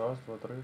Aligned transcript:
Раз, 0.00 0.16
два, 0.26 0.38
три. 0.38 0.54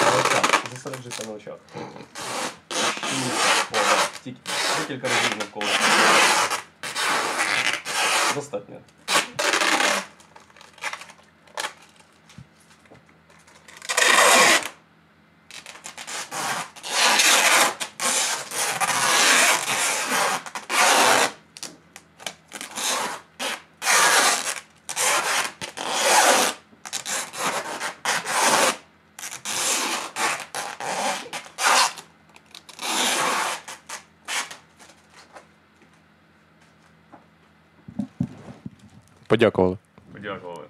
На 0.00 0.18
очах. 0.18 0.44
Зосереджуйся 0.70 1.26
на 1.26 1.32
очах. 1.32 1.58
Щільніше. 3.06 3.36
О, 3.70 3.74
да. 3.74 4.08
Тільки 4.24 4.40
декілька 4.80 5.08
разів 5.08 5.36
навколо. 5.38 5.66
Достатньо. 8.34 8.76
Подякували. 39.38 39.76
Подякували. 40.12 40.64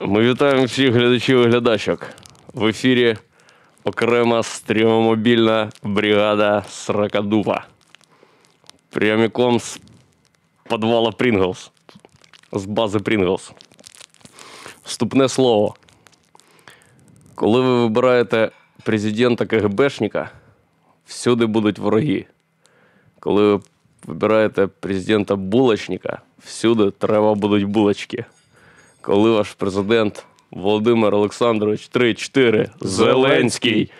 Ми 0.00 0.20
вітаємо 0.30 0.64
всіх 0.64 0.94
глядачів 0.94 1.38
і 1.38 1.46
глядачок. 1.46 2.06
В 2.54 2.66
ефірі 2.66 3.16
окрема 3.84 4.42
стрімомобільна 4.42 5.70
бригада 5.82 6.64
Сракадупа. 6.68 7.66
Прямиком 8.90 9.60
з 9.60 9.80
підвала 10.70 11.10
Прінглс. 11.10 11.70
З 12.52 12.64
бази 12.64 12.98
Прінглс. 12.98 13.52
Вступне 14.84 15.28
слово. 15.28 15.74
Коли 17.34 17.60
ви 17.60 17.80
вибираєте 17.82 18.50
президента 18.82 19.46
КГБшника, 19.46 20.30
всюди 21.06 21.46
будуть 21.46 21.78
вороги. 21.78 22.26
Коли 23.20 23.42
ви 23.42 23.60
вибираєте 24.06 24.66
президента 24.66 25.36
булочника, 25.36 26.22
всюди 26.48 26.90
треба 26.90 27.34
будуть 27.34 27.64
булочки 27.64 28.24
коли 29.08 29.30
ваш 29.30 29.54
президент 29.54 30.26
Володимир 30.50 31.14
Олександрович 31.14 31.90
3-4 31.90 32.70
Зеленський 32.80 33.90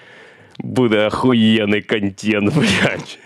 буде 0.58 1.06
охуєнний 1.06 1.82
контент, 1.82 2.54
блядь. 2.56 3.18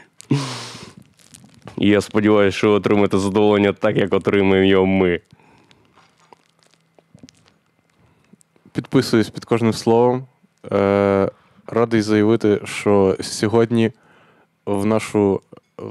Я 1.77 2.01
сподіваюся, 2.01 2.59
що 2.59 2.71
ви 2.71 2.75
отримаєте 2.75 3.19
задоволення 3.19 3.73
так, 3.73 3.97
як 3.97 4.15
отримаємо 4.15 4.69
його 4.69 4.87
ми. 4.87 5.21
Підписуюсь 8.73 9.31
під 9.31 9.45
кожним 9.45 9.73
словом. 9.73 10.27
Е, 10.73 11.31
радий 11.67 12.03
заявити, 12.03 12.61
що 12.65 13.17
сьогодні 13.21 13.91
в 14.67 14.87
нашу 14.87 15.41
е, 15.81 15.83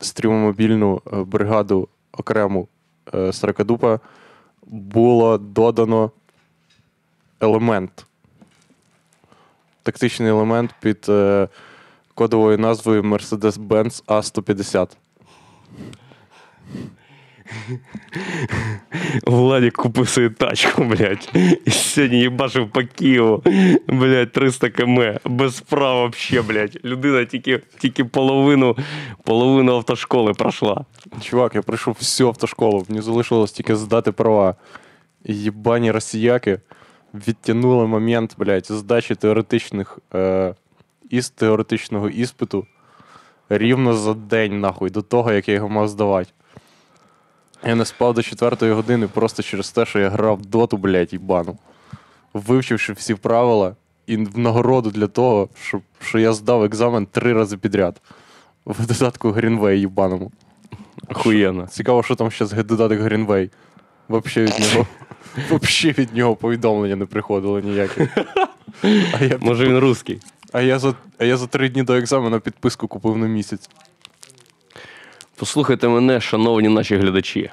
стрімомобільну 0.00 1.02
е, 1.12 1.16
бригаду 1.16 1.88
окрему 2.12 2.68
е, 3.14 3.32
Сракадупа 3.32 4.00
було 4.66 5.38
додано 5.38 6.10
елемент. 7.40 8.06
Тактичний 9.82 10.28
елемент 10.28 10.74
під 10.80 11.06
е, 11.08 11.48
кодовою 12.14 12.58
назвою 12.58 13.02
Mercedes-Benz 13.02 14.04
A150. 14.04 14.88
Владик 19.26 19.76
купив 19.76 20.08
свою 20.08 20.30
тачку, 20.30 20.84
блядь. 20.84 21.32
І 21.64 21.70
сьогодні 21.70 22.20
їбашив 22.20 22.70
по 22.70 22.82
Києву. 22.84 23.42
Блядь, 23.88 24.32
300 24.32 24.70
км. 24.70 25.00
Без 25.24 25.60
прав 25.60 25.96
вообще, 25.96 26.42
блядь. 26.42 26.78
Людина 26.84 27.24
тільки, 27.24 27.60
тільки 27.78 28.04
половину, 28.04 28.76
половину 29.24 29.74
автошколи 29.74 30.32
пройшла. 30.32 30.84
Чувак, 31.20 31.54
я 31.54 31.62
пройшов 31.62 31.96
всю 31.98 32.28
автошколу, 32.28 32.84
мені 32.88 33.02
залишилось 33.02 33.52
тільки 33.52 33.76
здати 33.76 34.12
права. 34.12 34.54
Єбані 35.24 35.90
росіяки 35.90 36.60
відтягнули 37.14 37.86
момент, 37.86 38.34
блядь, 38.38 38.66
здачі 38.66 39.14
теоретичних 39.14 39.98
е, 40.14 40.54
із 41.10 41.30
теоретичного 41.30 42.08
іспиту 42.08 42.66
рівно 43.48 43.94
за 43.94 44.14
день, 44.14 44.60
нахуй, 44.60 44.90
до 44.90 45.02
того, 45.02 45.32
як 45.32 45.48
я 45.48 45.54
його 45.54 45.68
мав 45.68 45.88
здавати. 45.88 46.30
Я 47.64 47.74
не 47.74 47.84
спав 47.84 48.14
до 48.14 48.22
4 48.22 48.72
години 48.72 49.06
просто 49.08 49.42
через 49.42 49.70
те, 49.70 49.86
що 49.86 49.98
я 49.98 50.08
грав 50.10 50.36
в 50.38 50.46
доту, 50.46 50.76
блядь, 50.76 51.12
їбану. 51.12 51.58
Вивчивши 52.34 52.92
всі 52.92 53.14
правила, 53.14 53.76
і 54.06 54.16
в 54.16 54.38
нагороду 54.38 54.90
для 54.90 55.06
того, 55.06 55.48
щоб, 55.62 55.82
що 56.00 56.18
я 56.18 56.32
здав 56.32 56.64
екзамен 56.64 57.06
три 57.06 57.32
рази 57.32 57.56
підряд. 57.56 58.00
В 58.66 58.86
додатку 58.86 59.28
Greenway 59.28 59.74
їбаному. 59.74 60.32
Охуєнно. 61.08 61.66
Цікаво, 61.66 62.02
що 62.02 62.14
там 62.14 62.30
ще 62.30 62.46
з 62.46 62.52
додаток 62.64 62.98
Greenway. 63.00 63.50
Вообще 64.08 64.44
від 64.44 64.54
нього. 64.60 64.86
Вообще 65.50 65.90
від 65.92 66.14
нього 66.14 66.36
повідомлення 66.36 66.96
не 66.96 67.06
приходило 67.06 67.60
ніяке. 67.60 68.08
А 69.20 69.24
я, 69.24 69.38
Може 69.40 69.68
він 69.68 69.78
русський. 69.78 70.20
а, 70.52 70.60
я 70.60 70.78
за, 70.78 70.94
а 71.18 71.24
я 71.24 71.36
за 71.36 71.46
три 71.46 71.68
дні 71.68 71.82
до 71.82 71.94
екзамену 71.94 72.40
підписку 72.40 72.88
купив 72.88 73.18
на 73.18 73.26
місяць. 73.26 73.70
Послухайте 75.36 75.88
мене, 75.88 76.20
шановні 76.20 76.68
наші 76.68 76.96
глядачі. 76.96 77.50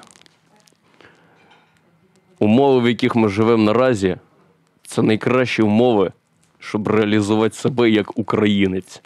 Умови, 2.38 2.80
в 2.80 2.88
яких 2.88 3.16
ми 3.16 3.28
живемо 3.28 3.64
наразі, 3.64 4.16
це 4.82 5.02
найкращі 5.02 5.62
умови, 5.62 6.12
щоб 6.58 6.88
реалізувати 6.88 7.56
себе 7.56 7.90
як 7.90 8.18
українець. 8.18 9.02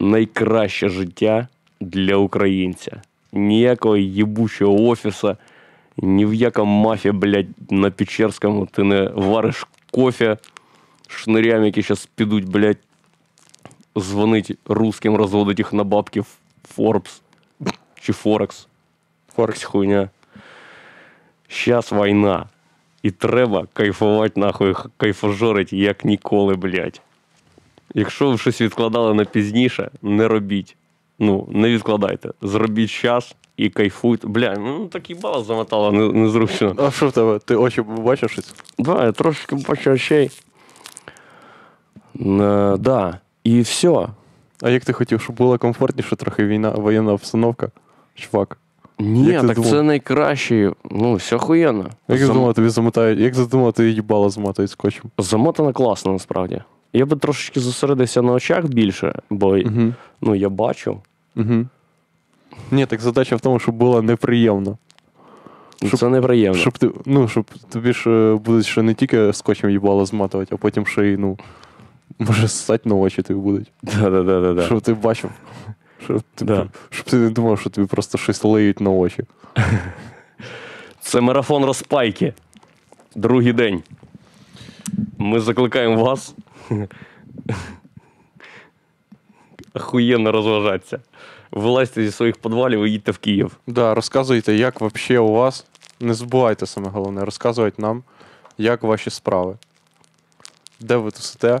Найкраще 0.00 0.88
життя 0.88 1.48
для 1.80 2.16
українця. 2.16 3.02
Ніякого 3.32 3.96
їбучого 3.96 4.88
офіса, 4.88 5.36
ні 5.96 6.26
в 6.26 6.34
якому 6.34 6.82
мафі, 6.82 7.12
блядь, 7.12 7.70
на 7.70 7.90
Печерському 7.90 8.66
ти 8.66 8.82
не 8.82 9.10
вариш 9.14 9.66
кофе 9.90 10.38
шнирям, 11.08 11.64
які 11.64 11.82
зараз 11.82 12.08
підуть, 12.14 12.48
блядь, 12.48 12.78
дзвонить 13.98 14.58
русським, 14.66 15.16
розводить 15.16 15.58
їх 15.58 15.72
на 15.72 15.84
бабки 15.84 16.20
в 16.20 16.36
Forbes 16.76 17.20
чи 18.04 18.12
Форекс. 18.12 18.66
Форекс 19.36 19.64
хуйня. 19.64 20.08
Щас 21.48 21.92
війна. 21.92 22.46
І 23.02 23.10
треба 23.10 23.66
кайфувати, 23.72 24.40
нахуй, 24.40 24.74
кайфожорить, 24.96 25.72
як 25.72 26.04
ніколи, 26.04 26.54
блядь. 26.56 27.00
Якщо 27.94 28.30
ви 28.30 28.38
щось 28.38 28.60
відкладали 28.60 29.14
на 29.14 29.24
пізніше, 29.24 29.90
не 30.02 30.28
робіть. 30.28 30.76
Ну, 31.18 31.48
не 31.50 31.68
відкладайте. 31.70 32.30
Зробіть 32.42 32.90
час 32.90 33.36
і 33.56 33.70
кайфуйте. 33.70 34.26
Бля, 34.26 34.54
ну 34.58 34.86
так 34.86 35.10
їбало 35.10 35.44
замотало, 35.44 35.92
не- 35.92 36.12
незручно. 36.12 36.74
А 36.78 36.90
що 36.90 37.08
в 37.08 37.12
тебе? 37.12 37.38
Ти 37.38 37.56
очі 37.56 37.82
бачиш 37.82 38.32
щось? 38.32 38.54
Да, 38.78 39.04
я 39.04 39.12
трошки 39.12 39.56
бачу 39.56 39.90
очей. 39.90 40.30
Е, 42.20 42.76
да. 42.78 43.18
І 43.44 43.60
все. 43.60 44.08
А 44.62 44.70
як 44.70 44.84
ти 44.84 44.92
хотів, 44.92 45.20
щоб 45.20 45.36
було 45.36 45.58
комфортніше 45.58 46.16
трохи 46.16 46.46
війна, 46.46 46.70
воєнна 46.70 47.12
обстановка? 47.12 47.70
Чувак. 48.14 48.58
Ні, 48.98 49.24
Як 49.26 49.46
так 49.46 49.54
думав? 49.56 49.70
це 49.70 49.82
найкраще. 49.82 50.72
Ну, 50.90 51.14
все 51.14 51.36
охуєнно. 51.36 51.86
Як 52.08 52.18
Зам- 52.18 52.26
задумав, 52.26 52.54
тобі 52.54 52.68
замотають, 52.68 53.20
як 53.20 53.34
задумав, 53.34 53.72
ти 53.72 53.90
їбало 53.90 54.30
змотають 54.30 54.70
скотчем? 54.70 55.02
Замотано 55.18 55.72
класно, 55.72 56.12
насправді. 56.12 56.62
Я 56.92 57.06
би 57.06 57.16
трошечки 57.16 57.60
зосередився 57.60 58.22
на 58.22 58.32
очах 58.32 58.64
більше, 58.66 59.14
бо 59.30 59.46
Угу. 59.48 59.92
ну, 60.20 60.34
я 60.34 60.48
бачу. 60.48 60.96
Угу. 61.36 61.66
Ні, 62.70 62.86
так 62.86 63.00
задача 63.00 63.36
в 63.36 63.40
тому, 63.40 63.58
щоб 63.58 63.74
було 63.74 64.02
неприємно. 64.02 64.78
Щоб- 65.86 66.00
це 66.00 66.08
неприємно. 66.08 66.58
Щоб 66.58 66.78
ти, 66.78 66.90
ну, 67.06 67.28
щоб 67.28 67.44
тобі 67.70 67.92
ж 67.92 68.10
е, 68.10 68.34
будуть 68.34 68.66
ще 68.66 68.82
не 68.82 68.94
тільки 68.94 69.32
скотчем 69.32 69.70
їбало 69.70 70.06
зматувати, 70.06 70.54
а 70.54 70.58
потім 70.58 70.86
ще 70.86 71.06
й, 71.06 71.16
ну, 71.16 71.38
може, 72.18 72.48
ссать 72.48 72.86
на 72.86 72.94
очі 72.94 73.22
тобі 73.22 73.40
будуть. 73.40 73.72
Да-да-да-да. 73.82 74.62
Щоб 74.62 74.80
ти 74.80 74.94
бачив. 74.94 75.30
Щоб 76.04 76.22
ти, 76.34 76.44
Да. 76.44 76.68
щоб 76.90 77.06
ти 77.06 77.16
не 77.16 77.30
думав, 77.30 77.60
що 77.60 77.70
тобі 77.70 77.86
просто 77.86 78.18
щось 78.18 78.44
лиють 78.44 78.80
на 78.80 78.90
очі. 78.90 79.24
Це 81.00 81.20
марафон 81.20 81.64
розпайки. 81.64 82.34
Другий 83.14 83.52
день. 83.52 83.82
Ми 85.18 85.40
закликаємо 85.40 86.04
вас 86.04 86.34
охуєнно 89.74 90.32
розважатися. 90.32 91.00
Вилазьте 91.50 92.04
зі 92.04 92.10
своїх 92.10 92.36
підвалів 92.36 92.82
і 92.84 92.90
їдьте 92.90 93.12
в 93.12 93.18
Київ. 93.18 93.56
Да, 93.66 93.94
розказуйте, 93.94 94.54
як 94.54 94.80
взагалі 94.80 95.18
у 95.18 95.32
вас. 95.32 95.66
Не 96.00 96.14
забувайте 96.14 96.66
саме 96.66 96.88
головне, 96.88 97.24
розказувати 97.24 97.82
нам, 97.82 98.02
як 98.58 98.82
ваші 98.82 99.10
справи. 99.10 99.56
Де 100.80 100.96
ви 100.96 101.10
тусите, 101.10 101.60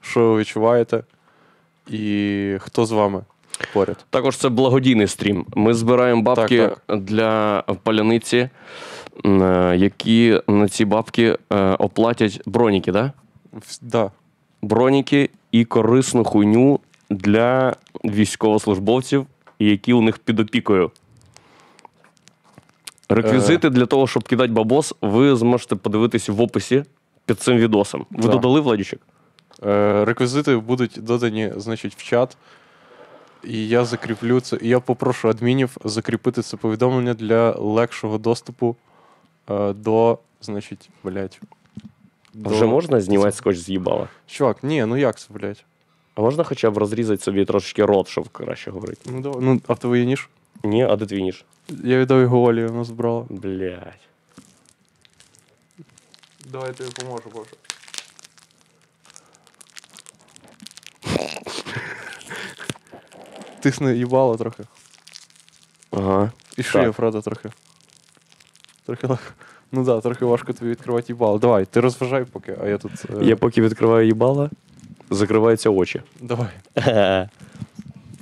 що 0.00 0.32
ви 0.32 0.38
відчуваєте, 0.40 1.02
і 1.86 2.56
хто 2.60 2.86
з 2.86 2.90
вами 2.92 3.22
поряд. 3.72 4.04
Також 4.10 4.36
це 4.36 4.48
благодійний 4.48 5.06
стрім. 5.06 5.46
Ми 5.54 5.74
збираємо 5.74 6.22
бабки 6.22 6.70
Так, 6.86 6.98
для 7.00 7.62
паляниці, 7.82 8.48
е, 9.24 9.74
які 9.76 10.40
на 10.48 10.68
ці 10.68 10.84
бабки 10.84 11.38
е, 11.52 11.56
оплатять 11.78 12.40
броніки, 12.46 12.92
да? 12.92 13.12
Да. 13.82 14.10
Броніки 14.62 15.30
і 15.52 15.64
корисну 15.64 16.24
хуйню 16.24 16.80
для 17.10 17.76
військовослужбовців, 18.04 19.26
які 19.58 19.92
у 19.92 20.00
них 20.00 20.18
під 20.18 20.40
опікою. 20.40 20.90
Реквізити 23.08 23.70
для 23.70 23.86
того, 23.86 24.06
щоб 24.06 24.22
кидати 24.22 24.52
бабос, 24.52 24.94
ви 25.00 25.36
зможете 25.36 25.76
подивитися 25.76 26.32
в 26.32 26.40
описі 26.40 26.84
під 27.26 27.40
цим 27.40 27.56
відосом. 27.56 28.06
Ви 28.10 28.22
Да. 28.22 28.28
додали 28.28 28.60
Владічик? 28.60 29.00
Е, 29.66 30.04
реквізити 30.04 30.56
будуть 30.56 30.98
додані, 31.02 31.52
значить, 31.56 31.94
в 31.94 32.02
чат. 32.02 32.36
І 33.46 33.68
я 33.68 33.84
закріплю 33.84 34.40
це. 34.40 34.58
І 34.62 34.68
я 34.68 34.80
попрошу 34.80 35.28
адмінів 35.28 35.76
закріпити 35.84 36.42
це 36.42 36.56
повідомлення 36.56 37.14
для 37.14 37.50
легшого 37.50 38.18
доступу 38.18 38.76
е, 39.50 39.72
до, 39.72 40.18
значить, 40.40 40.90
блядь. 41.04 41.40
А 42.44 42.48
Вже 42.48 42.66
можна 42.66 43.00
знімати 43.00 43.32
скотч 43.32 43.56
з 43.56 43.68
їбала? 43.68 44.08
Чувак, 44.26 44.56
ні, 44.62 44.84
ну 44.84 44.96
як 44.96 45.18
це, 45.18 45.26
блядь? 45.30 45.64
А 46.14 46.20
можна 46.20 46.44
хоча 46.44 46.70
б 46.70 46.78
розрізати 46.78 47.22
собі 47.22 47.44
трошечки 47.44 47.84
рот, 47.84 48.08
щоб 48.08 48.28
краще 48.28 48.70
говорити? 48.70 49.10
Ну, 49.12 49.20
давай. 49.20 49.38
ну 49.42 49.60
а 49.66 49.72
в 49.72 49.78
тебе 49.78 49.98
є 49.98 50.04
ніж? 50.04 50.28
Ні, 50.64 50.82
а 50.82 50.96
де 50.96 51.06
твій 51.06 51.22
ніж? 51.22 51.44
Я 51.68 51.98
віддав 51.98 52.20
його 52.20 52.42
Олі, 52.42 52.66
вона 52.66 52.84
збрала. 52.84 53.26
Блять. 53.28 54.08
Давай 56.52 56.68
я 56.68 56.74
тобі 56.74 56.90
поможу, 56.90 57.30
боже. 57.34 57.50
Тисни 63.64 63.96
їбало 63.96 64.36
трохи. 64.36 64.62
Ага. 65.90 66.32
І 66.56 66.62
Так. 66.62 66.92
правда, 66.92 67.20
трохи. 67.20 67.48
Трохи 68.86 69.06
легко. 69.06 69.32
Ну 69.72 69.84
так, 69.84 69.94
да, 69.94 70.00
трохи 70.00 70.24
важко 70.24 70.52
тобі 70.52 70.70
відкривати 70.70 71.12
їбало. 71.12 71.38
Давай, 71.38 71.64
ти 71.64 71.80
розважай 71.80 72.24
поки, 72.24 72.56
а 72.64 72.68
я 72.68 72.78
тут. 72.78 72.92
е, 73.10 73.24
Я 73.24 73.36
поки 73.36 73.62
відкриваю 73.62 74.06
їбала, 74.06 74.50
закриваються 75.10 75.70
очі. 75.70 76.00
Давай. 76.20 76.48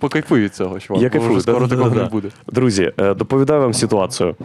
Покайфуй 0.00 0.40
від 0.40 0.54
цього, 0.54 0.80
чувак. 0.80 1.02
Я 1.02 1.08
бо 1.08 1.12
кайфую, 1.12 1.32
вже 1.32 1.40
скоро 1.42 1.58
да-да-да-да. 1.66 1.84
такого 1.90 2.02
не 2.04 2.08
буде. 2.10 2.28
Друзі, 2.46 2.92
е, 2.98 3.14
доповідаю 3.14 3.60
вам 3.60 3.74
ситуацію. 3.74 4.36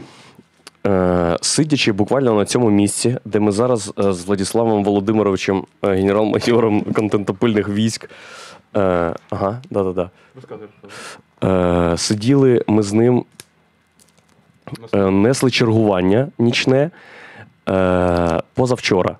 Е, 0.88 1.38
Сидячи 1.42 1.92
буквально 1.92 2.34
на 2.36 2.46
цьому 2.46 2.70
місці, 2.70 3.18
де 3.26 3.40
ми 3.40 3.52
зараз 3.52 3.94
е, 4.00 4.14
з 4.14 4.26
Владиславом 4.26 4.84
Володимировичем, 4.84 5.66
е, 5.84 5.88
генерал-майором 5.96 6.82
контентопильних 6.82 7.70
військ. 7.70 8.10
Е, 8.77 9.13
Ага, 9.29 9.62
да-да-да. 9.69 10.09
Е, 11.44 11.97
Сиділи 11.97 12.63
ми 12.68 12.83
з 12.83 12.94
ним, 12.94 13.25
е, 14.94 14.97
несли 14.97 15.51
чергування 15.51 16.27
нічне 16.39 16.91
е, 17.69 18.41
позавчора. 18.53 19.18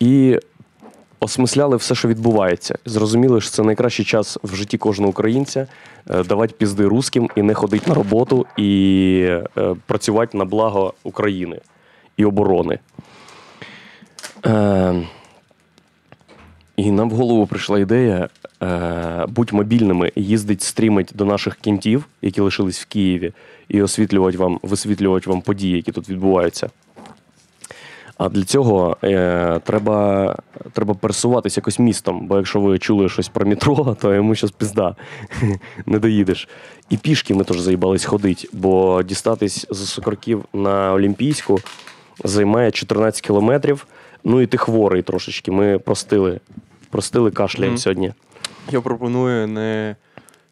І 0.00 0.38
осмисляли 1.20 1.76
все, 1.76 1.94
що 1.94 2.08
відбувається. 2.08 2.78
Зрозуміли, 2.84 3.40
що 3.40 3.50
це 3.50 3.62
найкращий 3.62 4.04
час 4.04 4.38
в 4.42 4.54
житті 4.54 4.78
кожного 4.78 5.10
українця 5.10 5.66
е, 6.10 6.24
давати 6.24 6.54
пізди 6.58 6.86
русським 6.86 7.30
і 7.36 7.42
не 7.42 7.54
ходити 7.54 7.88
на 7.88 7.94
роботу, 7.94 8.46
і 8.56 9.26
е, 9.58 9.74
працювати 9.86 10.38
на 10.38 10.44
благо 10.44 10.94
України 11.02 11.60
і 12.16 12.24
оборони. 12.24 12.78
Е, 14.46 15.02
і 16.80 16.90
нам 16.90 17.10
в 17.10 17.12
голову 17.12 17.46
прийшла 17.46 17.78
ідея 17.78 18.28
е, 18.62 19.26
будь 19.28 19.52
мобільними, 19.52 20.12
їздить, 20.16 20.62
стрімить 20.62 21.10
до 21.14 21.24
наших 21.24 21.56
кінтів, 21.56 22.06
які 22.22 22.40
лишились 22.40 22.80
в 22.80 22.86
Києві, 22.86 23.32
і 23.68 23.82
освітлювати 23.82 24.38
вам, 24.38 24.60
висвітлювати 24.62 25.30
вам 25.30 25.40
події, 25.40 25.76
які 25.76 25.92
тут 25.92 26.08
відбуваються. 26.08 26.70
А 28.18 28.28
для 28.28 28.44
цього 28.44 28.96
е, 29.04 29.60
треба, 29.64 30.36
треба 30.72 30.94
пересуватися 30.94 31.60
якось 31.60 31.78
містом, 31.78 32.26
бо 32.26 32.36
якщо 32.36 32.60
ви 32.60 32.78
чули 32.78 33.08
щось 33.08 33.28
про 33.28 33.46
метро, 33.46 33.96
то 34.00 34.14
йому 34.14 34.34
щас 34.34 34.50
пізда 34.50 34.96
не 35.86 35.98
доїдеш. 35.98 36.48
І 36.90 36.96
пішки 36.96 37.34
ми 37.34 37.44
теж 37.44 37.60
заїбались 37.60 38.04
ходити, 38.04 38.48
бо 38.52 39.02
дістатись 39.02 39.66
з 39.70 39.88
Сокорків 39.88 40.44
на 40.52 40.92
Олімпійську 40.92 41.60
займає 42.24 42.70
14 42.70 43.20
кілометрів. 43.20 43.86
Ну 44.24 44.40
і 44.40 44.46
ти 44.46 44.56
хворий 44.56 45.02
трошечки. 45.02 45.50
Ми 45.50 45.78
простили, 45.78 46.40
простили 46.90 47.30
кашляємо 47.30 47.72
Мгм. 47.72 47.78
сьогодні. 47.78 48.12
Я 48.70 48.80
пропоную 48.80 49.48
не 49.48 49.96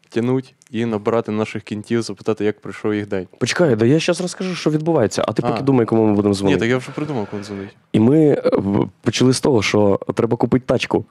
тянуть 0.09 0.53
і 0.71 0.85
набирати 0.85 1.31
наших 1.31 1.63
кінтів, 1.63 2.01
запитати, 2.01 2.45
як 2.45 2.59
пройшов 2.61 2.93
їх 2.93 3.07
день. 3.07 3.27
Почекай, 3.39 3.75
да 3.75 3.85
я 3.85 3.99
зараз 3.99 4.21
розкажу, 4.21 4.55
що 4.55 4.69
відбувається, 4.69 5.25
а 5.27 5.31
ти 5.33 5.41
А. 5.45 5.49
поки 5.51 5.63
думай, 5.63 5.85
кому 5.85 6.05
ми 6.05 6.13
будемо 6.13 6.31
Ні, 6.33 6.37
дзвонити. 6.37 6.59
так 6.59 6.69
я 6.69 6.77
вже 6.77 6.91
придумав, 6.91 7.27
коли 7.31 7.43
дзвонить. 7.43 7.75
І 7.93 7.99
ми 7.99 8.19
е, 8.27 8.41
в- 8.53 8.89
почали 9.01 9.33
з 9.33 9.41
того, 9.41 9.61
що 9.61 9.99
треба 10.15 10.37
купити 10.37 10.65
тачку. 10.65 11.05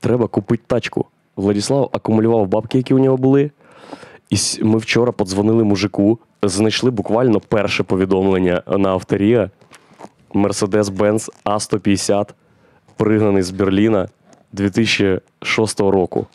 Треба 0.00 0.26
купити 0.26 0.62
тачку. 0.66 1.06
Владислав 1.36 1.90
акумулював 1.92 2.46
бабки, 2.48 2.78
які 2.78 2.94
у 2.94 2.98
нього 2.98 3.16
були. 3.16 3.50
І 4.30 4.36
с- 4.36 4.60
ми 4.62 4.78
вчора 4.78 5.12
подзвонили 5.12 5.64
мужику, 5.64 6.18
знайшли 6.42 6.90
буквально 6.90 7.40
перше 7.40 7.82
повідомлення 7.82 8.62
на 8.78 8.88
авторія. 8.88 9.50
Mercedes-Benz 10.34 11.28
А150, 11.44 12.28
пригнаний 12.96 13.42
з 13.42 13.50
Берліна 13.50 14.08
2006 14.56 15.80
року. 15.80 16.26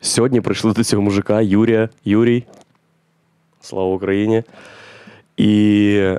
Сьогодні 0.00 0.40
прийшли 0.40 0.72
до 0.72 0.84
цього 0.84 1.02
мужика 1.02 1.40
Юрія. 1.40 1.88
Юрій. 2.04 2.44
Слава 3.60 3.94
Україні. 3.94 4.42
І 5.36 6.14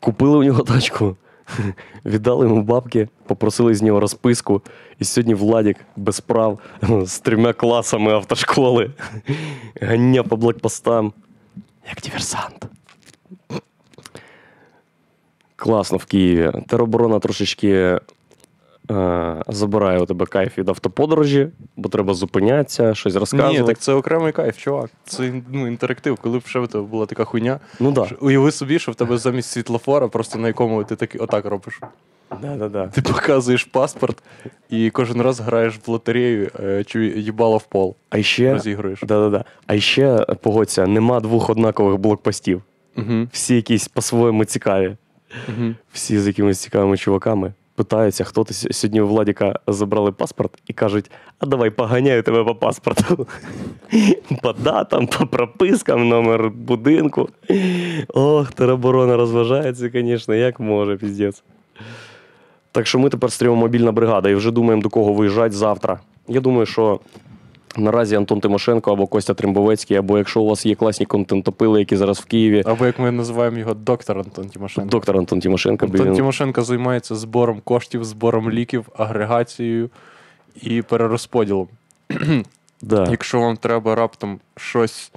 купили 0.00 0.38
у 0.38 0.44
нього 0.44 0.62
тачку, 0.62 1.16
віддали 2.04 2.46
йому 2.46 2.62
бабки, 2.62 3.08
попросили 3.26 3.74
з 3.74 3.82
нього 3.82 4.00
розписку. 4.00 4.62
І 4.98 5.04
сьогодні 5.04 5.34
Владік 5.34 5.76
без 5.96 6.20
прав 6.20 6.58
з 7.02 7.18
трьома 7.18 7.52
класами 7.52 8.12
автошколи 8.12 8.90
ганя 9.80 10.22
по 10.22 10.36
блокпостам, 10.36 11.12
як 11.88 12.00
диверсант. 12.00 12.66
Класно 15.56 15.98
в 15.98 16.04
Києві. 16.04 16.52
Тероборона 16.68 17.18
трошечки 17.18 18.00
забирає 19.48 19.98
у 19.98 20.06
тебе 20.06 20.26
кайф 20.26 20.58
від 20.58 20.68
автоподорожі, 20.68 21.48
бо 21.76 21.88
треба 21.88 22.14
зупинятися, 22.14 22.94
щось 22.94 23.14
розказувати. 23.16 23.60
Ні, 23.60 23.66
так 23.66 23.78
це 23.78 23.92
окремий 23.92 24.32
кайф, 24.32 24.58
чувак. 24.58 24.90
Це 25.04 25.32
ну, 25.52 25.66
інтерактив, 25.66 26.18
коли 26.22 26.38
б 26.38 26.46
ще 26.46 26.58
в 26.60 26.68
тебе 26.68 26.84
була 26.84 27.06
така 27.06 27.24
хуйня. 27.24 27.60
Ну 27.80 27.92
так. 27.92 28.06
Що- 28.06 28.16
Уяви 28.20 28.50
собі, 28.52 28.78
що 28.78 28.92
в 28.92 28.94
тебе 28.94 29.18
замість 29.18 29.50
світлофора, 29.50 30.08
просто 30.08 30.38
на 30.38 30.46
якому 30.46 30.84
ти 30.84 30.96
такий 30.96 31.20
отак 31.20 31.44
робиш. 31.44 31.80
Да, 32.42 32.56
да, 32.56 32.68
да. 32.68 32.86
Ти 32.86 33.02
показуєш 33.02 33.64
паспорт 33.64 34.22
і 34.70 34.90
кожен 34.90 35.22
раз 35.22 35.40
граєш 35.40 35.80
в 35.86 35.90
лотерею, 35.90 36.50
е, 36.60 36.84
чи 36.84 37.06
їбало 37.06 37.56
в 37.56 37.64
пол. 37.64 37.96
А 38.10 38.22
ще, 38.22 38.52
Розігруєш. 38.52 39.00
да-да-да. 39.02 39.44
а 39.66 39.78
ще, 39.78 40.26
погодься, 40.42 40.86
нема 40.86 41.20
двох 41.20 41.50
однакових 41.50 41.98
блокпостів. 41.98 42.62
Угу. 42.96 43.28
Всі 43.32 43.56
якісь 43.56 43.88
по-своєму 43.88 44.44
цікаві. 44.44 44.96
Угу. 45.48 45.74
Всі 45.92 46.20
з 46.20 46.26
якимись 46.26 46.58
цікавими 46.58 46.96
чуваками. 46.96 47.52
Питаються, 47.78 48.24
хто 48.24 48.44
ти 48.44 48.54
сьогодні 48.54 49.00
у 49.00 49.06
Владіка 49.06 49.60
забрали 49.66 50.12
паспорт 50.12 50.52
і 50.66 50.72
кажуть: 50.72 51.10
а 51.38 51.46
давай 51.46 51.70
поганяю 51.70 52.22
тебе 52.22 52.44
по 52.44 52.54
паспорту. 52.54 53.26
По 54.42 54.52
датам, 54.52 55.06
по 55.06 55.26
пропискам, 55.26 56.08
номер 56.08 56.50
будинку. 56.50 57.28
Ох, 58.08 58.52
тероборона 58.52 59.16
розважається, 59.16 59.90
звісно, 59.94 60.34
як 60.34 60.60
може, 60.60 60.96
піздець. 60.96 61.42
Так 62.72 62.86
що 62.86 62.98
ми 62.98 63.08
тепер 63.08 63.32
стрімимо 63.32 63.60
мобільна 63.60 63.92
бригада 63.92 64.28
і 64.28 64.34
вже 64.34 64.50
думаємо, 64.50 64.82
до 64.82 64.88
кого 64.88 65.12
виїжджати 65.12 65.54
завтра. 65.54 66.00
Я 66.28 66.40
думаю, 66.40 66.66
що 66.66 67.00
наразі 67.78 68.16
Антон 68.16 68.40
Тимошенко 68.40 68.92
або 68.92 69.06
Костя 69.06 69.34
Тримбовецький, 69.34 69.96
або 69.96 70.18
якщо 70.18 70.40
у 70.40 70.46
вас 70.48 70.66
є 70.66 70.74
класні 70.74 71.06
контентопили, 71.06 71.78
які 71.78 71.96
зараз 71.96 72.18
в 72.18 72.24
Києві, 72.24 72.62
Або 72.66 72.86
як 72.86 72.98
ми 72.98 73.10
називаємо 73.10 73.58
його 73.58 73.74
доктор 73.74 74.18
Антон 74.18 74.48
Тимошенко. 74.48 74.90
доктор 74.90 75.16
Антон 75.16 75.40
Тимошенко. 75.40 75.86
Антон 75.86 76.06
він- 76.06 76.14
Тимошенко 76.16 76.62
займається 76.62 77.14
збором 77.16 77.60
коштів, 77.64 78.04
збором 78.04 78.50
ліків, 78.50 78.86
агрегацією 78.96 79.90
і 80.62 80.82
перерозподілом. 80.82 81.68
Да. 82.82 83.06
Якщо 83.10 83.40
вам 83.40 83.56
треба 83.56 83.94
раптом 83.94 84.40
щось 84.56 85.12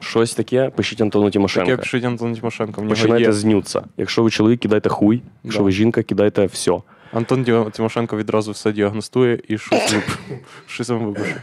Щось 0.00 0.34
таке, 0.34 0.70
пишіть 0.70 1.00
Антону 1.00 1.30
Тимошенко. 1.30 1.70
таке, 1.70 1.82
пишіть 1.82 2.04
Антон 2.04 2.34
Тимошенко. 2.34 2.82
Починайте 2.82 3.22
є. 3.24 3.32
з 3.32 3.44
нюца. 3.44 3.84
Якщо 3.96 4.22
ви 4.22 4.30
чоловік, 4.30 4.60
кидайте 4.60 4.88
хуй. 4.88 5.22
Якщо 5.44 5.60
Да. 5.60 5.64
ви 5.64 5.70
жінка, 5.72 6.02
кидайте 6.02 6.46
все. 6.46 6.72
Антон 7.14 7.44
Діо- 7.44 7.70
Тимошенко 7.70 8.16
відразу 8.16 8.52
все 8.52 8.72
діагностує 8.72 9.40
і 9.48 9.58
щось, 9.58 9.92
вип... 9.92 10.04
щось 10.66 10.88
вам 10.88 11.06
випише. 11.06 11.42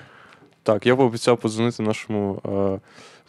Так, 0.63 0.85
я 0.85 0.95
пообіцяв 0.95 1.37
подзвонити 1.37 1.83
нашому 1.83 2.41
е, 2.45 2.79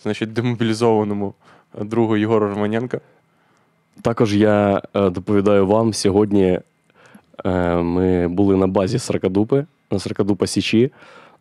значить, 0.02 0.32
демобілізованому 0.32 1.34
е, 1.80 1.84
другу 1.84 2.16
Єгору 2.16 2.48
Романенка. 2.48 3.00
Також 4.02 4.36
я 4.36 4.82
е, 4.94 5.10
доповідаю 5.10 5.66
вам 5.66 5.94
сьогодні. 5.94 6.60
Е, 7.44 7.76
ми 7.76 8.28
були 8.28 8.56
на 8.56 8.66
базі 8.66 8.98
Сракадупи, 8.98 9.66
на 9.90 9.98
Сракадупа 9.98 10.46
Січі. 10.46 10.92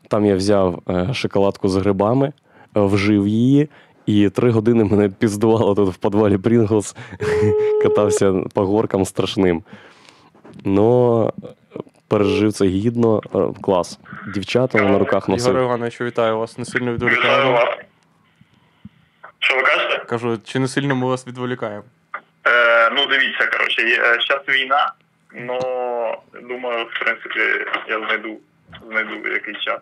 Там 0.07 0.25
я 0.25 0.35
взяв 0.35 0.81
е, 0.89 1.13
шоколадку 1.13 1.69
з 1.69 1.75
грибами, 1.75 2.27
е, 2.27 2.31
вжив 2.81 3.27
її, 3.27 3.69
і 4.05 4.29
три 4.29 4.51
години 4.51 4.83
мене 4.83 5.09
піздувало 5.09 5.75
тут 5.75 5.93
в 5.93 5.97
підвалі 5.97 6.37
Прінглс. 6.37 6.95
Катався 7.83 8.33
по 8.53 8.65
горкам 8.65 9.05
страшним. 9.05 9.63
Но 10.65 11.33
пережив 12.07 12.53
це 12.53 12.65
гідно. 12.65 13.21
Е, 13.35 13.61
Клас. 13.61 13.99
Дівчата 14.33 14.81
на 14.81 14.97
руках 14.99 15.23
Ігор 15.23 15.29
носив. 15.39 15.55
Іванович, 15.57 16.01
вітаю 16.01 16.37
вас. 16.37 16.57
Не 16.57 16.65
сильно 16.65 16.93
Вітаю 16.93 17.11
відволікаємо. 17.11 17.51
вас. 17.51 17.69
Що 19.39 19.55
ви 19.55 19.61
кажете? 19.61 20.05
Кажу, 20.05 20.37
чи 20.43 20.59
не 20.59 20.67
сильно 20.67 20.95
ми 20.95 21.07
вас 21.07 21.27
відволікаємо? 21.27 21.83
Е, 22.47 22.89
ну, 22.95 23.05
дивіться, 23.05 23.47
коротше, 23.47 23.81
зараз 24.27 24.47
війна, 24.49 24.93
но 25.33 25.59
думаю, 26.49 26.85
в 26.85 26.99
принципі, 27.03 27.39
я 27.89 27.97
знайду, 27.99 28.37
знайду 28.89 29.27
якийсь 29.33 29.59
час. 29.59 29.79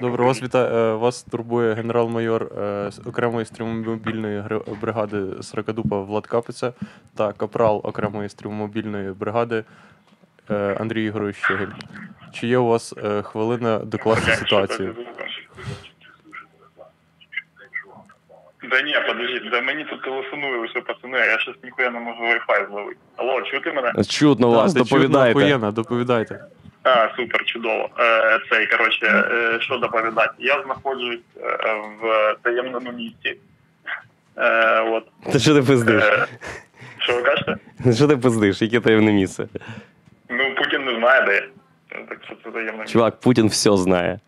Добре, 0.00 0.24
вас 0.24 0.42
вітаю. 0.42 0.74
е, 0.74 0.94
Вас 0.94 1.22
турбує 1.22 1.74
генерал-майор 1.74 2.42
е, 2.58 2.90
окремої 3.06 3.46
стрімомобільної 3.46 4.42
бригади 4.80 5.42
Сракадупа 5.42 6.00
Влад 6.02 6.26
Капиця 6.26 6.72
та 7.16 7.32
капрал 7.32 7.80
окремої 7.84 8.28
стрімомобільної 8.28 9.12
бригади 9.12 9.64
е, 10.50 10.76
Андрій 10.80 11.04
Ігорович 11.04 11.36
Щегель. 11.36 11.66
Чи 12.32 12.46
є 12.46 12.58
у 12.58 12.66
вас 12.66 12.94
е, 13.04 13.22
хвилина 13.22 13.78
докласти 13.78 14.32
ситуацію? 14.32 14.94
Да 18.70 18.82
ні, 18.82 18.94
подожди, 19.08 19.48
да 19.50 19.60
мені 19.60 19.84
тут 19.84 20.02
телефонує 20.02 20.58
усе 20.58 20.80
пацани, 20.80 21.18
а 21.18 21.24
я 21.24 21.38
щось 21.38 21.56
ніхуя 21.64 21.90
не 21.90 22.00
можу 22.00 22.22
Wi-Fi 22.22 22.68
зловити. 22.68 22.96
Алло, 23.16 23.42
чути 23.42 23.72
мене? 23.72 24.04
Чутно 24.04 24.50
вас, 24.50 24.74
доповідайте. 24.74 25.70
доповідайте. 25.72 26.44
А, 26.84 27.08
супер, 27.16 27.44
чудово. 27.44 27.88
Е, 28.00 28.38
цей, 28.50 28.66
коротше, 28.66 29.06
е, 29.06 29.58
що 29.60 29.76
доповідати? 29.76 30.32
Я 30.38 30.62
знаходжусь 30.64 31.18
е, 31.42 31.74
в 32.02 32.36
таємному 32.42 32.92
місці. 32.92 33.36
Е, 34.36 34.80
от. 34.80 35.04
Та 35.32 35.38
що 35.38 35.54
ти 35.54 35.62
пиздиш? 35.62 36.04
Е, 36.04 36.26
що 36.98 37.12
ви 37.14 37.22
кажете? 37.22 37.56
Що 37.94 38.08
ти 38.08 38.16
пиздиш? 38.16 38.62
Яке 38.62 38.80
таємне 38.80 39.12
місце? 39.12 39.46
Ну, 40.30 40.54
Путін 40.54 40.84
не 40.84 40.94
знає, 40.98 41.22
де. 41.22 41.42
Так 42.08 42.18
що 42.26 42.34
це 42.44 42.50
таємне 42.50 42.72
місце. 42.80 42.92
Чувак, 42.92 43.20
Путін 43.20 43.46
все 43.48 43.76
знає. 43.76 44.18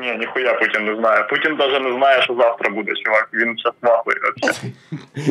Ні, 0.00 0.12
ніхуя 0.14 0.54
Путін 0.54 0.84
не 0.84 0.96
знає. 0.96 1.22
Путін 1.22 1.56
навіть 1.58 1.82
не 1.82 1.92
знає, 1.92 2.22
що 2.22 2.34
завтра 2.34 2.70
буде, 2.70 2.92
чувак. 3.04 3.28
Він 3.34 3.56
зараз 3.58 3.74
вахує. 3.82 4.16
вообще. 4.22 4.62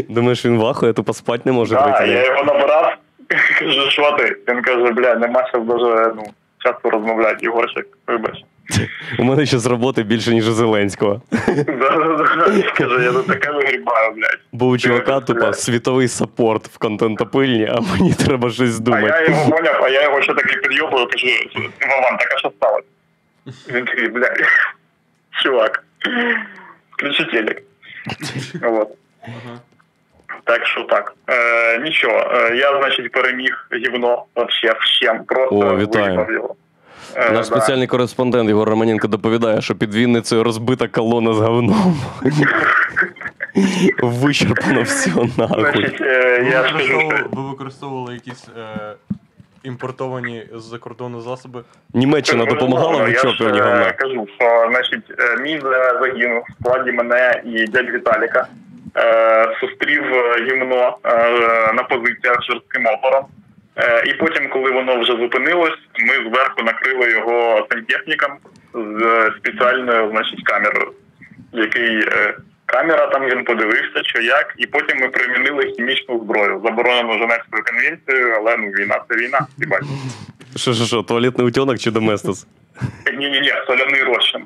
Думаєш, 0.09 0.45
він 0.45 0.57
вахує, 0.57 0.93
тупо 0.93 1.13
спать 1.13 1.45
не 1.45 1.51
може 1.51 1.75
Да, 1.75 1.81
вийти. 1.85 2.13
я 2.13 2.25
його 2.25 2.43
набирав, 2.43 2.95
кажу, 3.59 3.89
що 3.91 4.11
ти? 4.11 4.37
Він 4.47 4.61
каже, 4.61 4.91
бля, 4.91 5.15
нема 5.15 5.49
зараз 5.53 5.67
даже, 5.67 6.13
ну, 6.15 6.23
часто 6.67 6.89
розмовляти, 6.89 7.37
Єгорчик, 7.45 7.87
вибач. 8.07 8.35
У 9.19 9.23
мене 9.23 9.45
ще 9.45 9.59
з 9.59 9.65
роботи 9.65 10.03
більше, 10.03 10.33
ніж 10.33 10.49
у 10.49 10.51
Зеленського. 10.51 11.21
Каже, 12.77 13.03
я 13.03 13.11
тут 13.11 13.27
таке 13.27 13.51
вигрібаю, 13.51 14.11
блядь. 14.11 14.39
Бо 14.51 14.67
у 14.67 14.77
чувака 14.77 15.19
Бля. 15.19 15.53
світовий 15.53 16.07
саппорт 16.07 16.67
в 16.67 16.77
контентопильні, 16.77 17.67
а 17.71 17.81
мені 17.81 18.13
треба 18.13 18.49
щось 18.49 18.69
А 18.69 18.73
я 18.73 18.79
думати. 18.79 19.25
його 19.29 19.51
поняв, 19.51 19.83
а 19.83 19.89
я 19.89 20.03
його 20.03 20.21
ще 20.21 20.33
такий 20.33 20.61
підйобую, 20.61 21.07
кажу, 21.07 21.27
Вован, 21.81 22.17
так 22.17 22.33
а 22.35 22.37
що 22.37 22.51
сталося? 22.57 22.85
Він 23.73 23.85
такий, 23.85 24.07
бля, 24.09 24.29
чувак, 25.43 25.83
включи 26.91 27.23
телек. 27.23 27.61
Вот. 28.61 28.89
Так 30.43 30.65
що 30.67 30.83
так. 30.83 31.13
Е, 31.29 31.79
нічого, 31.79 32.31
е, 32.33 32.55
я, 32.55 32.79
значить, 32.79 33.11
переміг 33.11 33.67
гівно 33.73 34.23
вообще 34.35 34.73
всім. 34.81 35.23
Просто 35.27 35.55
О, 35.55 35.77
вітаю. 35.77 36.27
його. 36.29 36.55
Е, 37.15 37.19
Наш 37.31 37.31
да. 37.31 37.43
спеціальний 37.43 37.87
кореспондент 37.87 38.49
Ігор 38.49 38.69
Романенко 38.69 39.07
доповідає, 39.07 39.61
що 39.61 39.75
під 39.75 39.95
Вінницею 39.95 40.43
розбита 40.43 40.87
колона 40.87 41.33
з 41.33 41.37
говном. 41.39 41.99
Вичерпано 44.03 44.81
все 44.81 45.11
нахуй. 45.37 45.61
Значить, 45.71 46.01
е, 46.01 46.39
Ви 46.43 46.49
я 46.49 46.63
скажу, 46.69 46.79
що 46.79 46.97
використовували, 46.97 47.29
ви 47.31 47.49
використовували 47.49 48.13
якісь 48.13 48.47
е, 48.57 48.93
імпортовані 49.63 50.45
з-за 50.55 50.77
кордону 50.77 51.21
засоби? 51.21 51.63
Німеччина 51.93 52.45
допомагала 52.45 53.03
в 53.03 53.09
Я 53.09 53.19
ж, 53.19 53.27
е, 53.27 53.43
говна. 53.49 53.91
кажу, 53.91 54.27
що 54.39 54.67
значить, 54.71 55.03
е, 55.19 55.37
мій 55.41 55.59
за- 55.63 55.99
загін 56.01 56.29
в 56.39 56.43
складі 56.61 56.91
мене 56.91 57.41
і 57.45 57.65
дядь 57.67 57.89
Віталіка 57.89 58.47
зустрів 59.61 60.03
е, 60.13 60.45
гімно 60.45 60.97
е, 61.03 61.73
на 61.73 61.83
позиціях 61.83 62.43
жорстким 62.43 62.85
опором. 62.85 63.25
Е, 63.77 64.03
і 64.05 64.13
потім, 64.13 64.49
коли 64.49 64.71
воно 64.71 64.99
вже 64.99 65.11
зупинилось, 65.11 65.79
ми 65.99 66.13
зверху 66.13 66.63
накрили 66.63 67.11
його 67.11 67.67
сантехніком 67.71 68.31
з 68.73 69.01
е, 69.03 69.33
спеціальною 69.37 70.11
значить, 70.11 70.43
камерою, 70.43 70.91
який 71.53 71.99
е, 71.99 72.37
камера 72.65 73.07
там 73.07 73.25
він 73.25 73.43
подивився, 73.43 74.03
що 74.03 74.21
як, 74.21 74.53
і 74.57 74.67
потім 74.67 74.97
ми 74.97 75.07
примінили 75.07 75.63
хімічну 75.65 76.19
зброю, 76.19 76.61
заборонену 76.65 77.13
Женевською 77.13 77.63
конвенцією, 77.63 78.35
але 78.37 78.57
ну 78.57 78.67
війна 78.67 78.99
це 79.09 79.17
війна, 79.17 79.47
бачиш. 79.67 79.87
Що, 80.55 80.73
що, 80.73 80.85
що, 80.85 81.03
туалетний 81.03 81.47
утенок 81.47 81.79
чи 81.79 81.91
доместос? 81.91 82.47
Ні, 83.17 83.29
ні, 83.29 83.39
ні, 83.41 83.53
соляний 83.67 84.03
розчин. 84.03 84.41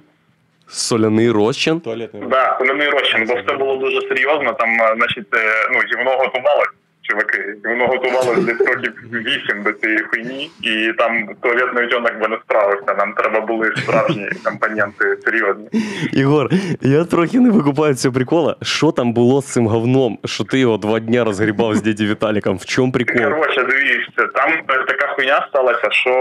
Соляний 0.72 1.32
розчин? 1.32 1.80
Туалетний. 1.80 2.24
Да, 2.30 2.58
соляний 2.60 2.90
розчин, 2.90 3.26
бо 3.28 3.34
все 3.36 3.58
було 3.58 3.76
дуже 3.76 4.02
серйозно. 4.02 4.54
Там, 4.54 4.70
е, 4.70 4.94
значить, 4.98 5.28
ну, 5.74 5.80
зі 5.82 5.98
гівно 5.98 6.12
готувалось, 6.12 6.70
чуваки. 7.12 7.56
Гівно 7.68 7.88
готувалось 7.88 8.46
десь 8.46 8.68
років 8.68 8.94
вісім 9.14 9.64
до 9.64 9.72
цієї 9.72 10.00
хуйні, 10.00 10.52
і 10.62 10.94
там 10.98 11.28
туалетний 11.42 11.86
утенок 11.86 12.20
би 12.20 12.28
не 12.28 12.38
справився. 12.46 12.96
Нам 12.98 13.14
треба 13.14 13.42
були 13.42 13.74
справжні 13.78 14.30
компоненти 14.44 15.18
серйозні. 15.26 15.68
Ігор, 16.14 16.50
я 16.82 17.04
трохи 17.04 17.40
не 17.40 17.50
викупаю 17.50 17.96
цього 17.96 18.14
прикола. 18.14 18.56
Що 18.62 18.92
там 18.92 19.14
було 19.14 19.42
з 19.42 19.46
цим 19.46 19.68
говном, 19.68 20.18
що 20.26 20.44
ти 20.44 20.60
його 20.60 20.78
два 20.78 21.00
дня 21.00 21.24
розгрібав 21.24 21.76
з 21.76 21.82
дяді 21.82 22.06
Віталіком? 22.06 22.58
В 22.58 22.66
чому 22.66 22.92
прикол? 22.92 23.24
Коротше, 23.24 23.64
дивіться, 23.64 24.28
там 24.36 24.52
е, 24.52 24.84
така 24.88 25.08
хуйня 25.08 25.48
сталася, 25.50 25.88
що 25.92 26.12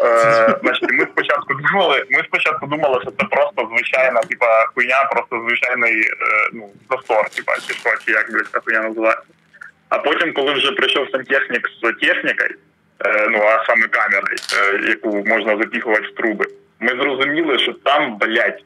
е, 0.00 0.58
значить, 0.62 0.92
ми 0.92 1.06
спочатку 1.12 1.54
думали, 1.54 2.04
ми 2.10 2.22
спочатку 2.24 2.66
думали, 2.66 3.00
що 3.02 3.10
це 3.10 3.26
просто 3.30 3.68
звичайна, 3.76 4.20
типа 4.20 4.66
хуйня, 4.74 5.04
просто 5.12 5.46
звичайний 5.48 6.00
е, 6.00 6.50
ну, 6.52 6.68
застор, 6.90 7.28
типа, 7.28 7.52
чи 7.54 7.74
що, 7.74 7.90
чи 8.04 8.12
як 8.12 8.32
блядь, 8.32 8.48
ця 8.52 8.60
хуйня 8.64 8.80
називається. 8.80 9.24
А 9.88 9.98
потім, 9.98 10.32
коли 10.32 10.52
вже 10.52 10.72
прийшов 10.72 11.08
сантехнік 11.12 11.68
з 11.68 12.06
технікою, 12.06 12.54
е, 13.06 13.28
ну 13.30 13.38
а 13.38 13.66
саме 13.66 13.88
камерою, 13.88 14.36
е, 14.62 14.88
яку 14.88 15.24
можна 15.26 15.56
запіхувати 15.56 16.06
в 16.06 16.14
труби, 16.14 16.46
ми 16.80 16.88
зрозуміли, 16.88 17.58
що 17.58 17.72
там, 17.72 18.16
блядь, 18.18 18.62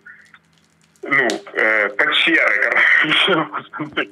ну, 1.02 1.28
е, 1.56 1.88
печери, 1.88 2.70
коротше. 3.04 3.46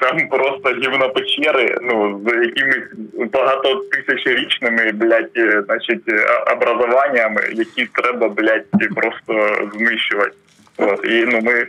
Там 0.00 0.28
просто 0.28 0.70
гівно 0.70 1.10
печери, 1.10 1.76
ну, 1.82 2.20
з 2.26 2.46
якимись 2.46 2.92
багатотисячорічними, 3.32 4.92
блядь, 4.92 5.64
значить, 5.66 6.02
образованнями, 6.52 7.42
які 7.52 7.86
треба, 7.86 8.28
блядь, 8.28 8.94
просто 8.96 9.68
знищувати. 9.74 10.32
От, 10.76 11.04
і, 11.04 11.24
ну, 11.24 11.40
ми 11.40 11.66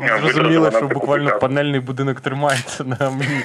На 0.00 0.70
що 0.70 0.88
буквально 0.88 1.38
панельний 1.38 1.80
будинок 1.80 2.20
тримається 2.20 2.84
на 2.84 3.10
мені. 3.10 3.42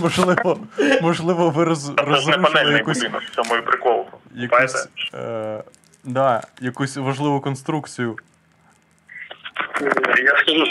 Можливо, 0.00 0.58
можливо, 1.02 1.50
ви 1.50 1.64
роз, 1.64 1.92
Це 1.98 2.04
розрушили 2.04 2.42
панельний 2.42 2.76
якусь, 2.76 2.98
будинок, 2.98 3.22
в 3.22 3.34
цьому 3.34 3.62
прикол. 3.62 4.04
якусь, 4.34 4.88
е, 5.14 5.62
да, 6.04 6.42
якусь 6.60 6.96
важливу 6.96 7.40
конструкцію. 7.40 8.16
Я 10.24 10.36
скажу, 10.38 10.66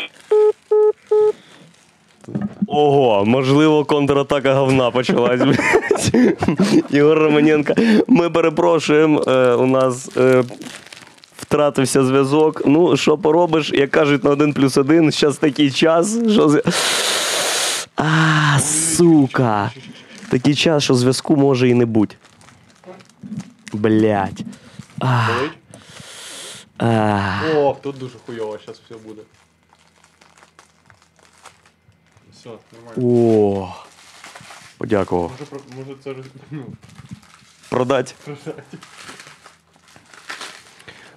Ого, 2.68 3.26
можливо, 3.26 3.86
контратака 3.86 4.54
говна 4.54 4.92
почалась. 4.92 5.42
блядь. 5.42 5.60
Ігор 6.90 7.18
Романенко, 7.20 7.74
ми 8.08 8.30
перепрошуємо, 8.30 9.24
е, 9.28 9.54
у 9.54 9.66
нас 9.66 10.10
е, 10.18 10.44
втратився 11.56 12.06
зв'язок. 12.06 12.62
Ну, 12.66 12.98
що 12.98 13.18
поробиш, 13.18 13.72
як 13.74 13.92
кажуть 13.92 14.24
на 14.24 14.30
1 14.30 14.54
плюс 14.54 14.78
1, 14.78 15.12
зараз 15.12 15.38
такий 15.38 15.72
час, 15.72 16.18
що. 16.32 16.50
з- 16.50 16.64
А, 17.96 18.60
сука. 18.60 19.72
Такий 20.30 20.56
час, 20.56 20.84
що 20.84 20.94
зв'язку 20.94 21.36
може 21.36 21.70
і 21.70 21.74
не 21.74 21.86
бути. 21.86 22.16
Блять. 23.74 24.44
А, 25.00 25.28
а. 26.78 27.40
О, 27.56 27.78
тут 27.82 27.98
дуже 27.98 28.14
хуйово, 28.26 28.58
зараз 28.66 28.82
все 28.86 28.96
буде. 29.08 29.22
Все, 32.34 32.50
нормально. 32.74 33.20
О. 33.20 33.74
Подякував. 34.78 35.32
Може, 35.32 35.46
про- 35.46 35.60
може 35.78 35.96
це 36.04 36.10
роз- 36.10 36.26
ну, 36.52 36.64
Продать. 37.70 38.16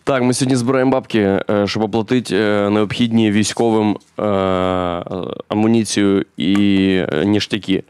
Так, 0.04 0.23
ми 0.23 0.34
сьогодні 0.34 0.56
збираємо 0.56 0.90
бабки, 0.90 1.40
е, 1.50 1.66
щоб 1.66 1.82
оплатити 1.82 2.37
е, 2.37 2.70
необхідні 2.70 3.30
військовим 3.30 3.99
е, 4.18 4.23
амуніцію 5.49 6.25
і 6.37 7.04
ніштяки. 7.25 7.84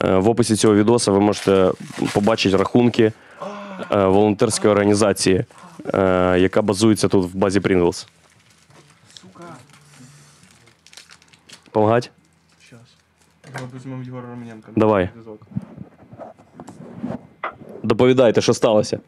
В 0.00 0.28
описі 0.28 0.56
цього 0.56 0.74
відео 0.74 0.96
ви 1.06 1.20
можете 1.20 1.72
побачити 2.14 2.56
рахунки 2.56 3.12
волонтерської 3.90 4.72
організації, 4.72 5.44
яка 6.36 6.62
базується 6.62 7.08
тут 7.08 7.32
в 7.32 7.36
базі 7.36 7.60
Pringles. 7.60 8.06
Сука. 9.20 9.44
Помагать? 11.70 12.10
Сейчас. 12.60 12.80
Візьмемо 13.74 14.02
Єгора 14.02 14.28
Романенка. 14.30 14.72
Давай. 14.76 15.08
Доповідайте, 17.82 18.40
що 18.40 18.54
сталося. 18.54 18.98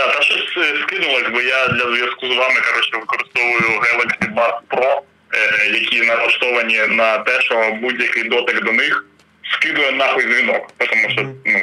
Да, 0.00 0.06
та 0.08 0.22
щось 0.22 0.56
е, 0.56 0.76
скинулось, 0.82 1.28
бо 1.32 1.40
я 1.40 1.68
для 1.68 1.92
зв'язку 1.92 2.26
з 2.26 2.36
вами 2.36 2.60
коротше 2.60 2.90
використовую 2.92 3.80
Galaxy 3.80 4.34
Buds 4.34 4.60
Pro, 4.70 5.00
е, 5.34 5.66
які 5.66 6.00
налаштовані 6.00 6.80
на 6.88 7.18
те, 7.18 7.40
що 7.40 7.78
будь-який 7.82 8.24
дотик 8.24 8.64
до 8.64 8.72
них 8.72 9.04
скидує 9.52 9.92
нахуй 9.92 10.24
дзвінок. 10.24 10.72
Тому 10.78 11.10
що, 11.10 11.22
ну. 11.44 11.60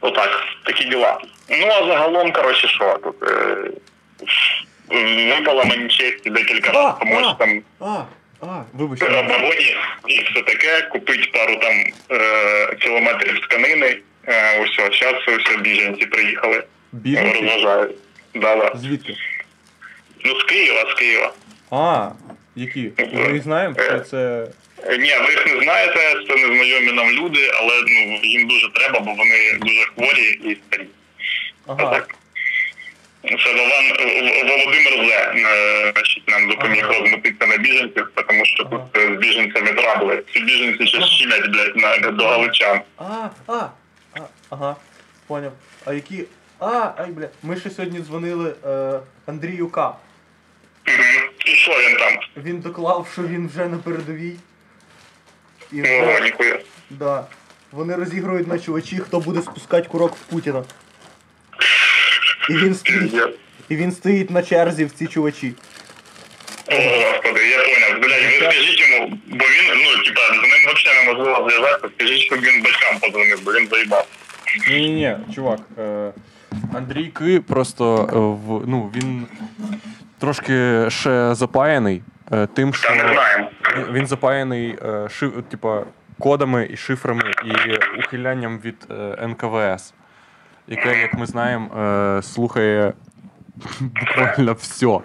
Отак, 0.00 0.44
такі 0.66 0.84
діла. 0.84 1.20
Ну 1.48 1.66
а 1.66 1.86
загалом, 1.86 2.32
коротше, 2.32 2.68
що 2.68 2.98
тут. 3.02 3.22
Е, 3.30 3.56
випала 5.38 5.64
мені 5.64 5.88
честь 5.88 6.30
декілька 6.30 6.72
разів, 6.72 6.98
тому 7.00 7.18
що 7.20 7.36
там 7.38 7.62
А, 7.80 8.02
а, 8.46 8.62
вибач. 8.72 8.98
і 10.08 10.20
все 10.22 10.42
таке, 10.42 10.82
купить 10.82 11.32
пару 11.32 11.56
там 11.56 11.72
е, 12.10 12.74
кілометрів 12.74 13.40
тканини. 13.40 13.96
Е, 14.28 14.60
ось, 14.60 14.98
зараз 15.00 15.22
ось 15.28 15.60
біженці 15.60 16.06
приїхали. 16.06 16.64
Біженці? 16.92 17.40
Розважають. 17.40 17.96
Да, 18.34 18.56
да. 18.56 18.72
Звідки? 18.74 19.14
Ну, 20.24 20.40
з 20.40 20.44
Києва, 20.44 20.90
з 20.90 20.94
Києва. 20.94 21.32
А, 21.70 22.08
які? 22.56 22.90
Ми 23.12 23.32
їх 23.32 23.42
знаємо, 23.42 23.74
чи 23.74 24.00
це. 24.00 24.46
Е, 24.86 24.98
Ні, 24.98 25.12
ви 25.26 25.30
їх 25.30 25.46
не 25.46 25.60
знаєте, 25.62 26.00
це 26.28 26.34
незнайомі 26.36 26.92
нам 26.92 27.10
люди, 27.10 27.50
але 27.54 27.72
ну, 27.88 28.20
їм 28.22 28.48
дуже 28.48 28.68
треба, 28.72 29.00
бо 29.00 29.14
вони 29.14 29.58
дуже 29.60 29.80
хворі 29.94 30.38
і 30.44 30.56
старі. 30.66 30.86
Ага. 31.66 31.90
Так. 31.92 32.14
Це 33.44 33.52
Вован, 33.52 33.84
Володимир 34.48 35.06
Зе 35.08 35.32
е, 35.36 35.92
значить, 35.94 36.28
нам 36.28 36.48
допоміг 36.48 36.84
Ага. 36.88 36.98
розмутитися 36.98 37.46
на 37.50 37.56
біженців, 37.56 38.08
тому 38.28 38.44
що 38.44 38.64
тут 38.64 38.80
Ага. 38.94 39.04
е, 39.04 39.14
з 39.14 39.18
біженцями 39.18 39.72
трабли. 39.72 40.22
Ці 40.32 40.40
біженці 40.40 40.86
ще 40.86 41.00
щемять, 41.02 41.48
блядь, 41.50 41.76
на, 41.76 42.10
до 42.10 42.24
галичан. 42.26 42.80
А, 42.96 43.02
а, 43.46 43.52
а, 43.52 43.68
ага, 44.54 44.76
поняв. 45.26 45.52
А 45.84 45.92
які. 45.92 46.24
А, 46.58 46.92
ай, 46.96 47.10
бля. 47.10 47.28
Ми 47.42 47.56
ще 47.60 47.70
сьогодні 47.70 48.00
дзвонили 48.00 48.54
е, 48.66 49.00
Андрію 49.26 49.68
К. 49.68 49.94
Мгм. 50.86 51.30
І 51.46 51.50
що 51.50 51.70
він 51.72 51.96
там? 51.96 52.12
Він 52.44 52.60
доклав, 52.60 53.08
що 53.12 53.22
він 53.22 53.48
вже 53.48 53.68
на 53.68 53.78
передовій. 53.78 54.36
І 55.72 55.82
Ого, 55.82 56.12
вже, 56.12 56.20
ніхуя. 56.20 56.58
да. 56.90 57.26
Вони 57.72 57.94
розігрують 57.96 58.48
на 58.48 58.58
чувачі, 58.58 58.98
хто 58.98 59.20
буде 59.20 59.42
спускати 59.42 59.88
курок 59.88 60.16
в 60.16 60.18
Путіна. 60.30 60.64
І 62.50 62.52
він 62.54 62.74
стоїть. 62.74 63.00
Пиздец. 63.12 63.34
І 63.68 63.76
він 63.76 63.92
стоїть 63.92 64.30
на 64.30 64.42
черзі 64.42 64.84
в 64.84 64.90
ці 64.92 65.06
чувачі. 65.06 65.54
О, 66.66 66.74
господи, 66.74 67.46
я 67.48 67.58
понял. 67.58 68.00
Блядь, 68.02 68.22
ви 68.24 68.36
скажіть 68.50 68.80
йому, 68.80 69.18
бо 69.26 69.44
він, 69.44 69.82
ну, 69.84 70.02
типа, 70.04 70.20
з 70.28 70.30
ним 70.30 70.74
взагалі 70.74 71.04
неможливо 71.06 71.48
зв'язатися, 71.50 71.92
скажіть, 71.96 72.20
щоб 72.22 72.40
він 72.40 72.62
батькам 72.62 72.98
подзвонив, 73.00 73.42
бо 73.44 73.52
він 73.52 73.68
заїбав. 73.68 74.06
Ні, 74.70 74.80
ні, 74.80 74.94
ні, 74.94 75.34
чувак. 75.34 75.60
Е, 75.78 76.12
Андрій 76.74 77.06
Ки 77.06 77.40
просто 77.40 77.96
е, 78.12 78.18
в, 78.18 78.62
ну, 78.68 78.90
він 78.96 79.26
трошки 80.18 80.84
ще 80.90 81.34
запаяний 81.34 82.02
е, 82.32 82.46
тим, 82.46 82.74
що 82.74 82.88
Та 82.88 82.94
не 82.94 83.12
знаємо. 83.12 83.48
він- 83.76 83.92
він 83.92 84.06
запаяний 84.06 84.78
е, 84.84 85.08
ши, 85.08 85.28
типа, 85.28 85.82
кодами 86.18 86.68
і 86.72 86.76
шифрами 86.76 87.22
і 87.44 87.52
ухилянням 87.98 88.58
від 88.64 88.76
е, 88.90 89.26
НКВС, 89.28 89.94
яке, 90.68 91.00
як 91.00 91.14
ми 91.14 91.26
знаємо, 91.26 91.68
е, 91.80 92.22
слухає 92.22 92.92
буквально 93.80 94.52
все. 94.52 94.98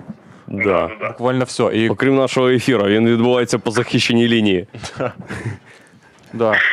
Да. 0.48 0.90
Буквально 1.08 1.46
все. 1.46 1.64
І, 1.64 1.90
Окрім 1.90 2.16
нашого 2.16 2.50
ефіру, 2.50 2.84
він 2.86 3.10
відбувається 3.10 3.60
по 3.60 3.72
захищеній 3.72 4.28
лінії. 4.28 4.68
да. 6.34 6.56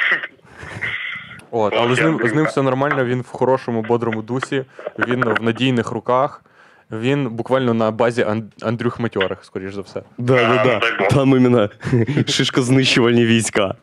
От, 1.50 1.74
але 1.76 1.94
з 1.94 2.00
ним, 2.00 2.20
з 2.24 2.34
ним 2.34 2.44
все 2.44 2.62
нормально, 2.62 3.04
він 3.04 3.20
в 3.20 3.28
хорошому, 3.28 3.82
бодрому 3.82 4.22
дусі, 4.22 4.64
він 5.08 5.24
в 5.24 5.42
надійних 5.42 5.90
руках. 5.90 6.42
Він 6.90 7.28
буквально 7.28 7.74
на 7.74 7.90
базі 7.90 8.22
Ан- 8.22 8.52
Андрюх 8.62 9.00
Матьорих, 9.00 9.38
скоріш 9.42 9.74
за 9.74 9.80
все. 9.80 10.02
Да, 10.18 10.34
да, 10.34 10.64
да. 10.64 10.96
Бог. 10.98 11.08
Там 11.08 11.36
іменно 11.36 11.70
шишкознищувальні 12.28 13.26
війська. 13.26 13.74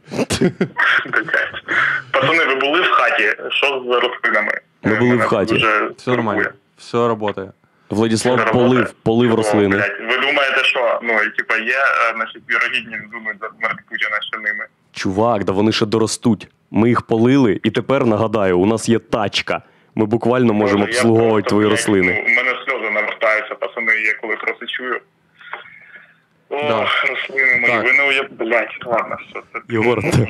Пацани, 2.11 2.45
ви 2.45 2.55
були 2.55 2.81
в 2.81 2.89
хаті? 2.91 3.23
Що 3.49 3.67
з 3.67 3.87
рослинами? 3.87 4.51
Ми 4.83 4.95
були 4.95 5.15
в 5.15 5.21
хаті. 5.21 5.65
Все 5.97 6.11
нормально. 6.11 6.49
Все 6.77 7.15
працює. 7.15 7.49
Владислав 7.89 8.51
полив, 8.51 8.91
полив 8.91 9.33
рослини. 9.33 9.75
блядь, 9.77 9.97
Ви 10.11 10.17
думаєте, 10.17 10.63
що 10.63 10.99
ну, 11.03 11.13
типа, 11.37 11.57
є, 11.57 11.77
е, 11.77 12.13
значить, 12.15 12.41
вірогідність 12.49 13.11
думають 13.11 13.39
за 13.41 13.49
смерть 13.59 13.79
Путіна 13.89 14.21
ще 14.21 14.37
ними? 14.37 14.65
Чувак, 14.91 15.43
да 15.43 15.51
вони 15.51 15.71
ще 15.71 15.85
доростуть. 15.85 16.47
Ми 16.75 16.89
їх 16.89 17.01
полили, 17.01 17.59
і 17.63 17.69
тепер 17.69 18.05
нагадаю, 18.05 18.59
у 18.59 18.65
нас 18.65 18.89
є 18.89 18.99
тачка. 18.99 19.61
Ми 19.95 20.05
буквально 20.05 20.53
можемо 20.53 20.79
Боже, 20.79 20.91
я 20.91 20.97
обслуговувати 20.97 21.33
просто, 21.41 21.49
твої 21.49 21.67
блядь, 21.67 21.71
рослини. 21.77 22.25
У 22.27 22.29
мене 22.29 22.51
сльози 22.65 22.89
навертаються, 22.89 23.55
пацани, 23.55 23.91
я 23.93 24.13
коли 24.21 24.35
просто 24.35 24.65
чую. 24.65 24.99
О, 26.49 26.55
Да. 26.57 26.87
рослини 27.09 27.55
мої, 27.61 27.73
Так. 27.73 27.83
ви 27.83 27.93
не 27.93 28.03
уяв... 28.09 28.25
Блядь, 28.39 28.77
ладно, 28.85 29.17
все. 29.29 29.41
Це... 29.53 29.59
Єгор, 29.73 30.01
це 30.03 30.09
ти-. 30.17 30.27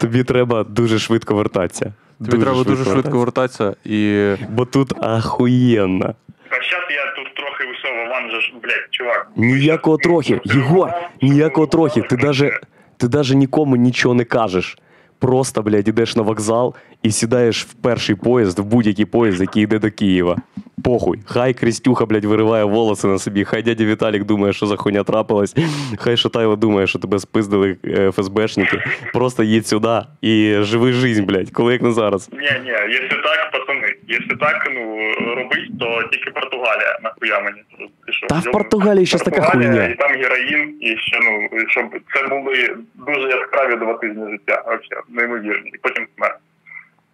Тобі 0.00 0.24
треба 0.24 0.64
дуже 0.64 0.98
швидко 0.98 1.34
вертатися. 1.34 1.92
Тобі 2.30 2.42
треба 2.44 2.64
дуже 2.64 2.84
швидко 2.84 3.18
вертатися. 3.18 3.64
вертатися 3.64 3.76
і. 3.84 4.34
Бо 4.50 4.64
тут 4.64 4.92
ахуєнно. 5.04 6.14
А 6.50 6.54
зараз 6.54 6.90
я 6.90 7.12
тут 7.24 7.34
трохи 7.34 7.64
усього, 7.64 8.04
Вован 8.04 8.30
же 8.30 8.40
ж, 8.40 8.52
блядь, 8.62 8.88
чувак. 8.90 9.26
Ніякого 9.36 9.96
трохи. 9.96 10.40
Єгор, 10.44 10.90
ніякого 11.22 11.66
трохи. 11.66 12.02
Ти 12.02 12.16
даже, 12.16 12.60
ти 12.96 13.08
даже 13.08 13.34
нікому 13.36 13.76
нічого 13.76 14.14
не 14.14 14.24
кажеш. 14.24 14.78
Просто, 15.18 15.62
блядь, 15.62 15.88
ідеш 15.88 16.16
на 16.16 16.22
вокзал 16.22 16.74
і 17.02 17.10
сідаєш 17.10 17.64
в 17.64 17.74
перший 17.74 18.14
поїзд, 18.14 18.58
в 18.58 18.64
будь-який 18.64 19.04
поїзд, 19.04 19.40
який 19.40 19.62
йде 19.62 19.78
до 19.78 19.90
Києва. 19.90 20.36
Похуй. 20.84 21.18
Хай 21.24 21.54
Крістюха, 21.54 22.06
блядь, 22.06 22.24
вириває 22.24 22.64
волоси 22.64 23.08
на 23.08 23.18
собі. 23.18 23.44
Хай 23.44 23.62
дядя 23.62 23.84
Віталік 23.84 24.24
думає, 24.24 24.52
що 24.52 24.66
за 24.66 24.76
хуйня 24.76 25.02
трапилась. 25.02 25.56
Хай 25.98 26.16
Шатайло 26.16 26.56
думає, 26.56 26.86
що 26.86 26.98
тебе 26.98 27.18
спиздили 27.18 27.76
е, 27.84 28.10
ФСБшники. 28.12 28.82
Просто 29.12 29.42
їдь 29.42 29.66
сюди 29.66 30.00
і 30.20 30.56
живи 30.60 30.92
жизнь, 30.92 31.24
блядь, 31.24 31.50
коли 31.50 31.72
як 31.72 31.82
не 31.82 31.92
зараз. 31.92 32.28
Ні, 32.32 32.38
ні, 32.64 32.70
якщо 32.70 33.16
так, 33.22 33.63
якщо 34.08 34.36
так, 34.36 34.68
ну, 34.74 35.12
робить, 35.34 35.78
то 35.80 36.02
тільки 36.12 36.30
Португалія, 36.30 36.98
нахуя 37.02 37.40
мені. 37.40 37.62
Ти 38.06 38.12
що, 38.12 38.26
Та 38.26 38.38
в? 38.38 38.52
Португалії 38.52 39.06
щас 39.06 39.22
така 39.22 39.42
хуйня. 39.42 39.84
І 39.86 39.94
там 39.94 40.10
героїн, 40.10 40.78
і 40.80 40.96
ще, 40.96 41.18
ну, 41.22 41.48
щоб 41.68 41.84
це 42.14 42.28
були 42.28 42.76
дуже 42.94 43.28
яскраві 43.28 43.76
два 43.76 43.94
тижні 43.94 44.30
життя, 44.30 44.62
взагалі, 44.66 45.04
неймовірні. 45.08 45.70
І 45.74 45.78
потім 45.78 46.06
смерть 46.16 46.38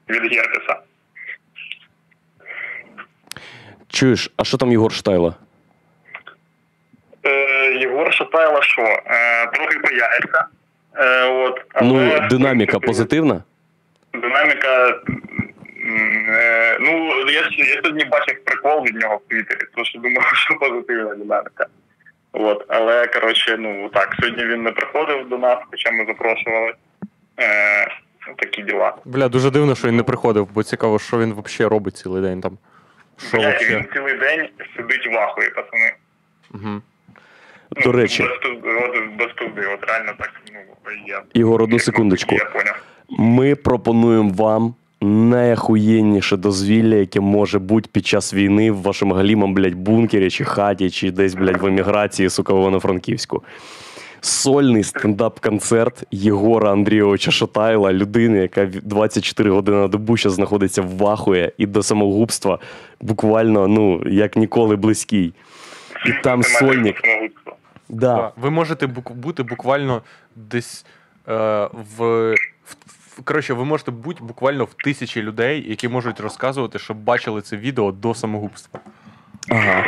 від 0.08 0.34
герпеса. 0.34 0.76
Чуєш, 3.88 4.30
а 4.36 4.44
що 4.44 4.56
там 4.56 4.70
Єгор 4.72 4.92
Штайло? 4.92 5.34
Е, 7.26 7.74
Єгор 7.74 8.14
Шатайло 8.14 8.62
що? 8.62 8.82
Е, 8.82 9.46
трохи 9.46 9.78
паяється. 9.78 10.44
Е, 10.96 11.24
от, 11.24 11.60
але, 11.72 11.88
Ну, 12.20 12.28
динаміка 12.28 12.78
позитивна? 12.78 13.42
Динаміка. 14.14 15.00
Е, 16.28 16.78
ну, 16.80 17.12
я, 17.30 17.40
я 17.56 17.82
сьогодні 17.82 18.04
бачив 18.04 18.44
прикол 18.44 18.84
від 18.84 18.94
нього 18.94 19.16
в 19.16 19.28
Твіттері, 19.30 19.60
тому 19.74 19.84
що 19.84 19.98
думав, 19.98 20.24
що 20.34 20.54
позитивна 20.54 21.14
динаміка. 21.14 21.66
От, 22.32 22.64
але 22.68 23.06
коротше, 23.06 23.56
ну 23.58 23.88
так, 23.88 24.16
сьогодні 24.20 24.44
він 24.44 24.62
не 24.62 24.72
приходив 24.72 25.28
до 25.28 25.38
нас, 25.38 25.58
хоча 25.70 25.90
ми 25.90 26.04
запрошували. 26.06 26.74
Е, 27.40 27.88
такі 28.36 28.62
діла. 28.62 28.96
Бля, 29.04 29.28
дуже 29.28 29.50
дивно, 29.50 29.74
що 29.74 29.88
він 29.88 29.96
не 29.96 30.02
приходив, 30.02 30.48
бо 30.54 30.62
цікаво, 30.62 30.98
що 30.98 31.18
він 31.18 31.34
взагалі 31.34 31.70
робить 31.70 31.96
цілий 31.96 32.22
день 32.22 32.40
там. 32.40 32.58
Що 33.28 33.38
Блядь, 33.38 33.56
взагалі? 33.56 33.76
він 33.76 33.86
цілий 33.94 34.14
день 34.14 34.48
сидить 34.76 35.06
в 35.06 35.16
ахуї, 35.16 35.50
пацани. 35.50 35.94
Угу. 36.54 36.82
До 37.70 37.92
речі, 37.92 38.22
Без 38.22 38.38
пизди, 38.38 38.68
от, 38.68 39.18
без 39.18 39.32
пизди, 39.32 39.66
от 39.66 39.84
реально 39.88 40.12
так, 40.18 40.32
ну, 40.52 40.60
я. 41.06 41.22
Ігор, 41.34 41.62
одну 41.62 41.78
секундочку. 41.78 42.34
Я 42.34 42.44
поняв. 42.44 42.82
Ми 43.08 43.54
пропонуємо 43.54 44.32
вам 44.32 44.74
найахуєнніше 45.00 46.36
дозвілля, 46.36 46.94
яке 46.94 47.20
може 47.20 47.58
бути 47.58 47.88
під 47.92 48.06
час 48.06 48.34
війни 48.34 48.70
в 48.70 48.82
вашому 48.82 49.14
галімом, 49.14 49.54
блядь, 49.54 49.74
бункері 49.74 50.30
чи 50.30 50.44
хаті, 50.44 50.90
чи 50.90 51.10
десь, 51.10 51.34
блядь, 51.34 51.62
в 51.62 51.66
еміграції, 51.66 52.30
сука, 52.30 52.54
в 52.54 52.58
Івано-Франківську. 52.60 53.42
Сольний 54.20 54.82
стендап-концерт 54.84 56.02
Єгора 56.10 56.72
Андрійовича 56.72 57.30
Шатайла, 57.30 57.92
людини, 57.92 58.38
яка 58.38 58.66
24 58.66 59.50
години 59.50 59.78
на 59.78 59.88
добу 59.88 60.16
ще 60.16 60.30
знаходиться 60.30 60.82
в 60.82 60.96
вахує 60.96 61.52
і 61.58 61.66
до 61.66 61.82
самогубства 61.82 62.58
буквально 63.00 63.68
ну, 63.68 64.02
як 64.06 64.36
ніколи 64.36 64.76
близький. 64.76 65.34
І 66.06 66.22
там 66.24 66.42
сольник. 66.42 66.96
Да. 67.88 68.32
Ви 68.40 68.50
можете 68.50 68.86
бук- 68.86 69.14
бути 69.14 69.42
буквально 69.42 70.02
десь 70.36 70.86
е, 71.28 71.68
в. 71.96 72.34
Коротше, 73.24 73.54
ви 73.54 73.64
можете 73.64 73.90
бути 73.90 74.24
буквально 74.24 74.64
в 74.64 74.74
тисячі 74.74 75.22
людей, 75.22 75.70
які 75.70 75.88
можуть 75.88 76.20
розказувати, 76.20 76.78
що 76.78 76.94
бачили 76.94 77.42
це 77.42 77.56
відео 77.56 77.92
до 77.92 78.14
самогубства. 78.14 78.80
Ага. 79.48 79.84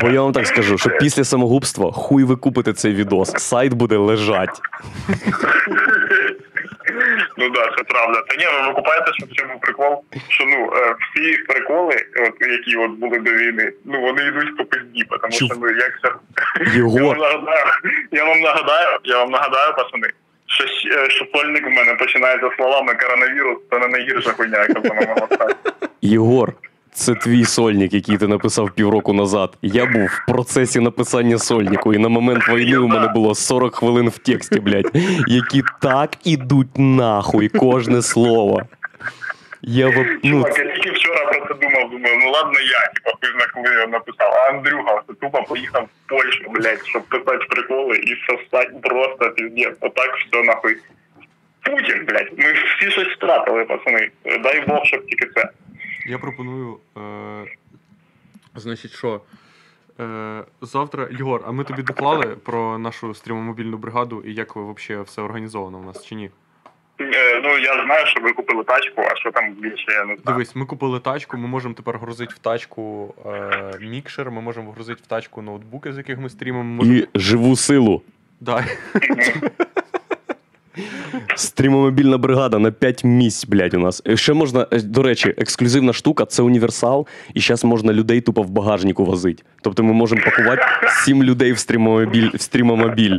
Бо 0.00 0.10
я 0.10 0.22
вам 0.22 0.32
так 0.32 0.46
скажу, 0.46 0.78
що 0.78 0.90
після 0.90 1.24
самогубства 1.24 1.92
хуй 1.92 2.24
ви 2.24 2.36
купите 2.36 2.72
цей 2.72 2.94
відос. 2.94 3.32
Сайт 3.36 3.72
буде 3.72 3.96
лежать. 3.96 4.60
Ну 7.36 7.50
да, 7.50 7.60
це 7.76 7.84
правда. 7.84 8.22
Та 8.28 8.36
ні, 8.36 8.44
ви 8.44 8.68
викупаєте, 8.68 9.12
що 9.12 9.26
в 9.26 9.28
цьому 9.28 9.58
прикол, 9.58 10.04
що 10.28 10.44
ну 10.44 10.72
е, 10.76 10.94
всі 11.00 11.36
приколи, 11.36 11.94
от 12.16 12.48
які 12.48 12.76
от 12.76 12.90
були 12.90 13.18
до 13.18 13.30
війни, 13.30 13.72
ну 13.84 14.00
вони 14.00 14.26
йдуть 14.26 14.56
по 14.56 14.64
пизді, 14.64 15.04
тому 15.20 15.32
що 15.32 15.46
ну 15.60 15.70
як 15.70 15.92
це. 16.02 16.12
Я 16.74 16.84
вам 16.84 17.18
нагадаю, 17.18 17.66
я 18.12 18.24
вам 18.24 18.40
нагадаю, 18.40 18.98
я 19.04 19.18
вам 19.18 19.30
нагадаю, 19.30 19.74
пацани, 19.76 20.08
що, 20.46 20.64
щ- 20.64 21.04
е, 21.04 21.08
в 21.66 21.70
мене 21.70 21.94
починається 21.94 22.50
словами 22.56 22.94
коронавірус, 22.94 23.58
це 23.70 23.78
не 23.78 23.88
найгірша 23.88 24.30
хуйня, 24.30 24.58
яка 24.58 24.80
в 24.80 24.84
мене 24.84 25.16
стати. 25.26 25.54
Єгор, 26.02 26.52
це 26.92 27.14
твій 27.14 27.44
сольник, 27.44 27.92
який 27.94 28.18
ти 28.18 28.26
написав 28.28 28.70
півроку 28.70 29.12
назад. 29.12 29.58
Я 29.62 29.86
був 29.86 30.06
в 30.06 30.24
процесі 30.28 30.80
написання 30.80 31.38
сольнику, 31.38 31.94
і 31.94 31.98
на 31.98 32.08
момент 32.08 32.48
війни 32.48 32.76
у 32.78 32.88
мене 32.88 33.08
було 33.08 33.34
40 33.34 33.74
хвилин 33.74 34.08
в 34.08 34.18
тексті, 34.18 34.60
блядь, 34.60 34.90
які 35.26 35.62
так 35.82 36.10
ідуть 36.24 36.78
нахуй 36.78 37.48
кожне 37.48 38.02
слово. 38.02 38.62
Я 39.62 39.88
в... 39.88 40.06
ну, 40.22 40.30
Чувак, 40.42 40.58
я 40.58 40.64
тільки 40.74 40.93
вчора 41.14 41.30
про 41.30 41.48
це 41.48 41.60
думав, 41.60 41.90
думаю, 41.90 42.18
ну 42.24 42.30
ладно 42.30 42.60
я, 42.60 42.92
типа, 42.94 43.10
хуй 43.10 43.46
коли 43.54 43.80
я 43.80 43.86
написав, 43.86 44.32
а 44.32 44.50
Андрюха 44.50 45.02
тупо 45.20 45.42
поїхав 45.42 45.84
в 45.84 46.08
Польщу, 46.08 46.50
блядь, 46.50 46.86
щоб 46.86 47.02
писати 47.02 47.46
приколи 47.48 47.96
і 47.96 48.16
сосать 48.26 48.82
просто 48.82 49.30
піздець. 49.30 49.76
Отак 49.80 50.16
все 50.16 50.42
нахуй. 50.42 50.76
Путін, 51.62 52.04
блядь, 52.08 52.38
ми 52.38 52.52
всі 52.52 52.90
щось 52.90 53.08
втратили, 53.08 53.64
пацани. 53.64 54.10
Дай 54.24 54.66
Бог, 54.66 54.84
щоб 54.84 55.06
тільки 55.06 55.26
це. 55.26 55.50
Я 56.06 56.18
пропоную. 56.18 56.78
Е, 56.96 57.44
значить, 58.54 58.92
що? 58.92 59.20
Е, 60.00 60.42
завтра, 60.60 61.08
Єгор, 61.10 61.42
а 61.46 61.52
ми 61.52 61.64
тобі 61.64 61.82
доклали 61.82 62.26
про 62.26 62.78
нашу 62.78 63.14
стрімомобільну 63.14 63.76
бригаду 63.76 64.22
і 64.26 64.34
як 64.34 64.56
ви 64.56 64.72
взагалі 64.72 65.04
все 65.04 65.22
організовано 65.22 65.78
у 65.78 65.84
нас 65.84 66.06
чи 66.06 66.14
ні? 66.14 66.30
Е, 67.00 67.40
ну 67.42 67.58
я 67.58 67.84
знаю, 67.84 68.06
що 68.06 68.20
ви 68.20 68.32
купили 68.32 68.64
тачку, 68.64 69.02
а 69.12 69.16
що 69.16 69.30
там 69.30 69.52
більше, 69.52 69.84
я 69.88 70.04
не 70.04 70.04
знаю. 70.04 70.20
Дивись, 70.26 70.56
ми 70.56 70.66
купили 70.66 71.00
тачку, 71.00 71.36
ми 71.36 71.48
можемо 71.48 71.74
тепер 71.74 71.98
грузити 71.98 72.34
в 72.34 72.38
тачку 72.38 73.14
е, 73.26 73.78
мікшер, 73.80 74.30
ми 74.30 74.40
можемо 74.40 74.72
грузити 74.72 75.00
в 75.04 75.06
тачку 75.06 75.42
ноутбуки, 75.42 75.92
з 75.92 75.96
яких 75.96 76.18
ми 76.18 76.30
стрімимо. 76.30 76.64
Ми 76.64 76.76
можемо... 76.76 76.96
і 76.96 77.06
живу 77.14 77.56
силу. 77.56 78.02
Да. 78.40 78.64
Стрімомобільна 81.36 82.18
бригада 82.18 82.58
на 82.58 82.70
5 82.70 83.04
місць, 83.04 83.44
блядь, 83.44 83.74
у 83.74 83.78
нас. 83.78 84.02
Е, 84.08 84.16
Ще 84.16 84.32
можна, 84.32 84.66
е, 84.72 84.80
до 84.80 85.02
речі, 85.02 85.34
ексклюзивна 85.38 85.92
штука 85.92 86.26
це 86.26 86.42
універсал, 86.42 87.06
і 87.34 87.40
зараз 87.40 87.64
можна 87.64 87.92
людей 87.92 88.20
тупо 88.20 88.42
в 88.42 88.50
багажнику 88.50 89.04
возити. 89.04 89.42
Тобто 89.62 89.82
ми 89.82 89.92
можемо 89.92 90.22
пакувати 90.24 90.62
7 91.04 91.22
людей 91.22 91.52
в 91.52 91.58
стрімомобіль. 91.58 92.30
В 92.34 92.40
стрімомобіль. 92.40 93.18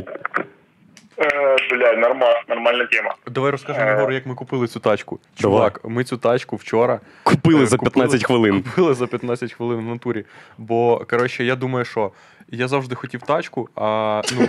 Е, 1.72 1.76
блядь, 1.76 1.98
нормально, 1.98 2.36
нормальна 2.48 2.86
тема. 2.86 3.14
Давай 3.26 3.50
розкажемо 3.50 3.90
Егор, 3.90 4.12
як 4.12 4.26
ми 4.26 4.34
купили 4.34 4.66
цю 4.66 4.80
тачку. 4.80 5.18
Чувак, 5.40 5.80
ми 5.84 6.04
цю 6.04 6.16
тачку 6.16 6.56
вчора 6.56 7.00
Купили 7.22 7.62
Е, 7.62 7.66
за 7.66 7.78
15 7.78 8.24
хвилин. 8.24 8.62
Купили 8.62 8.94
за 8.94 9.06
15 9.06 9.52
хвилин 9.52 9.78
в 9.78 9.82
натурі. 9.82 10.24
Бо, 10.58 11.04
коротше, 11.10 11.44
я 11.44 11.56
думаю, 11.56 11.84
що 11.84 12.10
я 12.52 12.68
завжди 12.68 12.94
хотів 12.94 13.22
тачку, 13.22 13.68
а 13.76 14.22
ну, 14.36 14.48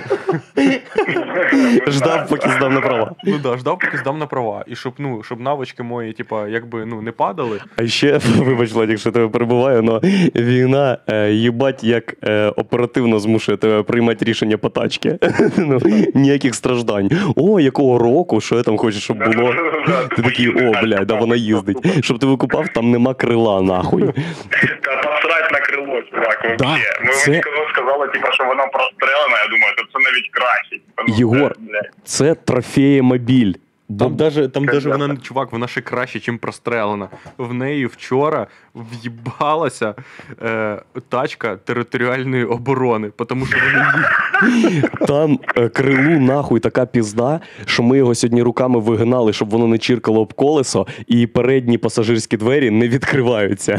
Ждав, 1.88 2.28
поки 2.30 2.50
здав 2.50 2.74
на 2.74 2.82
права. 2.82 3.16
ну 3.24 3.38
да, 3.44 3.58
ждав, 3.58 3.80
поки 3.80 3.98
здам 3.98 4.18
на 4.18 4.26
права. 4.26 4.64
І 4.68 4.76
щоб, 4.76 4.94
ну, 4.98 5.24
щоб 5.24 5.40
навички 5.40 5.84
мої, 5.84 6.14
типа, 6.14 6.48
якби 6.48 6.86
ну, 6.86 7.02
не 7.02 7.12
падали. 7.12 7.62
А 7.76 7.88
ще, 7.88 8.18
вибач, 8.38 8.72
Владик, 8.72 8.90
якщо 8.90 9.12
тебе 9.12 9.28
перебуваю, 9.28 9.84
але 9.88 10.00
війна 10.36 10.98
е, 11.08 11.32
їбать 11.32 11.84
як 11.84 12.16
е, 12.24 12.48
оперативно 12.48 13.20
змушує 13.20 13.58
тебе 13.58 13.84
приймати 13.84 14.26
рішення 14.26 14.58
по 14.58 14.70
тачці. 14.70 15.20
ну, 15.58 15.80
ніяких 16.14 16.56
страждань. 16.56 17.12
О, 17.36 17.60
якого 17.60 17.98
року, 17.98 18.42
що 18.42 18.56
я 18.56 18.64
там 18.64 18.78
хочу, 18.78 19.00
щоб 19.00 19.18
було. 19.18 19.54
Ти 20.16 20.22
такий, 20.22 20.50
о, 20.50 20.72
блядь, 20.82 21.08
да 21.08 21.16
вона 21.16 21.36
їздить. 21.36 22.04
Щоб 22.04 22.20
ти 22.20 22.26
викупав, 22.26 22.68
там 22.68 22.92
нема 22.92 23.14
крила, 23.14 23.62
нахуй. 23.62 24.04
Та 24.84 25.08
посрать 26.02 26.42
так, 26.42 26.44
вообще. 26.44 26.58
Да, 26.58 27.06
Ми 27.06 27.14
це- 27.14 27.30
мені 27.32 27.44
коли 27.44 27.58
сказали, 27.74 28.08
типа, 28.08 28.32
що 28.32 28.46
вона 28.46 28.68
прострелена, 28.68 29.38
я 29.44 29.48
думаю, 29.48 29.74
то 29.78 29.84
це 29.84 30.00
навіть 30.12 30.30
краще. 30.32 30.80
Ну, 31.08 31.16
Єгор. 31.18 31.56
це, 32.04 32.36
трофеємобіль. 32.36 33.54
Там 34.00 34.16
даже, 34.16 34.48
там 34.48 34.66
даже 34.66 34.90
вона, 34.90 35.18
чувак, 35.18 35.52
вона 35.52 35.68
ще 35.68 35.82
краще, 35.82 36.32
ніж 36.32 36.40
прострелена. 36.42 37.10
В 37.38 37.54
неї 37.54 37.86
вчора 37.86 38.48
в'їбалася 38.92 39.96
е, 40.42 40.82
тачка 41.10 41.56
територіальної 41.56 42.46
оборони, 42.46 43.12
тому 43.28 43.46
що 43.46 43.58
вони 43.58 43.86
її 44.58 44.84
Там 45.08 45.40
е, 45.56 45.70
крилу 45.70 46.20
нахуй 46.20 46.60
така 46.60 46.86
пізда, 46.86 47.40
що 47.66 47.84
ми 47.84 47.98
його 47.98 48.16
сьогодні 48.16 48.42
руками 48.42 48.80
вигинали, 48.80 49.34
щоб 49.34 49.50
воно 49.50 49.68
не 49.68 49.78
чіркало 49.78 50.22
об 50.22 50.34
колесо, 50.34 50.88
і 51.08 51.28
передні 51.28 51.78
пасажирські 51.78 52.38
двері 52.38 52.70
не 52.70 52.88
відкриваються. 52.88 53.74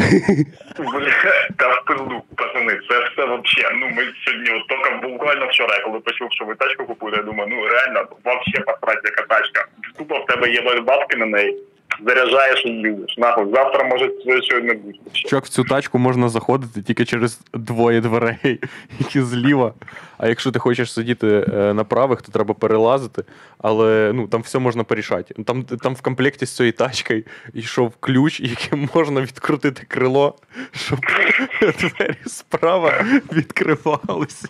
Бля, 0.78 1.12
Та 1.56 1.68
в 1.68 1.84
пизду, 1.86 2.22
пацани, 2.36 2.72
це 2.90 3.08
все 3.12 3.26
вообще. 3.26 3.70
Ну, 3.80 3.86
ми 3.86 4.02
сьогодні, 4.24 4.50
от 4.50 4.68
тільки 4.68 5.08
буквально 5.08 5.46
вчора, 5.46 5.76
я 5.76 5.82
коли 5.82 6.00
почув, 6.00 6.28
що 6.30 6.44
ви 6.44 6.54
тачку 6.54 6.84
купуєте, 6.84 7.18
я 7.18 7.24
думаю, 7.24 7.50
ну 7.50 7.66
реально, 7.68 8.06
вообще 8.24 8.60
посрать, 8.60 9.04
яка 9.04 9.22
тачка. 9.22 9.64
Тупо 9.98 10.18
в 10.18 10.26
тебе 10.26 10.50
є 10.50 10.80
бабки 10.80 11.16
на 11.16 11.26
неї, 11.26 11.58
заряджаєш 12.06 12.64
і 12.64 12.68
їздиш. 12.68 13.18
Нахуй, 13.18 13.44
завтра 13.54 13.84
може 13.84 14.08
це 14.08 14.42
що 14.42 14.60
не 14.60 14.74
бути. 14.74 14.98
Чувак, 15.12 15.44
в 15.44 15.48
цю 15.48 15.64
тачку 15.64 15.98
можна 15.98 16.28
заходити 16.28 16.82
тільки 16.82 17.04
через 17.04 17.40
двоє 17.54 18.00
дверей, 18.00 18.60
які 18.98 19.22
зліва. 19.22 19.74
А 20.18 20.28
якщо 20.28 20.50
ти 20.50 20.58
хочеш 20.58 20.92
сидіти 20.92 21.46
е, 21.54 21.74
на 21.74 21.84
правих, 21.84 22.22
то 22.22 22.32
треба 22.32 22.54
перелазити. 22.54 23.24
Але 23.58 24.12
ну 24.14 24.26
там 24.26 24.40
все 24.40 24.58
можна 24.58 24.84
порішати. 24.84 25.34
Там, 25.44 25.62
там 25.62 25.94
в 25.94 26.00
комплекті 26.00 26.46
з 26.46 26.56
цією 26.56 26.72
тачкою 26.72 27.22
йшов 27.54 27.92
ключ, 28.00 28.40
яким 28.40 28.88
можна 28.94 29.20
відкрутити 29.20 29.82
крило, 29.88 30.34
щоб 30.72 30.98
двері 31.60 32.16
справа 32.26 33.04
відкривалися. 33.32 34.48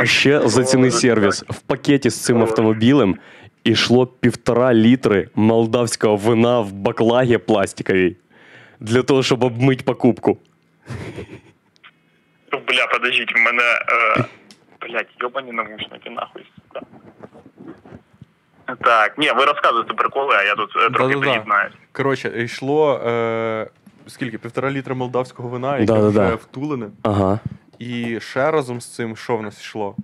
А 0.00 0.06
ще 0.06 0.48
заціни 0.48 0.90
сервіс. 0.90 1.44
В 1.48 1.60
пакеті 1.60 2.10
з 2.10 2.20
цим 2.20 2.42
автомобілем 2.42 3.16
ішло 3.64 4.06
півтора 4.06 4.74
літри 4.74 5.28
молдавського 5.34 6.16
вина 6.16 6.60
в 6.60 6.72
баклагі 6.72 7.38
пластиковій 7.38 8.16
для 8.80 9.02
того, 9.02 9.22
щоб 9.22 9.44
обмити 9.44 9.82
покупку. 9.84 10.38
Бля, 12.52 12.86
подождіть, 12.92 13.34
в 13.34 13.38
мене. 13.38 13.62
Е, 14.18 14.24
блядь, 14.80 15.06
йобані 15.20 15.52
навушники, 15.52 16.10
нахуй. 16.10 16.42
Так, 18.80 19.18
ні, 19.18 19.30
ви 19.36 19.44
розказуєте 19.44 19.94
приколи, 19.94 20.34
а 20.34 20.42
я 20.42 20.54
тут 20.54 20.70
е, 20.76 20.90
трохи 20.90 21.14
Да-да-да. 21.14 21.26
доєднаюсь. 21.26 21.72
Коротше, 21.92 22.42
йшло 22.44 22.98
е, 23.06 23.66
скільки? 24.06 24.38
Півтора 24.38 24.70
літра 24.70 24.94
молдавського 24.94 25.48
вина, 25.48 25.72
яке 25.78 25.92
Да-да-да. 25.92 26.26
вже 26.26 26.34
втулене. 26.34 26.86
Ага. 27.02 27.38
І 27.78 28.20
ще 28.20 28.50
разом 28.50 28.80
з 28.80 28.94
цим, 28.94 29.16
що 29.16 29.36
в 29.36 29.42
нас 29.42 29.60
йшло? 29.60 29.96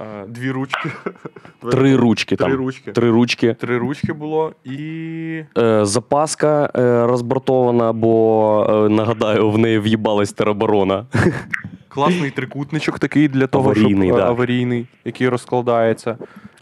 Е, 0.00 0.04
дві 0.26 0.50
ручки. 0.50 0.88
Три 1.70 1.96
ручки 1.96 2.36
Три 2.36 2.46
там. 2.46 2.56
ручки. 2.56 2.92
Три 2.92 3.10
ручки. 3.10 3.54
Три 3.54 3.78
ручки 3.78 4.12
було 4.12 4.52
і. 4.64 5.42
Е, 5.58 5.84
запаска 5.84 6.70
е, 6.76 7.06
розбортована, 7.06 7.92
бо 7.92 8.66
е, 8.68 8.88
нагадаю, 8.88 9.50
в 9.50 9.58
неї 9.58 9.78
в'їбалась 9.78 10.32
тероборона. 10.32 11.06
Класний 11.88 12.30
трикутничок 12.30 12.98
такий 12.98 13.28
для 13.28 13.46
того, 13.46 13.70
Аварійний, 13.70 14.08
щоб 14.08 14.18
е, 14.18 14.22
да. 14.22 14.28
аварійний, 14.28 14.86
який 15.04 15.28
розкладається. 15.28 16.18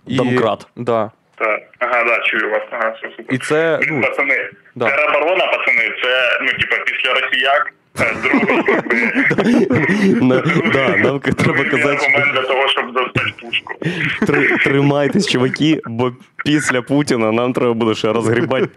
І, 0.06 0.16
Домкрат. 0.16 0.66
Да. 0.76 1.10
Так, 1.38 1.60
ага, 1.78 2.04
да, 2.04 2.18
чую 2.18 2.50
вас, 2.50 2.62
ага, 2.70 2.90
все 2.90 3.10
супер. 3.16 3.34
І 3.34 3.38
це, 3.38 3.80
ну, 3.88 4.00
пацани, 4.00 4.50
да. 4.74 4.90
тероборона, 4.90 5.46
пацани, 5.46 5.92
це, 6.02 6.38
ну, 6.42 6.48
типа, 6.48 6.76
після 6.86 7.14
росіяк, 7.14 7.72
е, 7.99 8.15
другий, 8.21 8.55
якби, 9.15 10.25
На- 10.25 10.41
да, 10.73 10.97
Нам 10.97 11.19
треба 11.19 11.43
другий 11.43 11.69
казати, 11.69 11.97
що 11.97 12.05
аргумент 12.07 12.33
для 12.33 12.41
того, 12.41 12.67
щоб 12.67 12.93
достати 12.93 13.33
пушку. 13.41 13.73
Три- 14.27 14.57
Тримайтесь, 14.57 15.27
чуваки, 15.27 15.81
бо 15.85 16.11
після 16.45 16.81
Путіна 16.81 17.31
нам 17.31 17.53
треба 17.53 17.73
буде 17.73 17.95
ще 17.95 18.13
розгрібати 18.13 18.67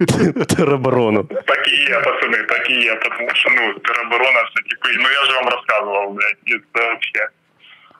тероборону. 0.57 1.25
Так 1.25 1.69
і 1.69 1.91
є, 1.91 2.01
пацани, 2.05 2.39
так 2.49 2.71
і 2.71 2.75
є, 2.75 2.95
тому 2.95 3.31
що, 3.35 3.51
ну, 3.51 3.75
тероборона, 3.79 4.41
це, 4.55 4.63
типу, 4.71 5.03
ну, 5.03 5.09
я 5.21 5.25
ж 5.31 5.37
вам 5.37 5.45
розказував, 5.49 6.13
блядь, 6.13 6.37
і 6.47 6.53
це 6.75 6.85
вообще. 6.87 7.29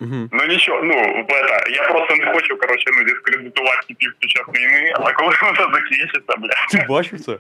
Мгм. 0.01 0.29
Ну 0.33 0.45
нічого, 0.49 0.83
ну 0.83 0.95
это, 1.29 1.71
я 1.71 1.83
просто 1.83 2.17
не 2.17 2.33
хочу, 2.33 2.57
коротше, 2.57 2.91
ну, 2.99 3.05
дискредитувати 3.05 3.81
типів 3.89 4.13
під 4.21 4.31
час 4.31 4.43
війни, 4.55 4.93
але 4.95 5.13
коли 5.13 5.35
воно 5.43 5.73
закінчиться, 5.75 6.35
бля. 6.39 6.55
Ти 6.71 6.87
бачив 6.89 7.21
це? 7.21 7.37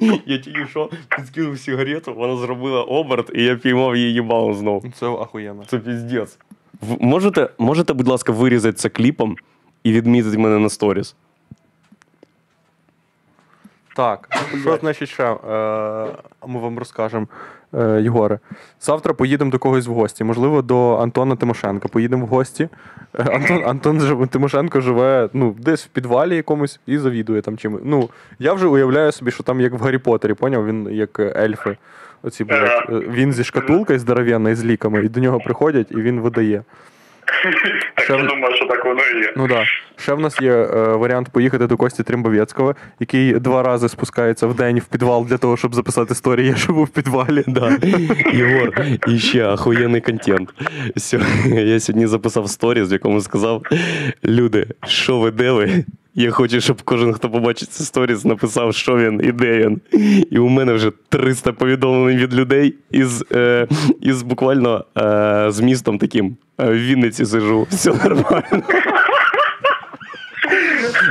Я 0.26 0.38
тільки 0.38 0.66
що 0.66 0.90
підкинув 1.16 1.58
сигарету, 1.58 2.14
вона 2.14 2.36
зробила 2.36 2.82
оберт, 2.82 3.30
і 3.34 3.44
я 3.44 3.56
піймав 3.56 3.96
її 3.96 4.12
їбало 4.12 4.54
знову. 4.54 4.84
Це 4.94 5.06
ахуєнно. 5.06 5.64
Це 5.66 5.78
піздець. 5.78 6.38
Можете, 7.00 7.48
можете, 7.58 7.92
будь 7.92 8.08
ласка, 8.08 8.32
вирізати 8.32 8.76
це 8.76 8.88
кліпом 8.88 9.36
і 9.84 9.92
відмітити 9.92 10.38
мене 10.38 10.58
на 10.58 10.68
сторіс? 10.68 11.16
Так, 13.96 14.28
що 14.60 14.76
значить 14.76 15.08
ще? 15.08 15.24
Е, 15.24 15.36
ми 16.46 16.60
вам 16.60 16.78
розкажемо, 16.78 17.26
Єгоре. 17.80 18.38
Завтра 18.80 19.14
поїдемо 19.14 19.50
до 19.50 19.58
когось 19.58 19.86
в 19.86 19.92
гості. 19.92 20.24
Можливо, 20.24 20.62
до 20.62 20.96
Антона 20.96 21.36
Тимошенка. 21.36 21.88
Поїдемо 21.88 22.26
в 22.26 22.28
гості. 22.28 22.68
Е, 23.18 23.22
Антон, 23.22 23.64
Антон 23.64 24.28
Тимошенко 24.28 24.80
живе 24.80 25.28
ну, 25.32 25.56
десь 25.58 25.84
в 25.84 25.88
підвалі 25.88 26.36
якомусь 26.36 26.80
і 26.86 26.98
завідує 26.98 27.42
там 27.42 27.58
чимось. 27.58 27.82
Ну, 27.84 28.08
я 28.38 28.52
вже 28.52 28.66
уявляю 28.66 29.12
собі, 29.12 29.30
що 29.30 29.42
там 29.42 29.60
як 29.60 29.72
в 29.72 29.82
Гаррі 29.82 29.98
Поттері, 29.98 30.34
поняв? 30.34 30.66
Він 30.66 30.88
як 30.90 31.18
е, 31.18 31.34
ельфи. 31.36 31.76
Оці, 32.22 32.44
блядь, 32.44 32.86
е, 32.88 32.92
він 32.92 33.32
зі 33.32 33.44
шкатулкою 33.44 33.98
здоров'яною 33.98 34.56
з 34.56 34.64
ліками, 34.64 35.04
і 35.04 35.08
до 35.08 35.20
нього 35.20 35.38
приходять, 35.38 35.90
і 35.90 35.96
він 35.96 36.20
видає. 36.20 36.62
Так 37.94 38.04
Ще 38.04 38.12
я 38.12 38.22
думаю, 38.22 38.56
що 38.56 38.66
так 38.66 38.84
воно 38.84 39.00
і 39.14 39.18
є. 39.18 39.32
Ну 39.36 39.48
да. 39.48 39.64
Ще 39.96 40.14
в 40.14 40.20
нас 40.20 40.40
є 40.40 40.52
е, 40.52 40.66
варіант 40.96 41.28
поїхати 41.32 41.66
до 41.66 41.76
Кості 41.76 42.02
Трембовецького, 42.02 42.74
який 43.00 43.32
два 43.32 43.62
рази 43.62 43.88
спускається 43.88 44.46
в 44.46 44.54
день 44.54 44.78
в 44.78 44.84
підвал 44.84 45.26
для 45.26 45.38
того, 45.38 45.56
щоб 45.56 45.74
записати 45.74 46.14
сторі. 46.14 46.46
Я 46.46 46.56
живу 46.56 46.84
в 46.84 46.88
підвалі. 46.88 47.44
Да. 47.46 47.78
Єгор, 48.32 48.72
і 49.08 49.18
ще 49.18 49.46
охуєнний 49.46 50.00
контент. 50.00 50.50
Все. 50.96 51.20
Я 51.46 51.80
сьогодні 51.80 52.06
записав 52.06 52.48
сторіс, 52.48 52.90
в 52.90 52.92
якому 52.92 53.20
сказав: 53.20 53.62
люди, 54.24 54.66
що 54.86 55.18
ви 55.18 55.30
де 55.30 55.50
ви? 55.50 55.84
Я 56.14 56.30
хочу, 56.30 56.60
щоб 56.60 56.82
кожен, 56.82 57.12
хто 57.12 57.30
побачить 57.30 57.72
цю 57.72 57.84
сторіс, 57.84 58.24
написав, 58.24 58.74
що 58.74 58.96
він 58.96 59.20
і 59.24 59.32
де 59.32 59.58
він. 59.58 59.80
І 60.30 60.38
у 60.38 60.48
мене 60.48 60.72
вже 60.72 60.90
300 61.08 61.52
повідомлень 61.52 62.16
від 62.16 62.34
людей 62.34 62.74
із, 62.90 63.24
е, 63.32 63.66
із 64.00 64.22
буквально 64.22 64.84
е, 64.98 65.50
містом 65.62 65.98
таким. 65.98 66.36
е, 66.60 66.64
В 66.64 66.74
Вінниці 66.78 67.26
сижу, 67.26 67.66
все 67.70 67.90
нормально. 67.90 68.62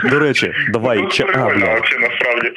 До 0.09 0.19
речі, 0.19 0.53
давай. 0.73 0.97
А, 0.99 1.49
бля. 1.49 1.79
насправді. 2.01 2.51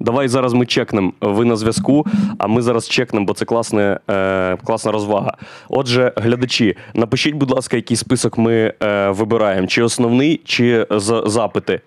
Давай 0.00 0.28
зараз 0.28 0.52
ми 0.52 0.66
чекнемо. 0.66 1.12
Ви 1.20 1.44
на 1.44 1.56
зв'язку, 1.56 2.06
а 2.38 2.46
ми 2.46 2.62
зараз 2.62 2.88
чекнемо, 2.88 3.26
бо 3.26 3.32
це 3.32 3.44
класне, 3.44 4.00
е, 4.10 4.56
класна 4.56 4.92
розвага. 4.92 5.34
Отже, 5.68 6.12
глядачі, 6.16 6.76
напишіть, 6.94 7.34
будь 7.34 7.50
ласка, 7.50 7.76
який 7.76 7.96
список 7.96 8.38
ми 8.38 8.74
е, 8.82 9.10
вибираємо: 9.10 9.66
чи 9.66 9.82
основний, 9.82 10.40
чи 10.44 10.86
з- 10.90 11.22
запити. 11.26 11.80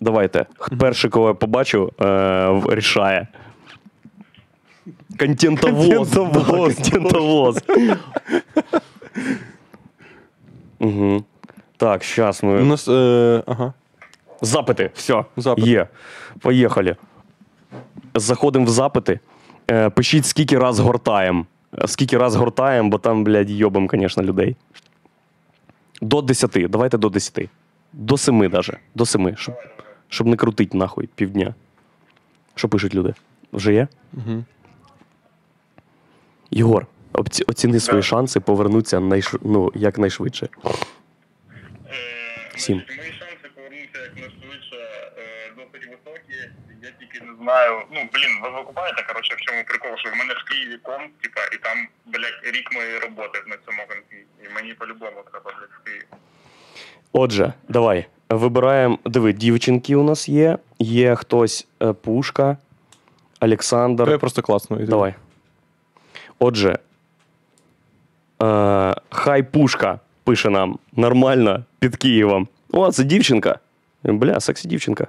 Давайте. 0.00 0.46
Перший, 0.80 1.10
кого 1.10 1.28
я 1.28 1.34
побачу, 1.34 1.92
е, 2.00 2.60
рішає. 2.68 3.26
Контентовоз. 5.18 5.86
Контентовоз. 5.88 6.76
Да, 6.76 6.82
Контентовоз. 6.92 7.58
Угу. 10.78 11.24
Так, 11.76 12.02
зараз 12.04 12.40
У 12.44 12.46
нас. 12.46 12.88
Е, 12.88 13.42
ага. 13.46 13.72
Запити. 14.42 14.90
Все. 14.94 15.24
Запити. 15.36 15.68
Є. 15.68 15.88
Поїхали. 16.40 16.96
Заходимо 18.14 18.64
в 18.64 18.68
запити. 18.68 19.20
Е, 19.70 19.90
пишіть, 19.90 20.26
скільки 20.26 20.58
раз 20.58 20.78
гортаємо. 20.78 21.46
Е, 21.78 21.88
Скільки 21.88 22.18
раз 22.18 22.36
гортаємо, 22.36 22.88
бо 22.88 22.98
там, 22.98 23.24
блядь, 23.24 23.50
йобом, 23.50 23.88
звісно, 23.92 24.22
людей. 24.22 24.56
До 26.00 26.22
10. 26.22 26.50
Давайте 26.68 26.98
до 26.98 27.08
10. 27.08 27.48
До 27.92 28.18
7 28.18 28.50
даже. 28.50 28.78
До 28.94 29.06
7. 29.06 29.36
Щоб, 29.36 29.54
щоб 30.08 30.26
не 30.26 30.36
крутить 30.36 30.74
нахуй 30.74 31.08
півдня. 31.14 31.54
Що 32.54 32.68
пишуть 32.68 32.94
люди? 32.94 33.14
Вже 33.52 33.74
є? 33.74 33.88
Угу. 34.12 34.44
Єгор, 36.50 36.86
оціни 37.46 37.80
свої 37.80 38.02
шанси 38.02 38.40
повернутися 38.40 39.00
найш... 39.00 39.34
ну, 39.42 39.72
якнайшвидше. 39.74 40.48
Сім. 42.56 42.76
Мої 42.76 43.12
шанси 43.12 43.48
повернутися 43.54 43.98
якнайшвидше 44.04 44.76
е, 44.76 45.52
досить 45.56 45.88
високі. 45.90 46.34
Я 46.82 46.90
тільки 47.00 47.24
не 47.24 47.31
знаю. 47.42 47.82
Ну, 47.90 48.00
блін, 48.12 48.32
ви 48.42 48.48
викупаєте, 48.50 49.02
коротше, 49.08 49.34
в 49.34 49.40
чому 49.40 49.64
прикол, 49.64 49.90
що 49.96 50.10
в 50.10 50.16
мене 50.16 50.34
в 50.34 50.44
Києві 50.48 50.76
комп, 50.82 51.12
типа, 51.22 51.40
і 51.52 51.56
там, 51.56 51.76
блядь, 52.06 52.54
рік 52.54 52.72
моєї 52.72 52.98
роботи 52.98 53.38
на 53.46 53.56
цьому 53.56 53.82
компі. 53.88 54.16
І 54.44 54.54
мені 54.54 54.74
по-любому 54.74 55.22
треба, 55.30 55.50
блядь, 55.58 55.70
в 55.80 55.84
Київ. 55.84 56.04
Отже, 57.12 57.52
давай. 57.68 58.06
Вибираємо. 58.30 58.98
Диви, 59.04 59.32
дівчинки 59.32 59.96
у 59.96 60.02
нас 60.02 60.28
є. 60.28 60.58
Є 60.78 61.14
хтось 61.14 61.66
е, 61.82 61.92
Пушка, 61.92 62.56
Олександр. 63.40 64.10
Я 64.10 64.18
просто 64.18 64.42
класно. 64.42 64.76
Давай. 64.76 65.14
Отже. 66.38 66.78
Е, 68.42 68.94
хай 69.10 69.42
Пушка 69.42 70.00
пише 70.24 70.50
нам 70.50 70.78
нормально 70.92 71.64
під 71.78 71.96
Києвом. 71.96 72.48
О, 72.72 72.92
це 72.92 73.04
дівчинка. 73.04 73.58
Бля, 74.02 74.40
сексі 74.40 74.68
дівчинка. 74.68 75.06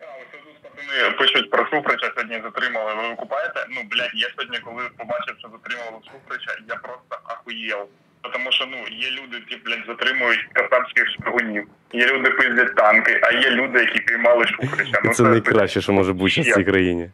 А, 0.00 0.04
ось 0.04 0.26
тут 0.32 0.62
пацани 0.62 0.83
пишуть 1.18 1.50
про 1.50 1.66
Шуфрича 1.66 2.12
сьогодні 2.14 2.40
затримали. 2.44 2.94
Ви 2.94 3.08
викупаєте? 3.08 3.66
Ну, 3.70 3.80
блядь, 3.90 4.14
я 4.14 4.28
сьогодні, 4.36 4.58
коли 4.58 4.82
побачив, 4.98 5.34
що 5.38 5.48
затримали 5.48 5.98
Шуфрича, 6.12 6.52
я 6.68 6.76
просто 6.76 7.18
ахуєв. 7.24 7.86
Тому 8.32 8.52
що 8.52 8.66
ну 8.66 8.76
є 8.90 9.10
люди, 9.10 9.36
які 9.36 9.62
блядь, 9.64 9.86
затримують 9.86 10.48
касапських 10.52 11.10
шпигунів. 11.10 11.66
Є 11.92 12.06
люди 12.06 12.30
пиздять 12.30 12.74
танки, 12.74 13.20
а 13.22 13.32
є 13.32 13.50
люди, 13.50 13.78
які 13.78 13.98
піймали 13.98 14.46
Шуфрича. 14.46 15.00
Ну, 15.04 15.12
Це 15.12 15.22
найкраще, 15.22 15.80
що 15.80 15.92
може 15.92 16.12
бути 16.12 16.40
в 16.40 16.54
цій 16.54 16.64
країні. 16.64 17.10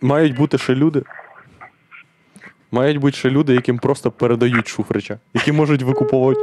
Мають 0.00 0.34
бути 0.34 0.58
ще 0.58 0.74
люди. 0.74 1.02
Мають 2.70 2.96
бути 2.96 3.16
ще 3.16 3.30
люди, 3.30 3.54
яким 3.54 3.78
просто 3.78 4.10
передають 4.10 4.68
Шуфрича, 4.68 5.18
які 5.34 5.52
можуть 5.52 5.82
викуповувати. 5.82 6.40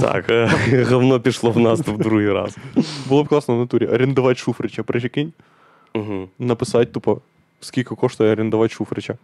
Так, 0.00 0.30
е, 0.30 0.50
говно 0.90 1.20
пішло 1.20 1.50
в 1.50 1.58
наступ 1.58 1.96
другий 2.02 2.32
раз. 2.32 2.56
Було 3.08 3.24
б 3.24 3.28
класно 3.28 3.56
в 3.56 3.58
натурі. 3.58 3.86
Орендувати 3.86 4.38
Шуфрича, 4.40 4.82
прикинь, 4.82 5.32
Угу. 5.94 6.28
написати 6.38 6.86
тупо, 6.86 7.20
скільки 7.60 7.94
коштує 7.94 8.32
орендувати 8.32 8.74
Шуфрича. 8.74 9.14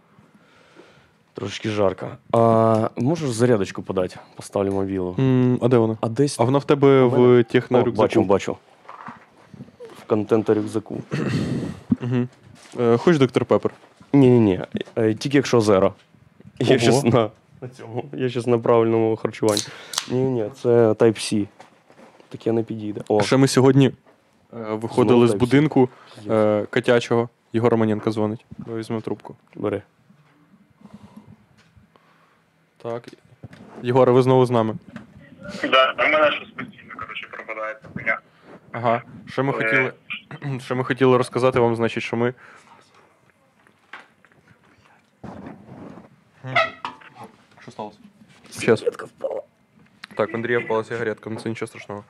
Трошки 1.34 1.68
жарко. 1.68 2.08
А, 2.32 2.88
можеш 2.96 3.30
зарядочку 3.30 3.82
подати? 3.82 4.16
Поставлю 4.36 4.72
мобілу. 4.72 5.16
М, 5.18 5.58
а 5.62 5.68
де 5.68 5.76
вона? 5.78 5.96
А 6.00 6.08
десь 6.08 6.40
А 6.40 6.44
вона 6.44 6.58
в 6.58 6.64
тебе 6.64 7.02
в 7.04 7.20
О, 7.70 7.84
бачу, 7.90 8.22
бачу. 8.22 8.56
В 9.98 10.04
контента 10.06 10.54
рюкзаку. 10.54 11.02
Угу. 12.02 12.26
Е, 12.80 12.96
Хоч 12.96 13.18
доктор 13.18 13.44
Пепер. 13.44 13.70
Ні-ні-ні, 14.12 14.60
е, 14.98 15.14
тільки 15.14 15.36
якщо 15.38 15.60
зеро. 15.60 15.94
Я 16.58 16.76
Ого. 16.76 16.78
щас 16.78 17.04
на, 17.60 17.68
цьому. 17.68 18.04
Я 18.12 18.28
щас 18.28 18.46
на 18.46 18.58
правильному 18.58 19.16
харчуванні. 19.16 19.62
Ні-ні, 20.10 20.50
це 20.62 20.68
Type-C. 20.92 21.46
Таке 22.28 22.52
не 22.52 22.62
підійде. 22.62 23.00
О, 23.08 23.22
Ще 23.22 23.36
ми 23.36 23.48
сьогодні 23.48 23.86
е, 23.86 23.92
виходили 24.52 25.28
з 25.28 25.34
будинку 25.34 25.88
е, 26.30 26.66
котячого. 26.70 27.28
Єгор 27.52 27.70
Романенко 27.70 28.10
дзвонить. 28.10 28.44
Давай 28.58 28.78
візьмемо 28.80 29.00
трубку. 29.02 29.36
бери. 29.54 29.82
Так. 32.82 33.08
Єгоре, 33.82 34.12
ви 34.12 34.22
знову 34.22 34.46
з 34.46 34.50
нами. 34.50 34.74
Да, 35.62 35.92
у 35.98 36.12
мене 36.12 36.30
щось 36.32 36.48
постійно, 36.50 36.94
коротше, 36.98 37.26
пропадає 37.32 37.76
ця 37.82 37.88
хуйня. 37.94 38.18
Ага. 38.72 39.02
Що 39.26 39.44
ми 39.44 39.52
Е. 39.52 39.56
хотіли. 39.56 39.92
Що 40.64 40.76
ми 40.76 40.84
хотіли 40.84 41.16
розказати 41.16 41.60
вам, 41.60 41.76
значить, 41.76 42.02
що 42.02 42.16
ми. 42.16 42.34
Що 47.70 47.74
сталося? 47.74 47.98
Щас. 48.60 48.84
Так, 50.14 50.32
в 50.32 50.36
Андрія 50.36 50.58
впала 50.58 50.84
сигаретка, 50.84 51.30
ну 51.30 51.36
це 51.40 51.48
нічого 51.48 51.66
страшного. 51.66 52.04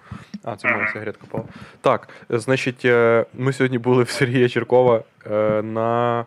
А, 0.44 0.56
це 0.56 0.68
моя 0.72 0.88
сигаретка 0.92 1.26
впала. 1.26 1.44
Так, 1.80 2.08
е, 2.32 2.38
значить, 2.38 2.84
е, 2.84 3.26
ми 3.34 3.52
сьогодні 3.52 3.78
були 3.78 4.02
в 4.02 4.10
Сергія 4.10 4.48
Черкова 4.48 5.02
е, 5.30 5.62
на, 5.62 6.26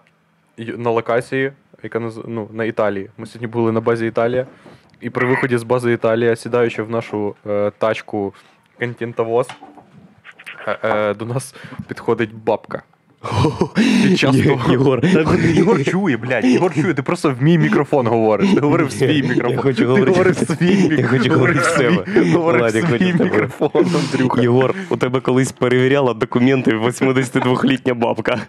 й- 0.58 0.74
на 0.78 0.90
локації, 0.90 1.52
яка 1.84 2.00
наз... 2.00 2.20
ну, 2.28 2.50
на 2.52 2.66
Італії. 2.66 3.10
Ми 3.18 3.26
сьогодні 3.26 3.48
були 3.48 3.72
на 3.72 3.80
базі 3.82 4.08
Італія. 4.08 4.48
І 5.02 5.10
при 5.10 5.28
виході 5.28 5.58
з 5.58 5.64
бази 5.64 5.94
Італія, 5.94 6.36
сідаючи 6.36 6.84
в 6.84 6.90
нашу 6.90 7.36
е, 7.48 7.72
тачку 7.78 8.34
контентовоз, 8.80 9.48
е, 10.68 10.78
е, 10.84 11.14
до 11.14 11.26
нас 11.26 11.56
підходить 11.88 12.34
бабка. 12.34 12.84
Під 14.04 14.20
час 14.20 14.36
того- 14.38 14.72
Єгор. 14.72 15.06
Єгор 15.56 15.84
чує, 15.86 16.18
блядь, 16.18 16.46
Єгор 16.46 16.74
чує, 16.74 16.94
ти 16.94 17.02
просто 17.02 17.36
в 17.40 17.44
мій 17.44 17.58
мікрофон 17.58 18.08
говориш. 18.08 18.50
Ти 18.54 18.60
говорив 18.60 18.88
в 18.88 18.92
свій 18.92 19.18
Я 19.18 19.24
мікрофон. 19.30 19.58
хочу 19.58 19.78
Ти 19.78 19.86
говорив 19.86 20.32
в 20.32 20.36
свій 20.58 20.76
Я 20.76 20.88
мікрофон. 20.90 21.20
хочу 21.20 21.32
говорити 21.34 21.60
в 21.60 21.64
себе. 21.64 22.06
Говорив 22.34 22.72
свій 22.72 23.14
мікрофон, 23.24 23.72
Андрюха. 24.12 24.42
Єгор, 24.42 24.76
у 24.90 24.98
тебе 24.98 25.20
колись 25.20 25.52
перевіряла 25.52 26.14
документи 26.14 26.72
82-літня 26.76 27.94
бабка. 27.94 28.40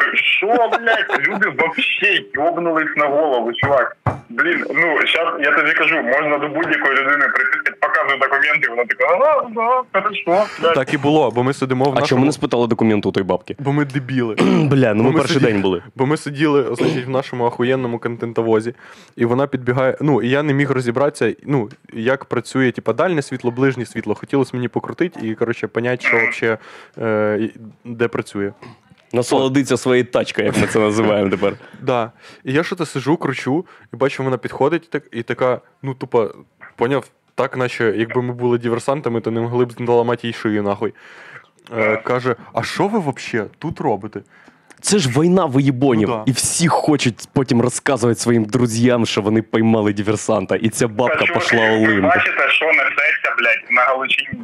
Тебе 0.00 0.16
що, 0.16 0.46
блядь, 0.46 1.28
люди 1.28 1.48
вообще 1.58 2.24
йобнулись 2.34 2.96
на 2.96 3.06
голову, 3.06 3.52
чувак. 3.52 3.96
Блін, 4.28 4.64
ну, 4.74 4.98
зараз 5.14 5.34
я 5.40 5.50
тобі 5.52 5.72
кажу, 5.72 5.94
можна 6.02 6.38
до 6.38 6.48
будь-якої 6.48 6.92
людини 6.94 7.24
прийти, 7.34 7.72
сказати, 7.80 8.16
показуй 8.18 8.18
документи, 8.18 8.68
вона 8.70 8.84
така, 8.84 9.04
ага, 9.04 9.48
да, 9.54 10.00
хорошо. 10.00 10.46
блядь». 10.60 10.74
Так 10.74 10.94
і 10.94 10.98
було, 10.98 11.30
бо 11.30 11.42
ми 11.42 11.52
сидимо 11.52 11.84
в 11.84 11.98
А 11.98 12.02
чому 12.02 12.24
не 12.26 12.32
спитали 12.32 12.66
документи 12.66 13.08
у 13.08 13.12
той 13.12 13.22
бабки? 13.22 13.56
Бо 13.58 13.72
ми 13.72 13.84
дебіли. 13.84 14.34
Бля, 14.70 14.94
ну 14.94 15.02
Бо 15.04 15.10
ми 15.10 15.18
перший 15.18 15.36
сиділи- 15.36 15.52
день 15.52 15.62
були. 15.62 15.82
Бо 15.96 16.06
ми 16.06 16.16
сиділи, 16.16 16.74
значить, 16.74 17.06
в 17.06 17.10
нашому 17.10 17.46
ахуєнному 17.46 17.98
контентовозі, 17.98 18.74
і 19.16 19.24
вона 19.24 19.46
підбігає. 19.46 19.96
Ну, 20.00 20.22
і 20.22 20.28
я 20.28 20.42
не 20.42 20.54
міг 20.54 20.70
розібратися, 20.70 21.34
ну, 21.46 21.68
як 21.92 22.24
працює, 22.24 22.72
типа, 22.72 22.92
дальнє 22.92 23.22
світло, 23.22 23.50
ближнє 23.50 23.86
світло. 23.86 24.14
Хотілося 24.14 24.50
мені 24.54 24.68
покрутити 24.68 25.26
і, 25.26 25.34
коротше, 25.34 25.66
поняти, 25.66 26.06
що 26.06 26.16
взагалі 26.30 26.58
е, 26.98 27.50
де 27.84 28.08
працює. 28.08 28.52
Насолодиться 29.12 29.76
своєю 29.76 30.04
тачкою, 30.04 30.46
як 30.46 30.58
ми 30.58 30.66
це 30.66 30.78
називаємо 30.78 31.30
тепер. 31.30 31.54
Да. 31.80 32.12
І 32.44 32.52
я 32.52 32.62
що-то 32.64 32.86
сижу, 32.86 33.16
кручу, 33.16 33.66
і 33.94 33.96
бачу, 33.96 34.24
вона 34.24 34.36
підходить 34.38 34.84
і, 34.84 34.88
так, 34.88 35.02
і 35.12 35.22
така, 35.22 35.60
ну, 35.82 35.94
тупо, 35.94 36.34
поняв, 36.76 37.04
так, 37.34 37.56
наче 37.56 37.94
якби 37.96 38.22
ми 38.22 38.32
були 38.34 38.58
диверсантами, 38.58 39.20
то 39.20 39.30
не 39.30 39.40
могли 39.40 39.64
б 39.64 39.80
наламати 39.80 40.26
їй 40.26 40.32
шию, 40.32 40.62
нахуй. 40.62 40.92
Е, 41.76 41.96
каже: 41.96 42.36
а 42.52 42.62
що 42.62 42.88
ви 42.88 42.98
взагалі 42.98 43.48
тут 43.58 43.80
робите? 43.80 44.20
Це 44.80 44.98
ж 44.98 45.20
війна 45.20 45.44
воєбонів, 45.44 46.08
Ну 46.08 46.14
да. 46.16 46.22
і 46.26 46.32
всі 46.32 46.68
хочуть 46.68 47.28
потім 47.32 47.60
розказувати 47.60 48.20
своїм 48.20 48.44
друзям, 48.44 49.06
що 49.06 49.20
вони 49.22 49.42
поймали 49.42 49.92
диверсанта, 49.92 50.56
і 50.56 50.68
ця 50.68 50.88
бабка 50.88 51.24
пішла 51.34 51.60
Ви 51.70 51.76
олим. 51.76 52.02
бачите, 52.02 52.48
що 52.48 52.66
несеться, 52.66 53.34
блядь, 53.38 53.70
на 53.70 53.82
Галичині. 53.82 54.40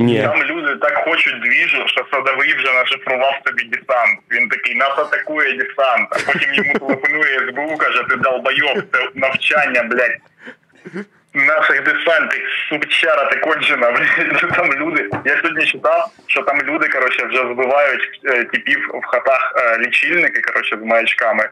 Ні. 0.00 0.22
Там 0.22 0.42
люди 0.42 0.76
так 0.76 1.04
хочуть 1.04 1.40
двіжу, 1.40 1.84
що 1.86 2.06
садовий 2.12 2.54
вже 2.54 2.72
нашифрував 2.72 3.40
собі 3.46 3.64
десант. 3.64 4.18
Він 4.30 4.48
такий, 4.48 4.74
нас 4.74 4.98
атакує 4.98 5.52
десант, 5.52 6.08
а 6.10 6.32
потім 6.32 6.54
йому 6.54 6.78
телефонує 6.78 7.38
СБУ, 7.48 7.76
каже, 7.76 8.04
ти 8.08 8.16
долбойов, 8.16 8.82
це 8.92 9.08
навчання, 9.14 9.82
блядь. 9.82 10.16
Наших 11.34 11.84
десантів, 11.84 12.42
субчара 12.68 13.24
ти 13.24 13.36
кончена, 13.36 13.90
блядь. 13.90 14.54
Там 14.54 14.72
люди. 14.72 15.10
Я 15.24 15.36
сьогодні 15.36 15.66
читав, 15.66 16.10
що 16.26 16.42
там 16.42 16.62
люди, 16.62 16.88
коротше, 16.88 17.26
вже 17.26 17.38
збивають 17.38 18.20
е, 18.24 18.44
типів 18.44 18.90
в 19.02 19.06
хатах 19.06 19.54
е, 19.56 19.78
лічильники, 19.78 20.40
коротше, 20.40 20.78
з 20.82 20.84
маячками. 20.84 21.48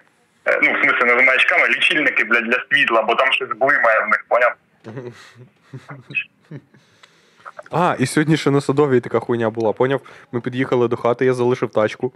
Е, 0.46 0.60
ну, 0.62 0.72
в 0.72 0.76
смысле, 0.76 1.04
не 1.04 1.22
з 1.22 1.26
маячками, 1.26 1.68
лічильники, 1.68 2.24
блядь, 2.24 2.44
для 2.44 2.64
світла, 2.70 3.02
бо 3.02 3.14
там 3.14 3.32
щось 3.32 3.48
блимає 3.48 4.00
в 4.00 4.08
них, 4.08 4.24
поняв? 4.28 4.52
А, 7.70 7.96
і 7.98 8.06
сьогодні 8.06 8.36
ще 8.36 8.50
на 8.50 8.60
садовій 8.60 9.00
така 9.00 9.20
хуйня 9.20 9.50
була, 9.50 9.72
поняв? 9.72 10.00
Ми 10.32 10.40
під'їхали 10.40 10.88
до 10.88 10.96
хати, 10.96 11.24
я 11.24 11.34
залишив 11.34 11.70
тачку. 11.70 12.12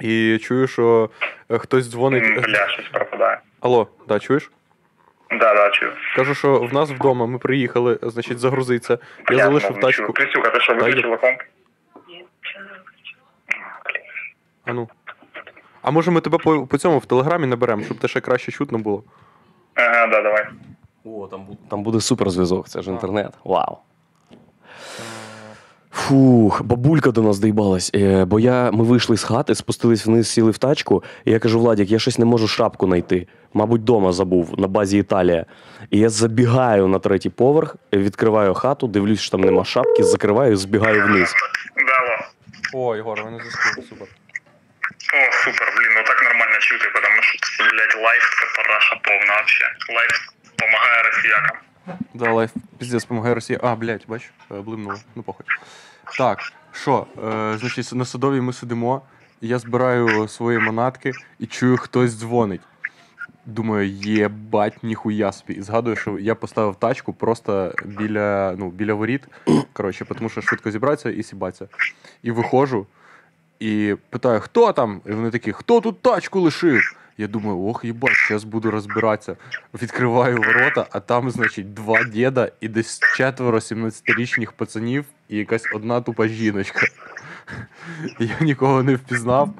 І 0.00 0.38
чую, 0.38 0.66
що 0.66 1.10
е, 1.50 1.58
хтось 1.58 1.90
дзвонить. 1.90 2.24
Бля, 2.44 2.68
щось 2.68 2.88
пропадає. 2.92 3.40
Алло, 3.60 3.88
да, 4.08 4.18
чуєш? 4.18 4.50
Да, 5.30 5.54
да, 5.54 5.70
чую. 5.70 5.92
Кажу, 6.16 6.34
що 6.34 6.58
в 6.58 6.74
нас 6.74 6.90
вдома 6.90 7.26
ми 7.26 7.38
приїхали, 7.38 7.98
значить, 8.02 8.38
загрузиться. 8.38 8.98
Я 9.18 9.36
Бля, 9.36 9.44
залишив 9.44 9.70
мов, 9.70 9.80
тачку. 9.80 10.12
Крисюха, 10.12 10.50
ти 10.50 10.60
що, 10.60 10.74
виключила 10.74 11.16
комп? 11.16 11.40
А 14.64 14.72
ну. 14.72 14.88
А 15.82 15.90
може 15.90 16.10
ми 16.10 16.20
тебе 16.20 16.38
по, 16.38 16.66
по 16.66 16.78
цьому 16.78 16.98
в 16.98 17.06
телеграмі 17.06 17.46
наберемо, 17.46 17.82
щоб 17.82 17.98
те 17.98 18.08
ще 18.08 18.20
краще 18.20 18.52
чутно 18.52 18.78
було. 18.78 19.04
Ага, 19.74 20.06
да, 20.06 20.22
давай. 20.22 20.46
О, 21.04 21.28
там 21.30 21.44
буде. 21.44 21.58
Там 21.70 21.82
буде 21.82 22.00
суперзв'язок, 22.00 22.68
це 22.68 22.82
ж 22.82 22.90
інтернет. 22.90 23.32
Вау. 23.44 23.78
Фух, 26.06 26.62
бабулька 26.62 27.10
до 27.10 27.22
нас 27.22 27.38
доїбалась. 27.38 27.90
Е, 27.94 28.24
бо 28.24 28.40
я, 28.40 28.70
ми 28.70 28.84
вийшли 28.84 29.16
з 29.16 29.24
хати, 29.24 29.54
спустились 29.54 30.06
вниз, 30.06 30.28
сіли 30.28 30.50
в 30.50 30.58
тачку, 30.58 31.04
і 31.24 31.30
я 31.30 31.38
кажу, 31.38 31.60
Владік, 31.60 31.90
я 31.90 31.98
щось 31.98 32.18
не 32.18 32.24
можу 32.24 32.48
шапку 32.48 32.86
знайти. 32.86 33.26
Мабуть, 33.54 33.84
дома 33.84 34.12
забув 34.12 34.54
на 34.58 34.66
базі 34.66 34.98
Італія. 34.98 35.46
І 35.90 35.98
я 35.98 36.08
забігаю 36.08 36.88
на 36.88 36.98
третій 36.98 37.30
поверх, 37.30 37.76
відкриваю 37.92 38.54
хату, 38.54 38.86
дивлюсь, 38.86 39.20
що 39.20 39.30
там 39.30 39.40
нема 39.40 39.64
шапки, 39.64 40.04
закриваю 40.04 40.52
і 40.52 40.56
збігаю 40.56 41.04
вниз. 41.04 41.34
Да. 41.76 42.28
О, 42.74 42.96
Ігор, 42.96 43.22
вони 43.24 43.38
заскили, 43.44 43.86
супер. 43.88 44.08
О, 45.14 45.32
супер, 45.44 45.74
блін, 45.76 45.88
ну 45.96 46.02
так 46.06 46.22
нормально 46.22 46.58
чути, 46.60 46.84
тому 46.94 47.22
що 47.22 47.38
це, 47.38 47.64
блядь, 47.64 48.04
лайф 48.04 48.22
це 48.22 48.62
параша 48.62 48.96
повна 49.02 49.34
вообще. 49.34 49.64
Лайф 49.96 50.28
допомагає 50.58 51.02
росіянам. 51.02 51.56
Да, 52.14 52.32
лайф 52.32 52.50
піздець 52.78 53.04
помагає 53.04 53.34
Росії. 53.34 53.58
А, 53.62 53.74
блядь, 53.74 54.04
бач, 54.08 54.22
е, 54.50 54.54
блимнуло. 54.54 54.96
Ну 55.14 55.22
похуй. 55.22 55.46
Так, 56.18 56.38
що, 56.72 57.06
е, 57.24 57.58
значить, 57.58 57.92
на 57.92 58.04
садовій 58.04 58.40
ми 58.40 58.52
сидимо, 58.52 59.02
я 59.40 59.58
збираю 59.58 60.28
свої 60.28 60.58
манатки 60.58 61.12
і 61.38 61.46
чую, 61.46 61.76
хтось 61.76 62.18
дзвонить. 62.18 62.60
Думаю, 63.46 63.88
єбать, 63.90 64.82
ніхуя 64.82 65.32
собі. 65.32 65.52
І 65.52 65.62
згадую, 65.62 65.96
що 65.96 66.18
я 66.18 66.34
поставив 66.34 66.76
тачку 66.76 67.12
просто 67.12 67.72
біля, 67.84 68.54
ну, 68.58 68.70
біля 68.70 68.94
воріт. 68.94 69.28
Коротше, 69.72 70.04
тому 70.04 70.28
що 70.28 70.40
швидко 70.40 70.70
зібратися 70.70 71.10
і 71.10 71.22
з'їбатися. 71.22 71.68
І 72.22 72.30
виходжу, 72.30 72.86
і 73.60 73.96
питаю, 74.10 74.40
хто 74.40 74.72
там? 74.72 75.00
І 75.06 75.12
вони 75.12 75.30
такі, 75.30 75.52
хто 75.52 75.80
тут 75.80 76.02
тачку 76.02 76.40
лишив? 76.40 76.96
Я 77.18 77.26
думаю, 77.26 77.58
ох, 77.60 77.84
їбать, 77.84 78.26
зараз 78.28 78.44
буду 78.44 78.70
розбиратися. 78.70 79.36
Відкриваю 79.82 80.36
ворота, 80.36 80.86
а 80.90 81.00
там, 81.00 81.30
значить, 81.30 81.74
два 81.74 82.04
діда 82.04 82.50
і 82.60 82.68
десь 82.68 83.00
четверо 83.16 83.58
17-річних 83.58 84.52
пацанів 84.56 85.04
і 85.28 85.36
якась 85.36 85.64
одна 85.74 86.00
тупа 86.00 86.28
жіночка. 86.28 86.80
Я 88.18 88.36
нікого 88.40 88.82
не 88.82 88.94
впізнав, 88.94 89.50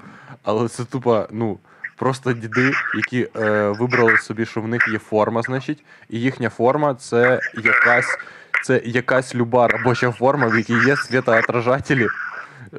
але 0.42 0.68
це 0.68 0.84
тупо, 0.84 1.28
ну, 1.30 1.58
просто 1.96 2.32
діди, 2.32 2.72
які 2.96 3.28
е, 3.36 3.68
вибрали 3.68 4.18
собі, 4.18 4.46
що 4.46 4.60
в 4.60 4.68
них 4.68 4.88
є 4.88 4.98
форма, 4.98 5.42
значить, 5.42 5.84
і 6.10 6.20
їхня 6.20 6.50
форма 6.50 6.94
це 6.94 7.40
якась, 7.54 8.18
це 8.64 8.82
якась 8.84 9.34
люба 9.34 9.68
робоча 9.68 10.12
форма, 10.12 10.46
в 10.46 10.56
якій 10.56 10.86
є 10.86 10.96
світоотражателі, 10.96 12.06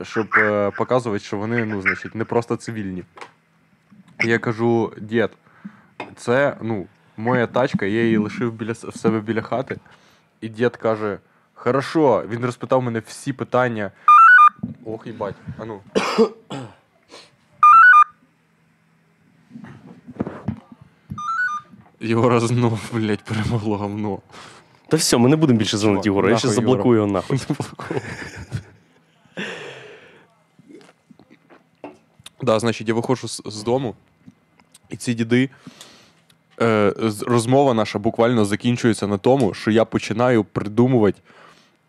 щоб 0.04 0.28
е, 0.38 0.72
показувати, 0.72 1.24
що 1.24 1.38
вони, 1.38 1.66
ну, 1.66 1.82
значить, 1.82 2.16
не 2.16 2.26
просто 2.26 2.56
цивільні. 2.56 3.04
Я 4.24 4.40
кажу, 4.40 4.94
дід, 5.02 5.30
це 6.16 6.58
ну, 6.62 6.88
моя 7.18 7.48
тачка, 7.48 7.86
я 7.86 8.04
її 8.04 8.18
лишив 8.18 8.54
біля, 8.54 8.72
в 8.72 8.98
себе 8.98 9.20
біля 9.20 9.42
хати. 9.42 9.78
І 10.42 10.50
дід 10.50 10.76
каже: 10.78 11.20
Хорошо, 11.54 12.24
він 12.30 12.46
розпитав 12.46 12.82
мене 12.82 13.00
всі 13.00 13.34
питання. 13.34 13.92
Ох, 14.86 15.08
їбать, 15.08 15.36
а 15.58 15.66
ну. 15.66 15.82
Його 22.00 22.40
знов, 22.40 22.90
блядь, 22.94 23.24
перемогло 23.24 23.78
говно. 23.78 24.20
Та 24.88 24.98
все, 24.98 25.18
ми 25.18 25.30
не 25.30 25.36
будемо 25.36 25.60
більше 25.60 25.78
дзвонити 25.78 26.10
Єгору, 26.10 26.28
я 26.28 26.34
нахуй 26.34 26.50
ще 26.50 26.56
заблокую 26.56 26.96
його 26.96 27.08
нахуй. 27.08 27.40
Да, 32.42 32.60
значить, 32.60 32.88
я 32.88 32.94
виходжу 32.94 33.28
з, 33.28 33.42
з 33.46 33.64
дому, 33.64 33.96
і 34.90 34.96
ці 34.96 35.14
діди. 35.14 35.50
Е, 36.62 36.94
розмова 37.28 37.74
наша 37.74 38.00
буквально 38.00 38.46
закінчується 38.46 39.08
на 39.08 39.18
тому, 39.18 39.54
що 39.54 39.72
я 39.72 39.86
починаю 39.86 40.44
придумувати 40.44 41.20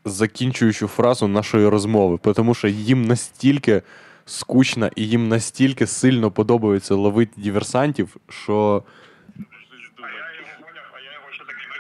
закінчуючу 0.05 0.89
фразу 0.89 1.29
нашої 1.29 1.69
розмови, 1.69 2.19
тому 2.35 2.55
що 2.55 2.69
їм 2.69 3.05
настільки 3.05 3.83
скучно 4.27 4.91
і 4.97 5.09
їм 5.09 5.29
настільки 5.29 5.87
сильно 5.87 6.31
подобається 6.31 6.95
ловити 6.95 7.33
диверсантів, 7.37 8.17
що. 8.29 8.83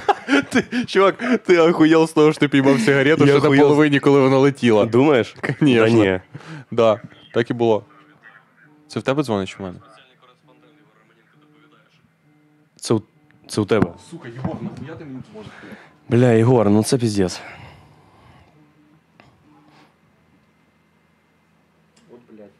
Що? 0.26 0.42
Ти, 0.42 0.84
чувак, 0.86 1.38
ти 1.44 1.58
охуєл 1.58 2.06
з 2.06 2.12
того, 2.12 2.32
що 2.32 2.40
ти 2.40 2.48
піймав 2.48 2.80
сигарету 2.80 3.24
Я 3.24 3.26
ще 3.32 3.40
на 3.40 3.46
охуєл. 3.46 3.62
половині, 3.62 4.00
коли 4.00 4.20
вона 4.20 4.38
летіла. 4.38 4.84
Думаєш? 4.86 5.34
Конечно. 5.58 5.84
Та 5.86 5.90
ні. 5.90 6.20
Да, 6.70 7.00
так 7.34 7.50
і 7.50 7.54
було. 7.54 7.84
Це 8.88 9.00
в 9.00 9.02
тебе 9.02 9.22
дзвонить 9.22 9.48
чи 9.48 9.56
в 9.58 9.62
мене? 9.62 9.78
Це, 12.76 12.94
у- 12.94 13.02
це 13.48 13.60
у 13.60 13.64
тебе. 13.64 13.94
Сука, 14.10 14.28
Єгор, 14.28 14.56
нахуя 14.62 14.94
ти 14.96 15.04
мені 15.04 15.18
дзвониш? 15.32 15.50
Бля, 16.08 16.32
Єгор, 16.32 16.70
ну 16.70 16.82
це 16.82 16.98
піздець. 16.98 17.40
От, 22.12 22.20
блядь. 22.30 22.50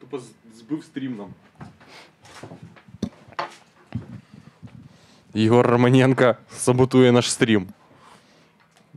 Тупо 0.00 0.20
збив 0.54 0.84
стрім 0.84 1.16
нам. 1.16 1.28
Єгор 5.34 5.66
Романенко 5.66 6.36
саботує 6.56 7.12
наш 7.12 7.32
стрім. 7.32 7.66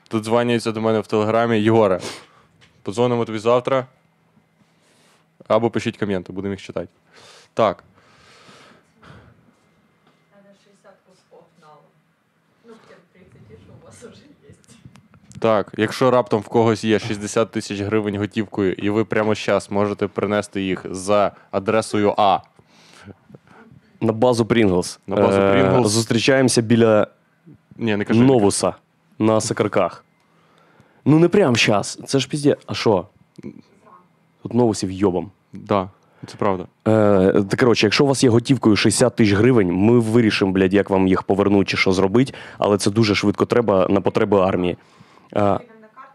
Тут 0.08 0.24
дзвоняться 0.24 0.72
до 0.72 0.82
мене 0.82 1.00
в 1.00 1.08
телеграмі. 1.08 1.60
Єгоре, 1.60 2.00
подзвонимо 2.84 3.26
тобі 3.26 3.40
завтра. 3.40 3.86
Або 5.48 5.70
пишіть 5.70 5.98
коменти, 5.98 6.34
будемо 6.34 6.54
їх 6.54 6.62
читати. 6.62 6.88
Так. 7.54 7.84
Надо 10.36 10.48
60 10.66 10.92
кусков 11.10 11.44
нала. 11.62 11.74
Ну, 12.66 12.74
тем 12.88 12.98
30, 13.14 13.64
что 13.64 13.74
у 13.82 13.86
вас 13.86 14.04
уже 14.04 14.22
Так, 15.40 15.74
якщо 15.78 16.12
раптом 16.12 16.42
в 16.42 16.48
когось 16.48 16.84
є 16.84 17.00
60 17.00 17.52
тисяч 17.52 17.80
гривень 17.80 18.18
готівкою, 18.18 18.74
і 18.74 18.90
ви 18.90 19.06
прямо 19.06 19.36
зараз 19.36 19.72
можете 19.72 20.08
принести 20.08 20.62
їх 20.62 20.86
за 20.92 21.32
адресою 21.52 22.14
А. 22.18 22.40
На 24.02 24.14
базу 24.14 24.46
Прінглс. 24.46 25.00
На 25.08 25.16
базу 25.16 25.40
Pringles. 25.40 25.86
Зустрічаємося 25.86 26.62
біля 26.62 27.08
Ні, 27.78 27.96
не 27.96 28.06
кажи. 28.06 28.20
Новуса 28.20 28.74
на 29.20 29.42
Сакарках. 29.42 30.06
Ну 31.06 31.20
не 31.20 31.28
прямо 31.28 31.56
зараз. 31.56 32.00
Це 32.06 32.20
ж 32.20 32.30
пізде. 32.30 32.56
А 32.66 32.74
що? 32.74 33.06
Тут 34.44 34.54
новусів 34.54 34.92
йобом. 34.92 35.32
Да, 35.54 35.90
це 36.26 36.36
правда. 36.38 36.64
Е, 36.88 37.44
та, 37.50 37.58
коротше, 37.58 37.86
якщо 37.86 38.04
у 38.04 38.08
вас 38.08 38.24
є 38.24 38.30
готівкою 38.30 38.76
60 38.76 39.16
тисяч 39.16 39.34
гривень, 39.34 39.72
ми 39.74 40.00
вирішимо, 40.00 40.52
блядь, 40.52 40.74
як 40.74 40.90
вам 40.90 41.08
їх 41.08 41.24
повернути 41.24 41.66
чи 41.66 41.78
що 41.78 41.92
зробити, 41.92 42.34
але 42.58 42.78
це 42.78 42.92
дуже 42.92 43.16
швидко 43.16 43.46
треба 43.46 43.88
на 43.90 44.02
потреби 44.02 44.40
армії. 44.40 44.78
Е, 45.36 45.60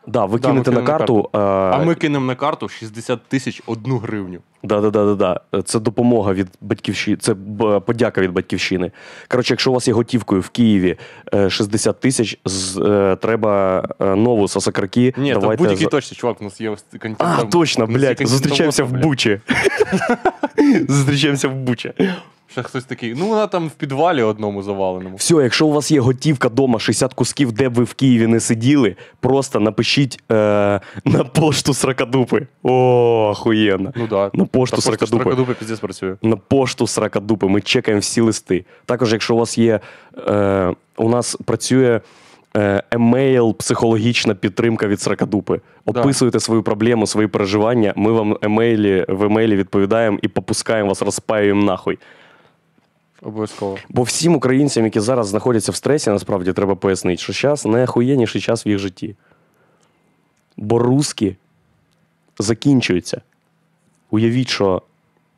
да, 0.06 0.24
ви 0.24 0.38
Да, 0.38 0.48
ми 0.48 0.52
кинете 0.54 0.70
на 0.70 0.76
кинемо 0.76 0.92
на 0.92 0.98
карту. 0.98 1.30
е, 1.34 1.38
А 1.38 1.78
ми 1.84 1.94
кинемо 1.94 2.26
на 2.26 2.34
карту 2.34 2.68
60 2.68 3.20
тисяч 3.28 3.62
одну 3.66 3.98
гривню. 3.98 4.38
Да, 4.64 4.80
да, 4.80 4.90
да, 4.90 5.14
да, 5.14 5.40
да. 5.52 5.62
Це 5.62 5.80
допомога 5.80 6.32
від 6.32 6.48
батьківщини. 6.60 7.16
Це 7.16 7.34
б- 7.34 7.80
подяка 7.80 8.20
від 8.20 8.32
батьківщини. 8.32 8.90
Коротше, 9.28 9.52
якщо 9.54 9.70
у 9.70 9.74
вас 9.74 9.88
є 9.88 9.94
готівкою 9.94 10.40
в 10.40 10.48
Києві 10.48 10.96
е, 11.34 11.50
60 11.50 12.00
тисяч, 12.00 12.38
з- 12.44 12.78
е, 12.78 13.16
треба 13.16 13.84
е, 14.00 14.04
нову 14.16 14.48
сосакарки. 14.48 15.14
Ні, 15.16 15.34
в 15.34 15.38
давайте 15.38 15.62
будь-якій 15.62 15.84
за- 15.84 15.90
точці, 15.90 16.14
чувак, 16.14 16.40
у 16.40 16.44
нас 16.44 16.60
є 16.60 16.70
ось 16.70 16.84
контент. 16.92 17.16
А, 17.18 17.36
там- 17.36 17.48
точно, 17.48 17.84
у 17.84 17.88
нас 17.88 17.94
є 17.94 17.98
блядь, 17.98 18.08
контент 18.18 18.28
зустрічаємося 18.30 18.84
в. 18.84 18.92
Бучі. 18.92 19.40
Зустрічаємося 20.88 21.48
в 21.48 21.54
Бучі. 21.54 21.92
Ще 22.52 22.62
хтось 22.62 22.84
такий, 22.84 23.14
ну 23.14 23.28
вона 23.28 23.46
там 23.46 23.68
в 23.68 23.70
підвалі 23.70 24.22
одному 24.22 24.62
заваленому. 24.62 25.16
Все, 25.16 25.34
якщо 25.34 25.66
у 25.66 25.72
вас 25.72 25.90
є 25.90 26.00
готівка 26.00 26.48
дома 26.48 26.78
60 26.78 27.14
кусків, 27.14 27.52
де 27.52 27.68
б 27.68 27.74
ви 27.74 27.84
в 27.84 27.94
Києві 27.94 28.26
не 28.26 28.40
сиділи, 28.40 28.96
просто 29.20 29.60
напишіть 29.60 30.22
е, 30.32 30.34
на 31.04 31.24
пошту 31.24 31.74
Сракадупи. 31.74 32.46
О, 32.62 33.28
охуєнно. 33.30 33.92
Ну 33.96 34.06
да. 34.06 34.30
На 34.34 34.44
пошту 34.44 34.76
Та 34.76 34.82
Сракадупи. 34.82 35.22
Сракадупи 35.22 35.54
піздець 35.54 35.80
працює. 35.80 36.16
на 36.22 36.36
пошту 36.36 36.86
Сракадупи. 36.86 37.48
Ми 37.48 37.60
чекаємо 37.60 38.00
всі 38.00 38.20
листи. 38.20 38.64
Також, 38.86 39.12
якщо 39.12 39.34
у 39.34 39.38
вас 39.38 39.58
є, 39.58 39.80
е, 40.28 40.74
у 40.96 41.08
нас 41.08 41.36
працює 41.44 42.00
е, 42.56 42.82
емейл, 42.90 43.56
психологічна 43.56 44.34
підтримка 44.34 44.86
від 44.86 45.00
Сракадупи. 45.00 45.60
Да. 45.86 46.12
Свою 46.40 46.62
проблему, 46.62 47.06
свої 47.06 47.28
переживання. 47.28 47.92
Ми 47.96 48.12
вам 48.12 48.38
емейлі, 48.42 49.04
в 49.08 49.22
емейлі 49.22 49.56
відповідаємо 49.56 50.18
і 50.22 50.28
попускаємо 50.28 50.88
вас, 50.88 51.02
розпаюємо 51.02 51.64
нахуй. 51.64 51.98
Обов'язково. 53.22 53.78
Бо 53.88 54.02
всім 54.02 54.34
українцям, 54.34 54.84
які 54.84 55.00
зараз 55.00 55.26
знаходяться 55.26 55.72
в 55.72 55.76
стресі, 55.76 56.10
насправді 56.10 56.52
треба 56.52 56.74
пояснити, 56.74 57.22
що 57.22 57.32
зараз 57.32 57.66
найохуєнніший 57.66 58.40
час 58.40 58.66
в 58.66 58.68
їх 58.68 58.78
житті. 58.78 59.16
Бо 60.56 60.78
русські 60.78 61.36
закінчуються. 62.38 63.20
Уявіть, 64.10 64.48
що 64.48 64.82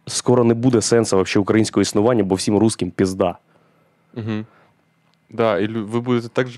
скоро 0.07 0.45
не 0.45 0.55
буде 0.55 0.80
сенсу 0.82 1.16
вообще 1.16 1.39
українського 1.39 1.82
існування, 1.82 2.24
бо 2.24 2.35
всім 2.35 2.59
русським 2.59 2.91
пізда. 2.91 3.39
Угу. 4.14 4.45
Да, 5.30 5.59
і 5.59 5.66
ви 5.66 6.01
будете 6.01 6.28
так, 6.28 6.49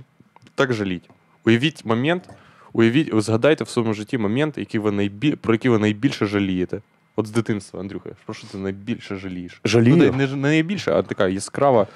так 0.54 0.72
жаліти. 0.72 1.08
Уявіть 1.44 1.84
момент, 1.84 2.28
уявіть, 2.72 3.10
згадайте 3.14 3.64
в 3.64 3.68
своєму 3.68 3.94
житті 3.94 4.18
момент, 4.18 4.58
який 4.58 4.80
ви 4.80 4.90
найбіль... 4.92 5.34
про 5.34 5.54
який 5.54 5.70
ви 5.70 5.78
найбільше 5.78 6.26
жалієте. 6.26 6.80
От 7.16 7.26
з 7.26 7.30
дитинства, 7.30 7.80
Андрюха, 7.80 8.10
про 8.24 8.34
що 8.34 8.46
ти 8.46 8.58
найбільше 8.58 9.16
жалієш? 9.16 9.60
Жалію? 9.64 9.96
Ну, 9.96 10.12
не, 10.12 10.26
не, 10.26 10.36
найбільше, 10.36 10.92
а 10.92 11.02
така 11.02 11.28
яскрава 11.28 11.86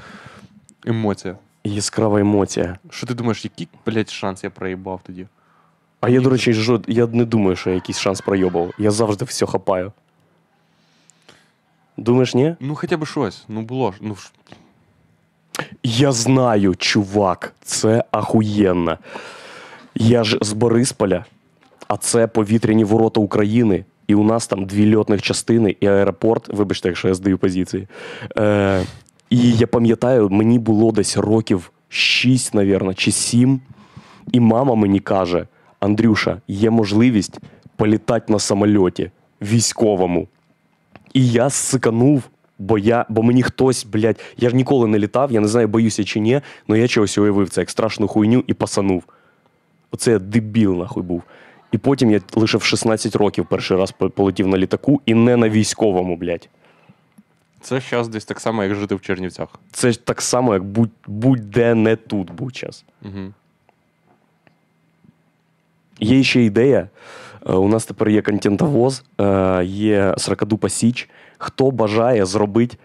емоція. 0.86 1.36
Яскрава 1.64 2.20
емоція. 2.20 2.78
Що 2.90 3.06
ти 3.06 3.14
думаєш, 3.14 3.44
який, 3.44 3.68
блядь, 3.86 4.10
шанс 4.10 4.44
я 4.44 4.50
проїбав 4.50 5.00
тоді? 5.06 5.26
А 6.00 6.08
я, 6.08 6.20
до 6.20 6.30
речі, 6.30 6.52
жод... 6.52 6.84
я 6.88 7.06
не 7.06 7.24
думаю, 7.24 7.56
що 7.56 7.70
я 7.70 7.74
якийсь 7.74 7.98
шанс 7.98 8.20
пройобав. 8.20 8.70
Я 8.78 8.90
завжди 8.90 9.24
все 9.24 9.46
хапаю. 9.46 9.92
Думаєш, 11.96 12.34
ні? 12.34 12.56
Ну, 12.60 12.74
хоча 12.74 12.96
б 12.96 13.06
щось. 13.06 13.44
Ну, 13.48 13.62
було 13.62 13.92
ж. 13.92 13.98
Ну, 14.00 14.14
ж- 14.14 14.30
Я 15.82 16.12
знаю, 16.12 16.74
чувак, 16.74 17.52
це 17.62 18.04
ахуєнно. 18.10 18.98
Я 19.94 20.24
ж 20.24 20.38
з 20.40 20.52
Борисполя, 20.52 21.24
а 21.88 21.96
це 21.96 22.26
повітряні 22.26 22.84
ворота 22.84 23.20
України. 23.20 23.84
І 24.10 24.14
у 24.14 24.24
нас 24.24 24.46
там 24.46 24.64
дві 24.64 24.96
льотних 24.96 25.22
частини 25.22 25.76
і 25.80 25.86
аеропорт. 25.86 26.48
Вибачте, 26.48 26.88
якщо 26.88 27.08
я 27.08 27.14
здаю 27.14 27.38
позиції. 27.38 27.88
Е, 28.38 28.82
і 29.30 29.52
я 29.52 29.66
пам'ятаю, 29.66 30.28
мені 30.28 30.58
було 30.58 30.92
десь 30.92 31.16
років 31.16 31.72
6, 31.88 32.54
навірно, 32.54 32.94
чи 32.94 33.12
7. 33.12 33.60
І 34.32 34.40
мама 34.40 34.74
мені 34.74 35.00
каже: 35.00 35.46
Андрюша, 35.80 36.40
є 36.48 36.70
можливість 36.70 37.38
політати 37.76 38.32
на 38.32 38.38
самольоті 38.38 39.10
військовому. 39.42 40.28
І 41.14 41.28
я 41.28 41.50
сиканув, 41.50 42.22
бо 42.58 42.78
я, 42.78 43.06
бо 43.08 43.22
мені 43.22 43.42
хтось, 43.42 43.84
блядь, 43.84 44.20
я 44.36 44.50
ж 44.50 44.56
ніколи 44.56 44.86
не 44.86 44.98
літав, 44.98 45.32
я 45.32 45.40
не 45.40 45.48
знаю, 45.48 45.68
боюся 45.68 46.04
чи 46.04 46.20
ні, 46.20 46.40
але 46.68 46.78
я 46.78 46.88
чогось 46.88 47.18
уявив 47.18 47.48
це 47.48 47.60
як 47.60 47.70
страшну 47.70 48.08
хуйню 48.08 48.44
і 48.46 48.54
пасанув. 48.54 49.04
Оце 49.90 50.10
я 50.10 50.18
дебіл, 50.18 50.76
нахуй 50.76 51.02
був. 51.02 51.22
І 51.72 51.78
потім 51.78 52.10
я 52.10 52.20
лише 52.34 52.58
в 52.58 52.62
16 52.62 53.16
років 53.16 53.46
перший 53.46 53.76
раз 53.76 53.92
полетів 54.14 54.46
на 54.46 54.58
літаку 54.58 55.00
і 55.06 55.14
не 55.14 55.36
на 55.36 55.48
військовому, 55.48 56.16
блядь. 56.16 56.48
це 57.60 57.80
зараз 57.80 58.08
десь 58.08 58.24
так 58.24 58.40
само, 58.40 58.62
як 58.64 58.74
жити 58.74 58.94
в 58.94 59.00
Чернівцях. 59.00 59.48
Це 59.72 59.92
так 59.92 60.22
само, 60.22 60.54
як 60.54 60.64
будь, 60.64 60.90
будь-де 61.06 61.74
не 61.74 61.96
тут 61.96 62.32
будь 62.32 62.56
час. 62.56 62.84
Угу. 63.02 63.32
Є 66.00 66.22
ще 66.22 66.42
ідея. 66.42 66.88
Е, 67.46 67.52
У 67.52 67.68
нас 67.68 67.86
тепер 67.86 68.08
є 68.08 68.22
контентовоз, 68.22 69.04
е, 69.20 69.64
є 69.64 70.14
Сракадупа 70.18 70.68
Січ. 70.68 71.08
Хто 71.38 71.70
бажає 71.70 72.26
зробити 72.26 72.76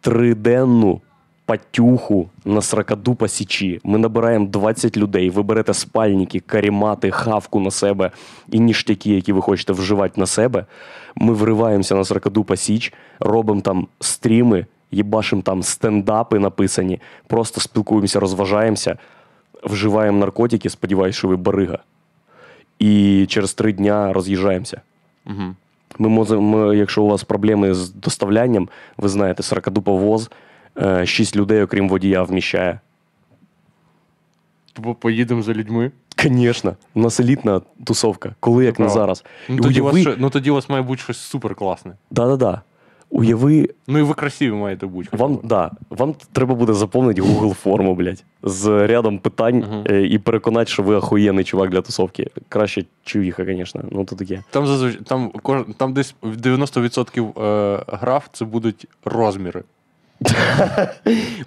триденну 0.00 1.00
патюху 1.48 2.30
на 2.44 2.62
Сракадупа 2.62 3.28
Січі? 3.28 3.80
Ми 3.84 3.98
набираємо 3.98 4.46
20 4.46 4.96
людей. 4.96 5.30
Ви 5.30 5.42
берете 5.42 5.74
спальники, 5.74 6.40
карімати, 6.40 7.10
хавку 7.10 7.60
на 7.60 7.70
себе 7.70 8.10
і 8.50 8.60
ніштяки, 8.60 9.10
які 9.14 9.32
ви 9.32 9.40
хочете 9.40 9.72
вживати 9.72 10.20
на 10.20 10.26
себе. 10.26 10.66
Ми 11.16 11.32
вриваємося 11.32 11.94
на 11.94 12.04
Сракадупа 12.04 12.56
Січ, 12.56 12.92
робимо 13.20 13.60
там 13.60 13.86
стріми, 14.00 14.66
їбашимо 14.90 15.42
там 15.42 15.62
стендапи 15.62 16.38
написані, 16.38 17.00
просто 17.26 17.60
спілкуємося, 17.60 18.20
розважаємося, 18.20 18.96
вживаємо 19.64 20.18
наркотики. 20.18 20.70
Сподіваюсь, 20.70 21.16
що 21.16 21.28
ви 21.28 21.36
барига 21.36 21.78
і 22.78 23.26
через 23.28 23.54
три 23.54 23.72
дня 23.72 24.12
роз'їжджаємося. 24.12 24.80
Угу. 25.26 25.54
Ми 25.98 26.08
можемо, 26.08 26.74
якщо 26.74 27.02
у 27.02 27.08
вас 27.08 27.24
проблеми 27.24 27.74
з 27.74 27.90
доставлянням, 27.90 28.68
ви 28.96 29.08
знаєте, 29.08 29.42
40 29.42 29.68
воз, 29.86 30.30
6 31.04 31.36
людей, 31.36 31.62
окрім 31.62 31.88
водія, 31.88 32.22
вміщає. 32.22 32.80
Тобто 34.72 34.94
поїдемо 34.94 35.42
за 35.42 35.52
людьми. 35.54 35.90
Звісно, 36.22 36.76
у 36.94 37.00
нас 37.00 37.20
елітна 37.20 37.60
тусовка, 37.84 38.34
коли 38.40 38.64
як 38.64 38.78
не 38.78 38.88
зараз. 38.88 39.24
Ну 39.48 39.56
І 39.56 39.60
тоді, 39.60 39.80
у 39.80 39.84
вас, 39.84 40.06
ну 40.18 40.30
тоді 40.30 40.50
у 40.50 40.54
вас 40.54 40.68
має 40.68 40.82
бути 40.82 41.02
щось 41.02 41.18
супер 41.18 41.54
класне. 41.54 41.92
да-да-да. 42.10 42.60
Уяви, 43.10 43.68
Ну 43.86 43.98
і 43.98 44.02
ви 44.02 44.14
красиві 44.14 44.52
маєте 44.52 44.86
бути. 44.86 45.08
вам, 45.16 45.38
да, 45.44 45.70
вам 45.90 46.14
треба 46.32 46.54
буде 46.54 46.72
заповнити 46.74 47.22
Google 47.22 47.54
форму, 47.54 47.94
блядь, 47.94 48.24
з 48.42 48.86
рядом 48.86 49.18
питань 49.18 49.56
Мгм. 49.56 49.84
е, 49.90 50.02
і 50.06 50.18
переконати, 50.18 50.70
що 50.70 50.82
ви 50.82 50.94
охуєнний 50.94 51.44
чувак 51.44 51.70
для 51.70 51.80
тусовки. 51.82 52.30
Краще 52.48 52.84
чувіха, 53.04 53.44
звісно. 53.44 53.84
Ну 53.90 54.04
то 54.04 54.16
таке. 54.16 54.42
Там 54.50 54.66
зазвичай 54.66 55.00
там, 55.02 55.32
там 55.76 55.92
десь 55.92 56.14
90% 56.22 57.42
е, 57.42 57.84
граф 57.88 58.26
це 58.32 58.44
будуть 58.44 58.86
розміри. 59.04 59.62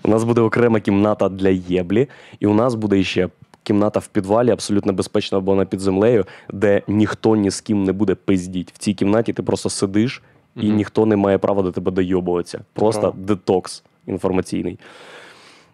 У 0.04 0.08
нас 0.08 0.24
буде 0.24 0.42
окрема 0.42 0.80
кімната 0.80 1.30
для 1.30 1.50
єблі, 1.50 2.08
і 2.40 2.48
у 2.48 2.54
нас 2.54 2.76
буде 2.76 3.04
ще 3.04 3.30
кімната 3.64 4.00
в 4.00 4.08
підвалі, 4.08 4.50
абсолютно 4.52 4.94
безпечна 4.94 5.38
або 5.38 5.56
на 5.56 5.66
під 5.66 5.80
землею, 5.80 6.26
де 6.54 6.82
ніхто 6.88 7.36
ні 7.36 7.52
з 7.52 7.62
ким 7.62 7.84
не 7.84 7.92
буде 7.94 8.16
пиздіть. 8.16 8.72
В 8.72 8.78
цій 8.78 8.94
кімнаті 8.94 9.34
ти 9.34 9.44
просто 9.44 9.70
сидиш, 9.70 10.22
і 10.56 10.68
Мгм. 10.68 10.76
ніхто 10.76 11.06
не 11.06 11.16
має 11.16 11.38
права 11.38 11.62
до 11.62 11.72
тебе 11.72 11.92
дойобуватися. 11.92 12.60
Просто 12.74 13.02
Правда. 13.02 13.20
детокс 13.24 13.84
інформаційний. 14.08 14.80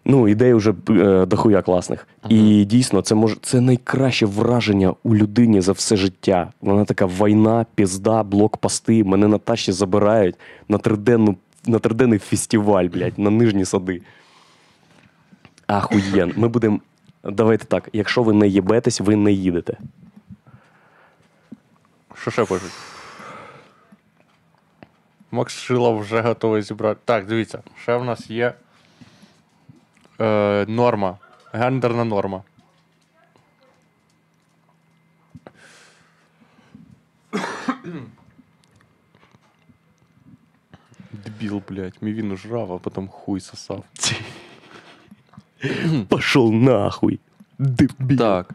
Ну, 0.05 0.27
ідей 0.27 0.53
вже 0.53 0.73
е, 0.89 1.25
дохуя 1.25 1.61
класних. 1.61 2.07
І 2.29 2.65
дійсно, 2.65 3.01
це 3.01 3.15
може 3.15 3.35
це 3.41 3.61
найкраще 3.61 4.25
враження 4.25 4.93
у 5.03 5.15
людині 5.15 5.61
за 5.61 5.71
все 5.71 5.95
життя. 5.95 6.49
Вона 6.61 6.85
така 6.85 7.05
війна, 7.05 7.65
пізда, 7.75 8.23
блокпости. 8.23 9.03
Мене 9.03 9.27
на 9.27 9.37
тачці 9.37 9.71
забирають 9.71 10.35
на 10.69 10.77
триденну, 10.77 11.35
на 11.65 11.79
триденний 11.79 12.19
фестиваль, 12.19 12.85
блядь, 12.85 13.19
на 13.19 13.29
нижні 13.29 13.65
сади. 13.65 14.01
Ахуєн. 15.67 16.33
Ми 16.35 16.47
будемо. 16.47 16.79
Давайте 17.23 17.65
так. 17.65 17.89
Якщо 17.93 18.23
ви 18.23 18.33
не 18.33 18.47
їбетесь, 18.47 19.01
ви 19.01 19.15
не 19.15 19.31
їдете. 19.31 19.77
Що 22.15 22.31
ще 22.31 22.45
кажуть? 22.45 22.71
Макс 25.31 25.53
Шилов 25.53 25.99
вже 25.99 26.21
готовий 26.21 26.61
зібрати. 26.61 26.99
Так, 27.05 27.25
дивіться, 27.25 27.63
ще 27.81 27.95
в 27.97 28.05
нас 28.05 28.29
є 28.29 28.53
е, 30.19 30.65
норма. 30.67 31.17
Гендерна 31.53 32.03
норма. 32.03 32.43
Дебіл, 41.39 41.61
блядь, 41.69 41.93
мівіну 42.01 42.37
жрав, 42.37 42.73
а 42.73 42.77
потім 42.77 43.07
хуй 43.07 43.39
сосав. 43.39 43.83
Пошел 46.07 46.51
нахуй. 46.53 47.19
Дебіл. 47.59 48.17
Так. 48.17 48.49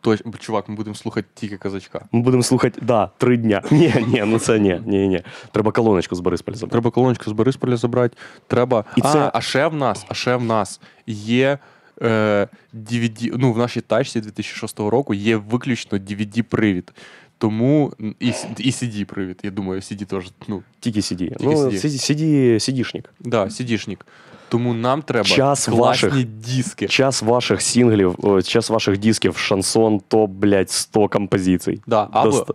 Точ... 0.00 0.22
бо, 0.24 0.38
Чувак, 0.38 0.68
ми 0.68 0.74
будемо 0.74 0.94
слухати 0.94 1.28
тільки 1.34 1.56
казачка. 1.56 2.04
Ми 2.12 2.20
будемо 2.20 2.42
слухати, 2.42 2.80
да, 2.82 3.10
три 3.18 3.36
дня. 3.36 3.62
Ні, 3.70 3.94
ні, 4.06 4.22
ну 4.26 4.38
це 4.38 4.58
ні, 4.58 4.80
ні, 4.86 5.08
ні. 5.08 5.22
Треба 5.52 5.72
колоночку 5.72 6.14
з 6.14 6.20
Борисполя 6.20 6.56
забрати. 6.56 6.72
Треба 6.72 6.90
колоночку 6.90 7.30
з 7.30 7.32
Борисполя 7.32 7.76
забрати. 7.76 8.16
Треба. 8.46 8.84
І 8.96 9.00
а, 9.04 9.12
це- 9.12 9.30
а 9.34 9.40
ще 9.40 9.66
в 9.66 9.74
нас, 9.74 10.06
а 10.08 10.14
ще 10.14 10.36
в 10.36 10.44
нас 10.44 10.80
є 11.06 11.58
е, 12.02 12.48
DVD, 12.74 13.34
ну, 13.38 13.52
в 13.52 13.58
нашій 13.58 13.80
тачці 13.80 14.20
2006 14.20 14.80
року 14.80 15.14
є 15.14 15.36
виключно 15.36 15.98
DVD-привід. 15.98 16.92
Тому 17.38 17.92
і, 18.20 18.28
і 18.58 18.70
CD-привід. 18.70 19.38
Я 19.42 19.50
думаю, 19.50 19.80
CD 19.80 20.04
теж, 20.04 20.24
ну, 20.48 20.62
Тільки 20.80 21.00
CD. 21.00 21.16
Тільки 21.16 21.36
ну, 21.44 21.52
CD. 21.52 22.10
CD, 22.10 22.54
CD-шник. 22.54 23.04
да, 23.20 23.44
CD-шник. 23.44 24.00
Тому 24.48 24.74
нам 24.74 25.02
треба 25.02 25.28
Час 25.28 25.64
класні 25.66 25.80
ваших- 25.80 26.24
диски. 26.24 26.86
Час 26.88 27.22
ваших 27.22 27.62
синглів, 27.62 28.14
о, 28.18 28.42
час 28.42 28.70
ваших 28.70 28.98
дисків, 28.98 29.36
шансон, 29.36 30.00
топ, 30.08 30.30
блядь, 30.30 30.70
100 30.70 31.08
композицій. 31.08 31.80
Да, 31.86 32.08
або, 32.12 32.30
Доста- 32.30 32.54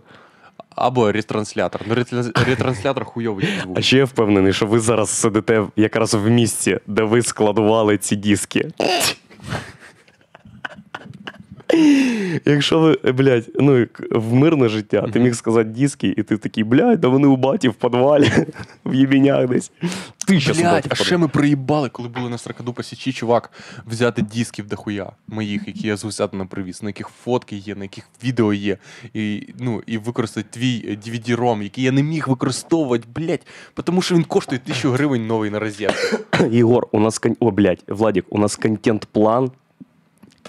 або 0.70 1.12
ретранслятор. 1.12 1.80
Ну, 1.86 1.94
ретранслятор 2.46 3.04
хуйовий 3.04 3.48
звук. 3.62 3.78
А 3.78 3.82
ще 3.82 3.96
я 3.98 4.04
впевнений, 4.04 4.52
що 4.52 4.66
ви 4.66 4.80
зараз 4.80 5.10
сидите 5.10 5.64
якраз 5.76 6.14
в 6.14 6.30
місці, 6.30 6.78
де 6.86 7.02
ви 7.02 7.22
складували 7.22 7.98
ці 7.98 8.16
диски. 8.16 8.68
Якщо 12.44 12.78
ви, 12.80 12.98
е, 13.04 13.12
блядь, 13.12 13.50
ну 13.60 13.86
в 14.10 14.34
мирне 14.34 14.68
життя, 14.68 15.08
ти 15.12 15.20
міг 15.20 15.34
сказати 15.34 15.68
диски, 15.68 16.14
і 16.16 16.22
ти 16.22 16.36
такий, 16.36 16.64
блядь, 16.64 17.00
да 17.00 17.08
вони 17.08 17.26
у 17.26 17.36
баті 17.36 17.68
в 17.68 17.74
підвалі, 17.74 18.30
в 18.84 18.94
єбінях 18.94 19.48
десь. 19.48 19.72
Ти 20.26 20.36
у 20.36 20.40
а 20.88 20.94
ще 20.94 21.16
ми 21.16 21.28
приїбали, 21.28 21.88
коли 21.88 22.08
були 22.08 22.30
на 22.30 22.38
Сракаду 22.38 22.72
по 22.72 22.82
Січі, 22.82 23.12
чувак, 23.12 23.52
взяти 23.86 24.22
дисків 24.22 24.68
дохуя 24.68 25.12
моїх, 25.28 25.62
які 25.66 25.86
я 25.86 25.96
з 25.96 26.04
Гусятина 26.04 26.46
привіз, 26.46 26.82
на 26.82 26.88
яких 26.88 27.08
фотки 27.08 27.56
є, 27.56 27.74
на 27.74 27.84
яких 27.84 28.08
відео 28.24 28.52
є, 28.52 28.78
і, 29.14 29.48
ну, 29.58 29.82
і 29.86 29.98
використати 29.98 30.48
твій 30.50 30.84
е, 30.88 30.90
DVD-ROM, 30.90 31.62
який 31.62 31.84
я 31.84 31.92
не 31.92 32.02
міг 32.02 32.28
використовувати, 32.28 33.04
блять, 33.14 33.46
тому 33.84 34.02
що 34.02 34.14
він 34.14 34.24
коштує 34.24 34.58
тисячу 34.58 34.90
гривень 34.90 35.26
новий 35.26 35.50
на 35.50 35.58
розетку. 35.58 36.16
Єгор, 36.50 36.86
у 36.92 37.00
нас 37.00 37.18
кон... 37.18 37.36
О, 37.40 37.50
блядь, 37.50 37.84
Владік, 37.88 38.24
у 38.28 38.38
нас 38.38 38.56
контент-план 38.56 39.50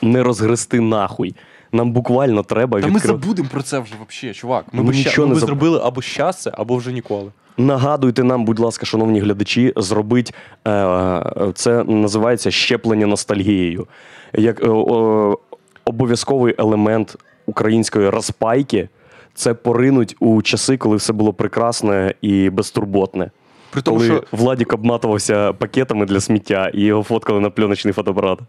не 0.02 0.24
розгрести 0.24 0.80
нахуй. 0.80 1.36
Нам 1.74 1.91
буквально 1.91 2.43
треба 2.43 2.82
Та 2.82 2.88
ми 2.88 2.99
забудемо 2.99 3.49
про 3.51 3.61
це 3.61 3.80
вже 3.80 3.93
взагалі, 4.09 4.34
чувак. 4.36 4.65
Ми, 4.71 4.84
Ми 4.84 4.91
б 4.91 4.93
ща- 4.93 5.19
ми 5.19 5.28
не 5.28 5.36
заб- 5.36 5.39
зробили 5.39 5.82
або 5.84 6.01
щас 6.01 6.41
це, 6.41 6.51
або 6.53 6.76
вже 6.76 6.91
ніколи. 6.91 7.32
Нагадуйте 7.57 8.24
нам, 8.24 8.45
будь 8.45 8.59
ласка, 8.59 8.86
шановні 8.86 9.19
глядачі, 9.19 9.74
зробить 9.76 10.34
е, 10.67 11.24
це 11.55 11.84
називається 11.84 12.51
щеплення 12.51 13.05
ностальгією. 13.07 13.88
Як 14.34 14.63
е, 14.63 14.67
о, 14.69 15.38
обов'язковий 15.86 16.55
елемент 16.57 17.15
української 17.45 18.09
розпайки 18.09 18.89
це 19.34 19.53
поринуть 19.53 20.15
у 20.19 20.41
часи, 20.41 20.78
коли 20.78 20.95
все 20.95 21.13
було 21.13 21.34
прекрасне 21.34 22.13
і 22.21 22.49
безтурботне. 22.49 23.32
При 23.71 23.82
тому, 23.82 23.97
коли 23.97 24.09
що 24.09 24.24
Владік 24.32 24.74
обматувався 24.74 25.53
пакетами 25.53 26.05
для 26.05 26.19
сміття 26.19 26.71
і 26.74 26.82
його 26.82 27.03
фоткали 27.03 27.39
на 27.39 27.49
пленочний 27.49 27.93
фотоапарат. 27.93 28.39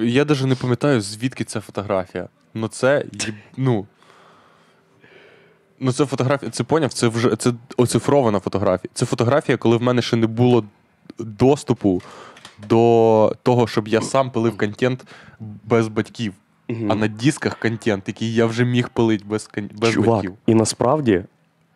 Я 0.00 0.24
навіть 0.24 0.46
не 0.46 0.54
пам'ятаю, 0.54 1.00
звідки 1.00 1.44
ця 1.44 1.60
фотографія. 1.60 2.28
Ну 2.54 2.68
це, 2.68 3.04
ну. 3.56 3.86
Ну, 5.80 5.92
це 5.92 6.06
фотографія, 6.06 6.50
це 6.50 6.64
поняв, 6.64 6.92
це 6.92 7.08
вже 7.08 7.36
це 7.36 7.52
оцифрована 7.76 8.40
фотографія. 8.40 8.90
Це 8.94 9.06
фотографія, 9.06 9.58
коли 9.58 9.76
в 9.76 9.82
мене 9.82 10.02
ще 10.02 10.16
не 10.16 10.26
було 10.26 10.64
доступу 11.18 12.02
до 12.68 13.36
того, 13.42 13.66
щоб 13.66 13.88
я 13.88 14.02
сам 14.02 14.30
пилив 14.30 14.56
контент 14.56 15.04
без 15.64 15.88
батьків. 15.88 16.34
А 16.68 16.94
на 16.94 17.08
дисках 17.08 17.58
контент, 17.58 18.04
який 18.06 18.34
я 18.34 18.46
вже 18.46 18.64
міг 18.64 18.88
пилити 18.88 19.24
без, 19.28 19.50
без 19.72 19.92
Чувак, 19.92 20.08
батьків. 20.08 20.34
і 20.46 20.54
насправді, 20.54 21.24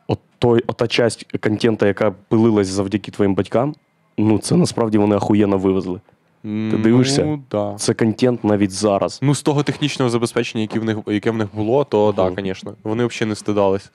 от 0.07 0.19
той, 0.39 0.65
ота 0.67 0.87
часть 0.87 1.39
контента, 1.39 1.87
яка 1.87 2.11
пилилась 2.11 2.67
завдяки 2.67 3.11
твоїм 3.11 3.35
батькам, 3.35 3.75
ну 4.19 4.39
це 4.39 4.57
насправді 4.57 4.99
вони 4.99 5.17
ахуєнно 5.17 5.59
вивезли. 5.59 6.01
Ти 6.43 6.79
дивишся? 6.83 7.25
Ну, 7.25 7.43
да. 7.51 7.75
Це 7.79 7.95
контент 7.95 8.45
навіть 8.45 8.71
зараз. 8.71 9.19
Ну, 9.23 9.35
з 9.35 9.43
того 9.43 9.63
технічного 9.63 10.11
забезпечення, 10.11 10.63
яке 10.63 10.79
в 10.81 10.85
них, 10.85 10.99
яке 11.07 11.31
в 11.31 11.37
них 11.37 11.49
було, 11.55 11.85
то 11.85 12.13
так, 12.13 12.35
да, 12.35 12.43
звісно. 12.43 12.75
Вони 12.85 13.07
взагалі 13.07 13.29
не 13.29 13.35
стидались. 13.35 13.91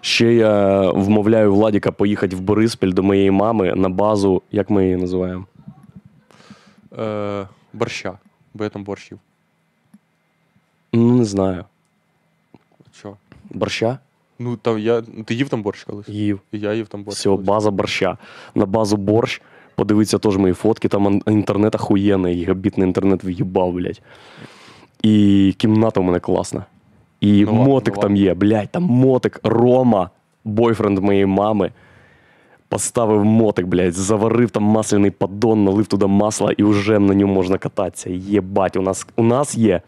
Ще 0.00 0.34
я 0.34 0.80
вмовляю 0.90 1.54
Владіка 1.54 1.92
поїхати 1.92 2.36
в 2.36 2.40
Бориспіль 2.40 2.92
до 2.92 3.02
моєї 3.02 3.30
мами 3.30 3.74
на 3.74 3.88
базу, 3.88 4.42
як 4.52 4.70
ми 4.70 4.84
її 4.84 4.96
називаємо? 4.96 5.46
Е, 6.98 7.46
борща. 7.72 8.18
Бо 8.54 8.64
я 8.64 8.70
там 8.70 8.84
борщ 8.84 9.10
їв. 9.12 9.20
Ну, 10.92 11.12
не 11.12 11.24
знаю. 11.24 11.64
Що? 12.98 13.16
Борща? 13.50 13.98
Ну, 14.38 14.56
там 14.56 14.78
я. 14.78 15.02
Ти 15.02 15.34
їв 15.34 15.48
там 15.48 15.62
борщ 15.62 15.84
колись? 15.84 16.08
Їв. 16.08 16.40
І 16.52 16.58
Я 16.58 16.74
їв 16.74 16.88
там 16.88 17.02
борщ. 17.02 17.18
Все, 17.18 17.28
колись. 17.28 17.46
база 17.46 17.70
борща. 17.70 18.18
На 18.54 18.66
базу 18.66 18.96
борщ. 18.96 19.42
Подивиться 19.76 20.18
теж 20.18 20.36
мої 20.36 20.54
фотки, 20.54 20.88
там 20.88 21.22
інтернет 21.26 21.74
охуєнний, 21.74 22.34
гігабітний 22.34 22.86
інтернет 22.86 23.24
в'їбав, 23.24 23.72
блядь. 23.72 24.02
І 25.02 25.54
кімната 25.58 26.00
у 26.00 26.02
мене 26.02 26.20
класна. 26.20 26.64
І 27.20 27.44
Ну 27.44 27.52
мотик 27.52 27.94
ну 27.96 28.02
там 28.02 28.16
є, 28.16 28.34
блядь, 28.34 28.68
там 28.70 28.82
мотик, 28.82 29.40
Рома, 29.42 30.10
бойфренд 30.44 30.98
моєї 30.98 31.26
мами. 31.26 31.72
Поставив 32.68 33.24
мотик, 33.24 33.66
блядь, 33.66 33.92
заварив 33.92 34.50
там 34.50 34.62
масляний 34.62 35.10
поддон, 35.10 35.64
налив 35.64 35.86
туди 35.86 36.06
масла 36.06 36.52
і 36.56 36.62
вже 36.62 36.98
на 36.98 37.14
ньому 37.14 37.34
можна 37.34 37.58
кататися. 37.58 38.10
Єбать, 38.10 38.76
у 38.76 38.82
нас, 38.82 39.06
у 39.16 39.22
нас 39.22 39.54
є 39.54 39.80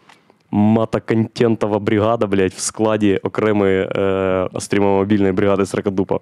мотоконтентова 0.51 1.79
бригада, 1.79 2.27
блядь, 2.27 2.51
в 2.51 2.59
складі 2.59 3.17
окремої 3.17 3.89
е, 3.95 4.49
стрімомобільної 4.59 5.31
бригади 5.31 5.65
Сракадупа. 5.65 6.19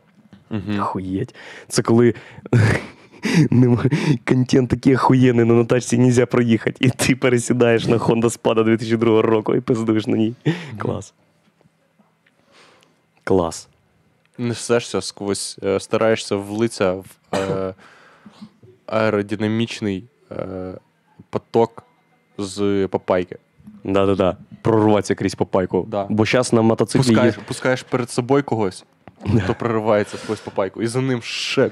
Мгм. 0.50 0.80
Охуєть. 0.80 1.36
Це 1.68 1.82
коли 1.82 2.14
контент 4.26 4.70
такий 4.70 4.96
охуєнний, 4.96 5.46
но 5.46 5.54
на 5.54 5.66
тачці 5.66 5.98
нельзя 5.98 6.26
проїхати. 6.26 6.86
І 6.86 6.90
ти 6.90 7.16
пересідаєш 7.16 7.88
на 7.88 7.98
Honda 7.98 8.40
Spada 8.42 8.64
2002 8.64 9.22
року 9.22 9.56
і 9.56 9.62
пиздуєш 9.62 10.08
на 10.08 10.18
ній. 10.18 10.36
Клас. 10.78 11.14
Клас. 13.24 13.68
Несешся 14.38 15.02
сквозь, 15.02 15.60
е, 15.64 15.80
стараєшся 15.80 16.36
влитися 16.36 16.94
в 16.94 17.06
е, 17.34 17.74
аеродинамічний 18.86 20.04
е, 20.32 20.74
поток 21.30 21.84
з 22.38 22.88
папайки. 22.92 23.38
Да-да-да. 23.84 24.38
Прорватися 24.62 25.16
крізь 25.16 25.36
попайку. 25.36 25.86
Да. 25.88 26.08
Бо 26.10 26.26
зараз 26.26 26.54
на 26.54 26.62
мотоциклі 26.62 27.08
Пускаєш, 27.08 27.38
є... 27.38 27.44
пускаєш 27.48 27.84
перед 27.84 28.10
собою 28.10 28.44
когось, 28.44 28.86
хто 29.44 29.54
проривається 29.54 30.18
сквозь 30.18 30.40
папайку, 30.40 30.82
і 30.82 30.88
за 30.88 31.02
ним 31.02 31.22
ще. 31.22 31.72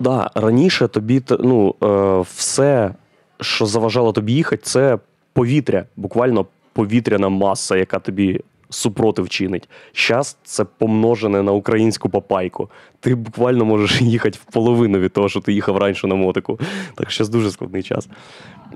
Да, 0.00 0.30
раніше 0.34 0.88
тобі 0.88 1.22
ну, 1.40 1.74
е, 1.82 2.24
все, 2.34 2.94
що 3.40 3.66
заважало 3.66 4.12
тобі 4.12 4.32
їхати, 4.32 4.62
це 4.62 4.98
повітря, 5.32 5.84
буквально 5.96 6.46
повітряна 6.72 7.28
маса, 7.28 7.76
яка 7.76 7.98
тобі 7.98 8.40
супротив 8.70 9.28
чинить. 9.28 9.68
Зараз 9.94 10.36
це 10.44 10.64
помножене 10.64 11.42
на 11.42 11.52
українську 11.52 12.08
папайку. 12.08 12.70
Ти 13.00 13.14
буквально 13.14 13.64
можеш 13.64 14.00
їхати 14.00 14.38
в 14.42 14.52
половину 14.52 14.98
від 14.98 15.12
того, 15.12 15.28
що 15.28 15.40
ти 15.40 15.52
їхав 15.52 15.76
раніше 15.76 16.06
на 16.06 16.14
мотику. 16.14 16.60
Так 16.94 17.10
що 17.10 17.24
зараз 17.24 17.28
дуже 17.28 17.50
складний 17.50 17.82
час. 17.82 18.08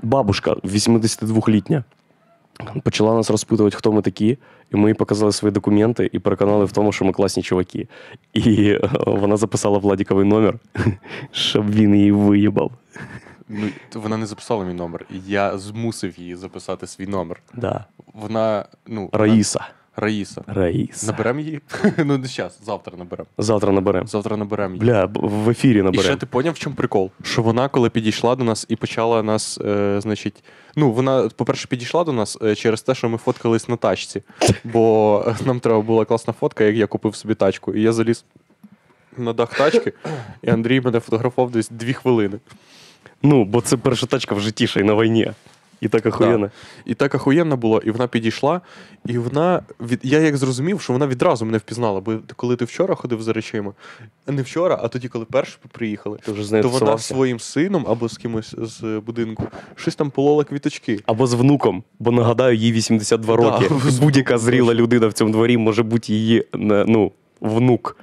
Бабушка, 0.03 0.53
82-літня, 0.53 1.83
почала 2.83 3.13
нас 3.13 3.29
розпитувати, 3.29 3.77
хто 3.77 3.91
ми 3.91 4.01
такі, 4.01 4.37
і 4.73 4.77
ми 4.77 4.89
їй 4.89 4.93
показали 4.93 5.31
свої 5.31 5.51
документи 5.51 6.09
і 6.13 6.19
переконали 6.19 6.65
в 6.65 6.71
тому, 6.71 6.91
що 6.91 7.05
ми 7.05 7.11
класні 7.13 7.43
чуваки. 7.43 7.87
І 8.33 8.69
е, 8.69 8.89
вона 9.05 9.37
записала 9.37 9.77
Владіковий 9.77 10.25
номер, 10.25 10.55
щоб 11.31 11.71
він 11.71 11.95
її 11.95 12.11
виїбав. 12.11 12.71
Ну, 13.49 13.67
вона 13.93 14.17
не 14.17 14.25
записала 14.25 14.65
мій 14.65 14.73
номер. 14.73 15.05
Я 15.27 15.57
змусив 15.57 16.19
її 16.19 16.35
записати 16.35 16.87
свій 16.87 17.07
номер. 17.07 17.41
Да. 17.53 17.85
Вона, 18.13 18.65
ну, 18.87 19.09
вона- 19.13 19.33
Раїса. 19.95 20.43
Раїса. 20.47 21.07
Наберемо 21.07 21.39
її? 21.39 21.61
ну, 21.97 22.17
не 22.17 22.27
зараз, 22.27 22.59
завтра 22.63 22.97
наберемо. 22.97 23.27
Завтра 23.37 23.71
наберемо. 23.71 24.07
Завтра 24.07 24.37
наберемо 24.37 24.75
її. 24.75 24.85
Бля, 24.85 25.05
в 25.13 25.49
ефірі 25.49 25.83
І 25.93 25.99
ще 25.99 26.15
ти 26.15 26.25
поняв, 26.25 26.53
в 26.53 26.59
чому 26.59 26.75
прикол? 26.75 27.11
Що 27.23 27.41
вона, 27.41 27.69
коли 27.69 27.89
підійшла 27.89 28.35
до 28.35 28.43
нас 28.43 28.65
і 28.69 28.75
почала 28.75 29.23
нас, 29.23 29.59
е, 29.65 30.01
значить, 30.01 30.43
ну, 30.75 30.91
вона, 30.91 31.29
по-перше, 31.35 31.67
підійшла 31.67 32.03
до 32.03 32.13
нас 32.13 32.37
е, 32.41 32.55
через 32.55 32.81
те, 32.81 32.95
що 32.95 33.09
ми 33.09 33.17
фоткались 33.17 33.69
на 33.69 33.75
тачці. 33.75 34.23
Бо 34.63 35.25
нам 35.45 35.59
треба 35.59 35.81
була 35.81 36.05
класна 36.05 36.33
фотка, 36.33 36.63
як 36.63 36.75
я 36.75 36.87
купив 36.87 37.15
собі 37.15 37.35
тачку. 37.35 37.73
І 37.73 37.81
я 37.81 37.93
заліз 37.93 38.25
на 39.17 39.33
дах 39.33 39.57
тачки, 39.57 39.93
і 40.41 40.49
Андрій 40.49 40.81
мене 40.81 40.99
фотографував 40.99 41.51
десь 41.51 41.69
дві 41.69 41.93
хвилини. 41.93 42.39
Ну, 43.23 43.45
бо 43.45 43.61
це 43.61 43.77
перша 43.77 44.05
тачка 44.05 44.35
в 44.35 44.39
житті 44.39 44.67
ще 44.67 44.79
й 44.79 44.83
на 44.83 44.93
війні. 44.93 45.31
І 45.81 45.87
так 45.87 46.05
охуєнно. 46.05 46.49
І 46.85 46.93
так 46.93 47.15
охуєнно 47.15 47.57
було, 47.57 47.81
і 47.85 47.91
вона 47.91 48.07
підійшла, 48.07 48.61
і 49.05 49.17
вона 49.17 49.61
від... 49.79 49.99
я 50.03 50.19
як 50.19 50.37
зрозумів, 50.37 50.81
що 50.81 50.93
вона 50.93 51.07
відразу 51.07 51.45
мене 51.45 51.57
впізнала. 51.57 52.01
Бо 52.01 52.13
коли 52.35 52.55
ти 52.55 52.65
вчора 52.65 52.95
ходив 52.95 53.21
за 53.21 53.33
речима, 53.33 53.73
не 54.27 54.41
вчора, 54.41 54.79
а 54.83 54.87
тоді, 54.87 55.07
коли 55.07 55.25
перші 55.25 55.57
приїхали, 55.71 56.17
Ти 56.25 56.31
вже 56.31 56.43
з 56.43 56.51
нею 56.51 56.63
то 56.63 56.69
вона 56.69 56.79
тусувався? 56.79 57.13
своїм 57.13 57.39
сином 57.39 57.85
або 57.87 58.09
з 58.09 58.17
кимось 58.17 58.55
з 58.57 59.01
будинку 59.05 59.43
щось 59.75 59.95
там 59.95 60.09
полола 60.11 60.43
квіточки. 60.43 60.99
Або 61.05 61.27
з 61.27 61.33
внуком, 61.33 61.83
бо 61.99 62.11
нагадаю, 62.11 62.55
їй 62.55 62.71
82 62.71 63.35
Да, 63.35 63.41
роки. 63.43 63.65
або 63.65 63.79
з 63.79 63.99
Будь-яка 63.99 64.37
зріла 64.37 64.73
людина 64.73 65.07
в 65.07 65.13
цьому 65.13 65.31
дворі 65.31 65.57
може 65.57 65.83
бути 65.83 66.13
її 66.13 66.45
ну, 66.53 67.11
внук. 67.41 67.97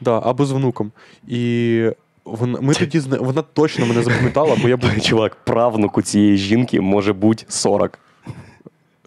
Да, 0.00 0.20
або 0.24 0.46
з 0.46 0.52
внуком. 0.52 0.92
І 1.28 1.84
вона, 2.32 2.60
ми 2.60 2.74
тоді 2.74 3.00
зна... 3.00 3.16
вона 3.20 3.42
точно 3.42 3.86
мене 3.86 4.02
запам'ятала, 4.02 4.56
бо 4.62 4.68
я 4.68 4.76
був. 4.76 5.00
Чувак, 5.00 5.36
правнуку 5.44 6.02
цієї 6.02 6.36
жінки 6.36 6.80
може 6.80 7.12
бути 7.12 7.44
40. 7.48 7.98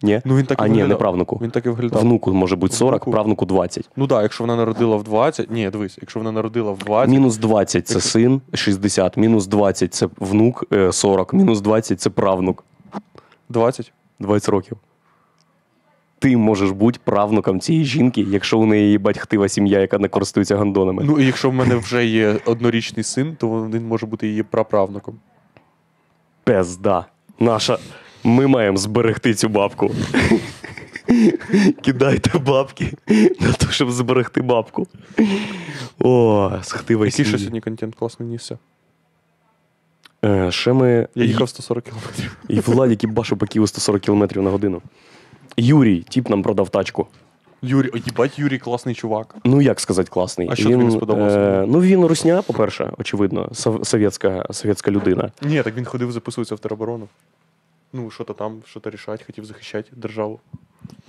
Ні? 0.03 0.21
Ну 0.25 0.37
він 0.37 0.45
так 0.45 0.59
і 0.59 0.63
а 0.63 0.67
ні, 0.67 0.83
не 0.83 0.95
правнуку. 0.95 1.39
Він 1.41 1.51
так 1.51 1.65
і 1.65 1.69
виглядав. 1.69 2.01
Внуку 2.01 2.33
може 2.33 2.55
бути 2.55 2.75
40, 2.75 2.93
Внуку. 2.93 3.11
правнуку 3.11 3.45
20. 3.45 3.89
Ну 3.95 4.07
так, 4.07 4.17
да, 4.17 4.21
якщо 4.23 4.43
вона 4.43 4.55
народила 4.55 4.95
в 4.97 5.03
20. 5.03 5.51
Ні, 5.51 5.69
дивись, 5.69 5.97
якщо 6.01 6.19
вона 6.19 6.31
народила 6.31 6.71
в 6.71 6.77
20. 6.77 7.09
Мінус 7.09 7.37
20 7.37 7.87
це 7.87 7.93
Якщо- 7.93 8.09
син, 8.09 8.41
60, 8.53 9.17
мінус 9.17 9.47
20 9.47 9.93
це 9.93 10.07
внук, 10.19 10.63
е, 10.73 10.91
40, 10.91 11.33
мінус 11.33 11.61
20 11.61 12.01
це 12.01 12.09
правнук, 12.09 12.63
20. 13.49 13.93
20 14.19 14.49
років. 14.49 14.77
Ти 16.21 16.37
можеш 16.37 16.71
бути 16.71 16.99
правнуком 17.03 17.59
цієї 17.59 17.85
жінки, 17.85 18.25
якщо 18.29 18.59
у 18.59 18.65
неї 18.65 18.91
їбать 18.91 19.17
хтива 19.17 19.49
сім'я, 19.49 19.79
яка 19.79 19.97
не 19.97 20.07
користується 20.07 20.57
гандонами. 20.57 21.03
Ну 21.03 21.19
і 21.19 21.25
якщо 21.25 21.49
в 21.49 21.53
мене 21.53 21.75
вже 21.75 22.05
є 22.05 22.39
однорічний 22.45 23.03
син, 23.03 23.35
то 23.39 23.69
він 23.73 23.87
може 23.87 24.05
бути 24.05 24.27
її 24.27 24.43
праправнуком. 24.43 25.15
Пизда. 26.43 27.05
Наша. 27.39 27.77
Ми 28.23 28.47
маємо 28.47 28.77
зберегти 28.77 29.33
цю 29.33 29.49
бабку. 29.49 29.91
Кидайте 31.81 32.39
бабки 32.39 32.93
на 33.39 33.53
те, 33.53 33.67
щоб 33.69 33.91
зберегти 33.91 34.41
бабку. 34.41 34.87
О, 35.99 36.51
схтива 36.61 37.05
Який 37.05 37.25
ще 37.25 37.37
сьогодні 37.37 37.61
контент 37.61 37.95
класний 37.95 38.29
нісся? 38.29 38.57
Е, 40.25 40.51
Ще 40.51 40.73
ми. 40.73 41.07
Я 41.15 41.25
їхав 41.25 41.49
140 41.49 41.83
кілометрів. 41.83 42.37
І 42.47 42.59
Владик 42.59 43.03
їбашу 43.03 43.37
по 43.37 43.45
Києву 43.45 43.67
140 43.67 44.01
км 44.01 44.41
на 44.41 44.49
годину. 44.49 44.81
Юрій, 45.57 46.01
тіп 46.09 46.29
нам 46.29 46.43
продав 46.43 46.69
тачку. 46.69 47.07
Юрій, 47.61 47.89
о, 47.93 47.97
їбать, 47.97 48.39
Юрій 48.39 48.57
класний 48.59 48.95
чувак. 48.95 49.35
Ну, 49.43 49.61
як 49.61 49.79
сказати, 49.79 50.09
класний. 50.11 50.47
А 50.51 50.55
що 50.55 50.69
тобі 50.69 50.83
не 50.83 50.91
сподобалося? 50.91 51.39
Е, 51.39 51.65
ну, 51.67 51.81
він 51.81 52.05
русня, 52.05 52.41
по-перше, 52.41 52.91
очевидно, 52.97 53.47
сов- 53.53 53.85
совєтська, 53.85 54.45
совєтська 54.51 54.91
людина. 54.91 55.31
Ні, 55.41 55.63
так 55.63 55.75
він 55.77 55.85
ходив, 55.85 56.11
записувався 56.11 56.55
в 56.55 56.59
тероборону. 56.59 57.07
Ну, 57.93 58.09
що 58.11 58.23
то 58.23 58.33
там, 58.33 58.53
що 58.65 58.79
то 58.79 58.89
рішать, 58.89 59.23
хотів 59.25 59.45
захищати 59.45 59.89
державу. 59.95 60.39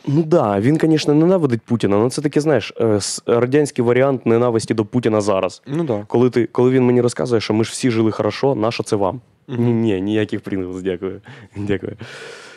Ну 0.06 0.22
да, 0.22 0.60
він, 0.60 0.78
звісно, 0.82 1.14
ненавидить 1.14 1.62
Путіна, 1.62 1.96
але 1.96 2.10
це 2.10 2.22
таке, 2.22 2.40
знаєш, 2.40 2.72
е, 2.80 2.86
с- 2.96 3.22
радянський 3.26 3.84
варіант 3.84 4.26
ненависті 4.26 4.74
до 4.74 4.84
Путіна 4.84 5.20
зараз. 5.20 5.62
Ну 5.66 5.84
так. 5.84 6.06
Коли, 6.06 6.30
ти, 6.30 6.46
коли 6.46 6.70
він 6.70 6.84
мені 6.86 7.00
розказує, 7.00 7.40
що 7.40 7.54
ми 7.54 7.64
ж 7.64 7.70
всі 7.70 7.90
жили 7.90 8.10
хорошо, 8.10 8.54
нащо 8.54 8.82
це 8.82 8.96
вам? 8.96 9.20
Ні, 9.48 9.72
ні, 9.72 10.00
ніяких 10.00 10.40
Pringles, 10.40 10.82
дякую. 10.82 11.20
дякую. 11.56 11.96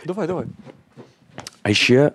Давай, 0.05 0.27
давай. 0.27 0.45
А 1.65 1.73
ще 1.73 2.11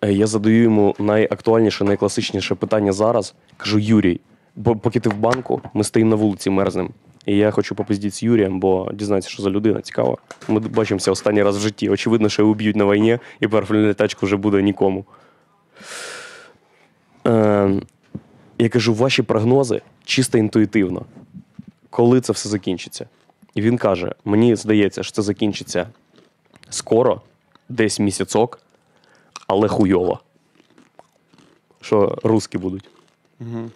е, 0.00 0.12
я 0.12 0.26
задаю 0.26 0.62
йому 0.62 0.94
найактуальніше, 0.98 1.84
найкласичніше 1.84 2.54
питання 2.54 2.92
зараз. 2.92 3.34
Кажу: 3.56 3.78
Юрій, 3.78 4.20
бо 4.56 4.76
поки 4.76 5.00
ти 5.00 5.08
в 5.08 5.16
банку, 5.16 5.60
ми 5.74 5.84
стоїмо 5.84 6.10
на 6.10 6.16
вулиці 6.16 6.50
мерзнем. 6.50 6.90
І 7.26 7.36
я 7.36 7.50
хочу 7.50 7.74
попиздіти 7.74 8.16
з 8.16 8.22
Юрієм, 8.22 8.60
бо 8.60 8.90
дізнатися, 8.92 9.28
що 9.28 9.42
за 9.42 9.50
людина 9.50 9.80
цікаво. 9.80 10.18
Ми 10.48 10.60
бачимося 10.60 11.10
останній 11.10 11.42
раз 11.42 11.56
в 11.56 11.60
житті. 11.60 11.88
Очевидно, 11.90 12.28
що 12.28 12.42
його 12.42 12.52
уб'ють 12.52 12.76
на 12.76 12.84
війні, 12.84 13.18
і 13.40 13.48
перфільна 13.48 13.94
тачка 13.94 14.26
вже 14.26 14.36
буде 14.36 14.62
нікому. 14.62 15.04
Е, 17.26 17.80
я 18.58 18.68
кажу, 18.68 18.94
ваші 18.94 19.22
прогнози 19.22 19.80
чисто 20.04 20.38
інтуїтивно. 20.38 21.04
Коли 21.90 22.20
це 22.20 22.32
все 22.32 22.48
закінчиться? 22.48 23.06
І 23.54 23.62
він 23.62 23.78
каже: 23.78 24.14
мені 24.24 24.56
здається, 24.56 25.02
що 25.02 25.12
це 25.12 25.22
закінчиться 25.22 25.86
скоро, 26.70 27.20
десь 27.68 28.00
місяцок, 28.00 28.61
але 29.46 29.68
хуйово. 29.68 30.20
Що 31.80 32.18
русські 32.22 32.58
будуть. 32.58 32.88
Угу. 33.40 33.70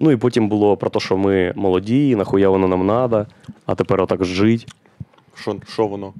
Ну 0.00 0.10
і 0.10 0.16
потім 0.16 0.48
було 0.48 0.76
про 0.76 0.90
те, 0.90 1.00
що 1.00 1.16
ми 1.16 1.52
молоді, 1.56 2.16
нахуя 2.16 2.48
воно 2.48 2.68
нам 2.68 2.86
надо, 2.86 3.26
а 3.66 3.74
тепер 3.74 4.00
отак 4.00 4.24
жить. 4.24 4.74
Що, 5.34 5.56
що 5.68 5.86
воно? 5.86 6.14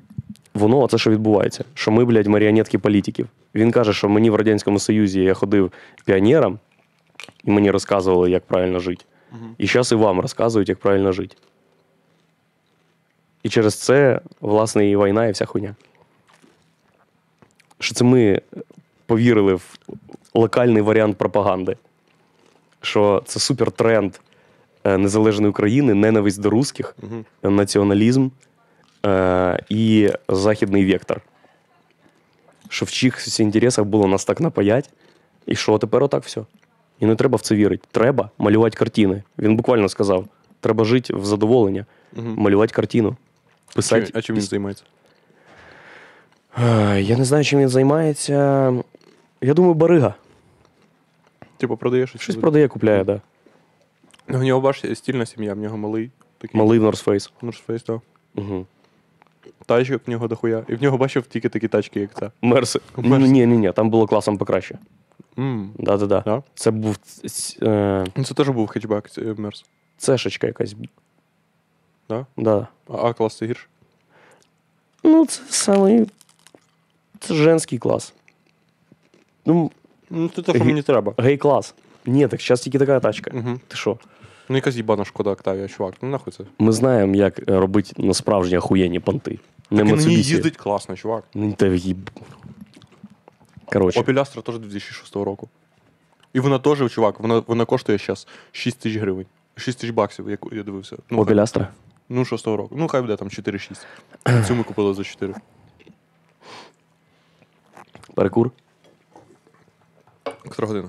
Воно, 0.55 0.81
оце 0.81 0.99
що 0.99 1.11
відбувається, 1.11 1.65
що 1.75 1.91
ми, 1.91 2.05
блядь, 2.05 2.27
маріонетки 2.27 2.79
політиків. 2.79 3.29
Він 3.55 3.73
каже, 3.73 3.93
що 3.93 4.09
мені 4.09 4.31
в 4.31 4.35
Радянському 4.35 4.79
Союзі 4.79 5.21
я 5.21 5.35
ходив 5.35 5.73
піонером, 6.05 6.59
і 7.45 7.51
мені 7.51 7.71
розказували, 7.71 8.31
як 8.31 8.45
правильно 8.45 8.81
жити. 8.81 9.05
Мгм. 9.33 9.55
І 9.59 9.67
зараз 9.67 9.93
і 9.93 9.95
вам 9.95 10.21
розказують, 10.21 10.69
як 10.69 10.79
правильно 10.79 11.13
жити. 11.13 11.37
І 13.43 13.49
через 13.49 13.75
це, 13.75 14.21
власне, 14.41 14.91
і 14.91 14.97
війна, 14.97 15.27
і 15.27 15.33
вся 15.33 15.45
хуйня. 15.45 15.75
Що 17.79 17.95
це 17.95 18.05
ми 18.05 18.41
повірили 19.17 19.55
в 19.55 19.79
локальний 20.35 20.83
варіант 20.83 21.19
пропаганди. 21.19 21.77
Що 22.81 23.23
це 23.27 23.41
супертренд 23.41 24.15
е, 24.85 24.99
незалежної 24.99 25.51
України, 25.51 25.95
ненависть 25.95 26.41
до 26.41 26.51
русських, 26.51 26.97
Угу. 27.03 27.53
націоналізм 27.55 28.29
е, 29.07 29.59
і 29.69 30.11
західний 30.29 30.93
вектор. 30.93 31.21
Що 32.69 32.85
в 32.87 32.91
чихось 32.91 33.41
інтересах 33.41 33.85
було 33.85 34.07
нас 34.07 34.25
так 34.25 34.41
напаять, 34.41 34.91
і 35.47 35.55
що 35.57 35.79
тепер 35.79 36.03
отак 36.03 36.25
все. 36.25 36.41
І 37.01 37.07
не 37.07 37.17
треба 37.17 37.37
в 37.37 37.41
це 37.41 37.55
вірити. 37.55 37.89
Треба 37.91 38.31
малювати 38.39 38.77
картини. 38.79 39.23
Він 39.39 39.57
буквально 39.57 39.89
сказав: 39.89 40.25
треба 40.61 40.85
жити 40.85 41.15
в 41.15 41.25
задоволення, 41.25 41.87
Угу. 42.17 42.29
малювати 42.37 42.75
картину. 42.75 43.17
Писати. 43.75 44.11
А 44.15 44.23
чим 44.23 44.37
він 44.37 44.43
займається? 44.43 44.85
Е, 46.59 47.01
Я 47.01 47.17
не 47.17 47.25
знаю, 47.25 47.45
чим 47.45 47.61
він 47.61 47.69
займається. 47.69 48.73
Я 49.43 49.55
думаю, 49.55 49.75
барига. 49.75 50.15
Типу, 51.57 51.77
продає 51.77 52.07
щось? 52.07 52.21
Щось 52.21 52.37
продає, 52.37 52.69
купляє, 52.69 53.05
да. 53.05 53.21
Ну, 54.29 54.39
В 54.39 54.43
нього 54.43 54.61
бач, 54.61 54.85
стільна 54.99 55.27
сім'я, 55.27 55.55
в 55.55 55.59
нього 55.59 55.77
малий. 55.77 56.11
Такий. 56.39 56.59
Малий 56.61 56.79
в 56.79 56.85
North 56.85 57.05
Face. 57.05 57.31
North 57.43 57.67
Face, 57.67 57.83
так. 57.83 58.01
Угу. 58.35 58.67
Тачок 59.67 60.03
в 60.07 60.11
нього 60.11 60.29
дохуя. 60.29 60.65
І 60.69 60.75
в 60.75 60.83
нього 60.83 60.99
бачив 60.99 61.27
тільки 61.27 61.49
такі 61.49 61.69
тачки, 61.69 62.01
як 62.01 62.15
ця. 62.19 62.31
Мерси. 62.43 62.81
Мерс. 62.97 63.29
Ні, 63.31 63.47
ні, 63.47 63.57
ні, 63.59 63.73
там 63.73 63.91
було 63.91 64.07
класом 64.07 64.39
покраще. 64.39 64.79
Мм. 65.37 65.73
Да-да-да. 65.79 66.21
Да? 66.21 66.43
Це 66.55 66.71
був 66.71 66.97
ц- 66.97 67.29
ц- 67.29 67.67
е, 67.67 68.07
Ну, 68.17 68.25
Це 68.25 68.35
теж 68.35 68.49
був 68.49 68.69
хетчбек, 68.69 69.11
Мерс. 69.39 69.65
цешечка 69.99 70.47
якась. 70.47 70.75
Да? 72.09 72.27
Да. 72.37 72.67
А 72.89 72.93
А-клас 72.97 73.37
це 73.37 73.47
гірше? 73.47 73.67
Ну, 75.05 75.27
це 75.27 75.43
самий. 75.49 76.07
Це 77.21 77.35
женський 77.35 77.79
клас. 77.79 78.15
Ну, 79.47 79.71
Ну, 80.11 80.29
це 80.29 80.43
те, 80.43 80.55
що 80.55 80.65
мені 80.65 80.83
треба. 80.83 81.15
гей-клас. 81.19 81.75
Ні, 82.07 82.29
так 82.29 82.41
зараз 82.41 82.61
тільки 82.61 82.79
така 82.79 83.01
тачка. 83.01 83.31
Угу. 83.35 83.61
Ти 83.69 83.77
що? 83.77 83.99
Ну, 84.49 84.57
якась 84.57 84.77
їбана 84.77 85.05
шкода 85.05 85.31
Октавія, 85.31 85.69
чувак. 85.69 85.95
Ну 86.03 86.09
нахуй 86.09 86.33
це. 86.33 86.45
Ми 86.59 86.73
знаємо, 86.73 87.15
як 87.15 87.41
робити 87.51 87.93
на 87.97 88.15
справжні 88.15 88.59
охуєнні 88.59 89.01
понти. 89.01 89.39
Не 89.71 89.79
Так 89.79 89.89
і 89.89 89.91
на 89.93 89.97
ній 89.97 90.07
Mitsubishi. 90.07 90.19
їздить 90.19 90.57
класно, 90.57 90.97
чувак. 90.97 91.25
Ну, 91.35 91.53
та 91.53 91.67
їб... 91.67 92.11
Коротше, 93.73 94.01
Opel 94.01 94.15
Astra 94.19 94.43
теж 94.43 94.59
2006 94.59 95.17
року. 95.17 95.49
І 96.33 96.41
вона 96.41 96.59
теж, 96.59 96.93
чувак, 96.93 97.21
вона, 97.21 97.43
вона 97.47 97.65
коштує 97.65 97.99
зараз 97.99 98.27
6 98.53 98.79
тисяч 98.81 99.01
гривень. 99.01 99.27
6 99.57 99.79
тисяч 99.79 99.95
баксів, 99.95 100.31
як 100.31 100.41
я 100.53 100.63
дивився. 100.63 100.97
Ну, 101.11 101.23
Opel 101.23 101.35
Astra. 101.41 101.67
ну 102.09 102.25
6 102.25 102.47
року. 102.47 102.75
Ну, 102.79 102.89
хай 102.89 103.01
буде 103.01 103.17
там 103.17 103.29
4-6. 103.29 103.85
Цю 104.47 104.55
ми 104.55 104.63
купили 104.63 104.95
за 104.95 105.05
4. 105.05 105.35
Перекур. 108.15 108.51
Котра 110.49 110.67
година? 110.67 110.89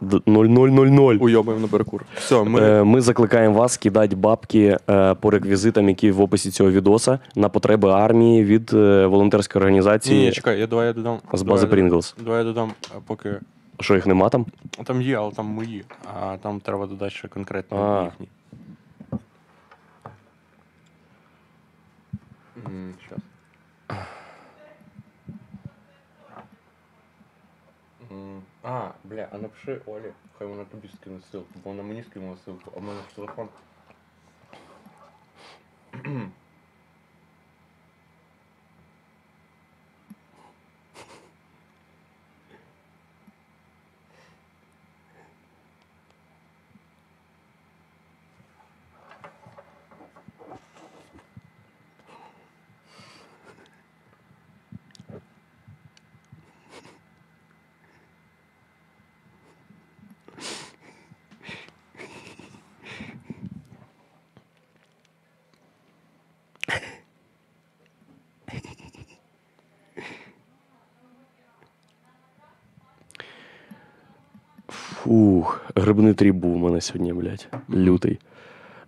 Д- 0.00 0.20
0000. 0.26 1.18
Уйобаємо 1.20 1.62
на 1.62 1.68
перекур. 1.68 2.04
Все, 2.16 2.44
ми. 2.44 2.60
Е, 2.60 2.84
Ми 2.84 3.00
закликаємо 3.00 3.54
вас 3.58 3.76
кидати 3.76 4.16
бабки 4.16 4.78
е, 4.90 5.14
по 5.14 5.30
реквізитам, 5.30 5.88
які 5.88 6.10
в 6.10 6.20
описі 6.20 6.50
цього 6.50 6.70
відоса, 6.70 7.18
на 7.36 7.48
потреби 7.48 7.90
армії 7.90 8.44
від 8.44 8.70
е, 8.74 9.06
волонтерської 9.06 9.60
Ні, 9.60 9.64
організації 9.64 10.24
ні, 10.26 10.32
чекай, 10.32 10.60
я 10.60 10.66
давай 10.66 10.86
я 10.86 10.92
додам. 10.92 11.18
з 11.32 11.42
давай 11.42 11.44
бази 11.54 11.66
я 11.66 11.72
додам- 11.72 11.90
Pringles. 11.90 12.14
Давай 12.24 12.38
я 12.38 12.44
додам, 12.44 12.72
а 12.96 13.00
поки. 13.06 13.34
Що 13.80 13.94
їх 13.94 14.06
нема 14.06 14.28
там? 14.28 14.46
Там 14.84 15.02
є, 15.02 15.16
але 15.16 15.32
там 15.32 15.46
мої. 15.46 15.84
А 16.20 16.36
там 16.36 16.60
треба 16.60 16.86
додати 16.86 17.10
ще 17.10 17.28
конкретно 17.28 17.78
А. 17.78 18.04
їхні. 18.04 18.28
Щас. 23.06 23.18
М, 28.12 28.42
А, 28.62 28.90
бля, 29.04 29.28
а 29.32 29.38
напиши 29.38 29.80
Олі, 29.86 30.12
хай 30.38 30.48
вона 30.48 30.64
тобі 30.64 30.88
скине 30.88 31.16
ссылку, 31.16 31.46
бо 31.64 31.70
вона 31.70 31.82
мені 31.82 32.02
скинула 32.02 32.36
ссылку, 32.36 32.72
а 32.76 32.80
в 32.80 32.82
мене 32.82 33.00
ж 33.00 33.16
телефон. 33.16 33.48
Фух, 75.02 75.60
грибний 75.74 76.14
тріп 76.14 76.34
був 76.34 76.54
у 76.54 76.58
мене 76.58 76.80
сьогодні, 76.80 77.12
блядь. 77.12 77.48
Лютий. 77.70 78.18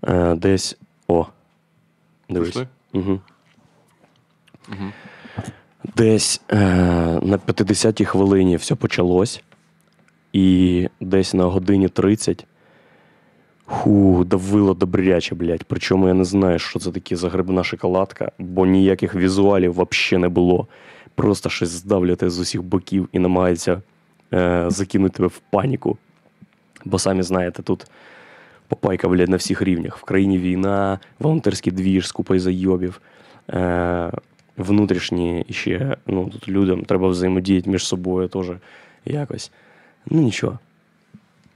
Е, 0.08 0.34
десь. 0.34 0.78
О. 1.08 1.26
Дивись. 2.30 2.48
Пішли? 2.48 2.68
Угу. 2.92 3.20
Десь 5.96 6.42
е, 6.50 6.56
на 7.22 7.36
50-й 7.36 8.04
хвилині 8.04 8.56
все 8.56 8.74
почалось. 8.74 9.42
І 10.32 10.88
десь 11.00 11.34
на 11.34 11.44
годині 11.44 11.88
30 11.88 12.46
Ху, 13.64 14.24
давило 14.24 14.74
добряче, 14.74 15.34
блядь. 15.34 15.64
Причому 15.64 16.08
я 16.08 16.14
не 16.14 16.24
знаю, 16.24 16.58
що 16.58 16.78
це 16.78 16.90
таке 16.90 17.16
за 17.16 17.28
грибна 17.28 17.64
шоколадка, 17.64 18.32
бо 18.38 18.66
ніяких 18.66 19.14
візуалів 19.14 19.72
взагалі 19.72 20.22
не 20.22 20.28
було. 20.28 20.66
Просто 21.14 21.48
щось 21.48 21.68
здавлюєте 21.68 22.30
з 22.30 22.38
усіх 22.38 22.62
боків 22.62 23.08
і 23.12 23.18
намагається 23.18 23.82
е, 24.32 24.64
закинути 24.68 25.16
тебе 25.16 25.28
в 25.28 25.38
паніку. 25.50 25.98
Бо 26.84 26.98
самі 26.98 27.22
знаєте, 27.22 27.62
тут 27.62 27.86
попайка, 28.68 29.08
блядь, 29.08 29.28
на 29.28 29.36
всіх 29.36 29.62
рівнях. 29.62 29.98
В 29.98 30.02
країні 30.02 30.38
війна, 30.38 30.98
волонтерський 31.18 31.72
двіж 31.72 32.08
з 32.08 32.40
зайобів. 32.40 33.00
Е, 33.50 34.10
внутрішні 34.56 35.44
ще, 35.50 35.96
ну, 36.06 36.28
тут 36.28 36.48
людям 36.48 36.84
треба 36.84 37.08
взаємодіяти 37.08 37.70
між 37.70 37.86
собою 37.86 38.28
теж 38.28 38.46
якось. 39.04 39.50
Ну 40.06 40.22
нічого. 40.22 40.58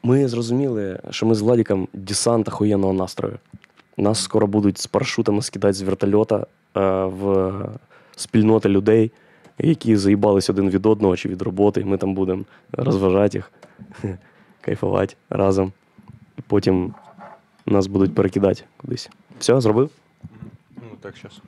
Ми 0.03 0.29
зрозуміли, 0.29 1.01
що 1.11 1.27
ми 1.27 1.35
з 1.35 1.41
Владіком 1.41 1.89
десант 1.93 2.49
охуєнного 2.49 2.93
настрою. 2.93 3.39
Нас 3.97 4.23
скоро 4.23 4.47
будуть 4.47 4.79
з 4.79 4.87
парашутами 4.87 5.43
скидати 5.43 5.73
з 5.73 5.83
вертольота 5.83 6.37
е, 6.37 6.81
в 7.05 7.53
спільноти 8.17 8.69
людей, 8.69 9.11
які 9.59 9.97
заїбались 9.97 10.51
один 10.51 10.71
від 10.71 10.87
одного 10.87 11.17
чи 11.17 11.29
від 11.29 11.43
роботи. 11.43 11.81
І 11.81 11.85
ми 11.85 11.97
там 11.97 12.15
будемо 12.15 12.45
розважати 12.73 13.39
їх, 13.39 13.53
кайфувати 14.61 15.15
разом. 15.31 15.73
І 16.39 16.43
потім 16.47 16.95
нас 17.67 17.87
будуть 17.87 18.15
перекидати 18.15 18.63
кудись. 18.77 19.11
Все, 19.39 19.61
зробив? 19.61 19.91
Ну, 20.77 20.89
так, 21.01 21.15
зараз. 21.23 21.41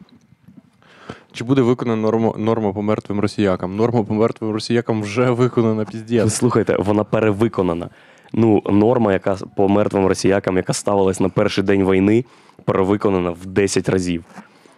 Чи 1.32 1.44
буде 1.44 1.62
виконана 1.62 2.02
норма, 2.02 2.32
норма 2.36 2.72
по 2.72 2.82
мертвим 2.82 3.20
росіякам? 3.20 3.76
Норма 3.76 4.02
по 4.02 4.14
мертвим 4.14 4.50
росіякам 4.50 5.02
вже 5.02 5.30
виконана 5.30 5.82
Ви 5.82 5.84
піздець. 5.84 6.34
слухайте, 6.34 6.76
вона 6.78 7.04
перевиконана. 7.04 7.88
Ну, 8.32 8.62
норма, 8.66 9.12
яка 9.12 9.36
по 9.56 9.68
мертвим 9.68 10.06
росіякам, 10.06 10.56
яка 10.56 10.72
ставилась 10.72 11.20
на 11.20 11.28
перший 11.28 11.64
день 11.64 11.90
війни, 11.90 12.24
перевиконана 12.64 13.30
в 13.30 13.46
10 13.46 13.88
разів. 13.88 14.24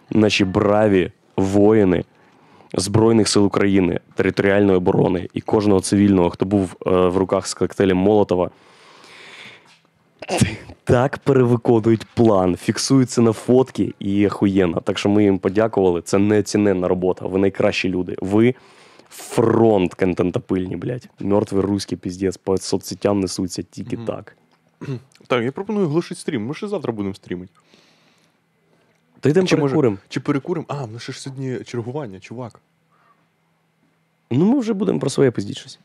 Наші 0.09 0.45
браві 0.45 1.11
воїни 1.37 2.03
Збройних 2.73 3.27
сил 3.27 3.45
України, 3.45 3.99
територіальної 4.15 4.77
оборони 4.77 5.29
і 5.33 5.41
кожного 5.41 5.81
цивільного, 5.81 6.29
хто 6.29 6.45
був 6.45 6.75
е, 6.87 6.89
в 6.89 7.17
руках 7.17 7.47
з 7.47 7.53
коктейлем 7.53 7.97
Молотова, 7.97 8.49
так 10.83 11.17
перевиконують 11.17 12.05
план, 12.05 12.55
фіксуються 12.55 13.21
на 13.21 13.31
фотки 13.33 13.93
і 13.99 14.27
охуєнно. 14.27 14.81
Так 14.81 14.97
що 14.97 15.09
ми 15.09 15.23
їм 15.23 15.39
подякували. 15.39 16.01
Це 16.01 16.17
неоціненна 16.17 16.87
робота. 16.87 17.25
Ви 17.25 17.39
найкращі 17.39 17.89
люди. 17.89 18.15
Ви 18.21 18.55
фронт 19.09 19.93
контентопильні, 19.93 20.75
блядь. 20.75 21.09
Мертвий 21.19 21.61
руський 21.63 21.97
піздець 21.97 22.37
по 22.37 22.57
соцсетям 22.57 23.19
несуться 23.19 23.63
тільки 23.63 23.97
Мгм. 23.97 24.05
так. 24.05 24.37
Так, 25.27 25.43
я 25.43 25.51
пропоную 25.51 25.87
глушити 25.87 26.21
стрім. 26.21 26.45
Ми 26.45 26.53
ще 26.53 26.67
завтра 26.67 26.93
будемо 26.93 27.15
стрімити. 27.15 27.51
То 29.21 29.29
йдемо 29.29 29.47
Чи 29.47 29.55
може- 29.55 29.63
перекуримо. 29.71 29.97
Чи 30.09 30.19
перекуримо? 30.19 30.65
А, 30.69 30.83
в 30.85 30.91
нас 30.91 31.01
ще 31.03 31.11
ж 31.13 31.21
сьогодні 31.21 31.59
чергування, 31.63 32.19
чувак. 32.19 32.59
Ну, 34.31 34.45
ми 34.45 34.59
вже 34.59 34.73
будемо 34.73 34.99
про 34.99 35.09
своє 35.09 35.31
пиздіть 35.31 35.57
щось. 35.57 35.79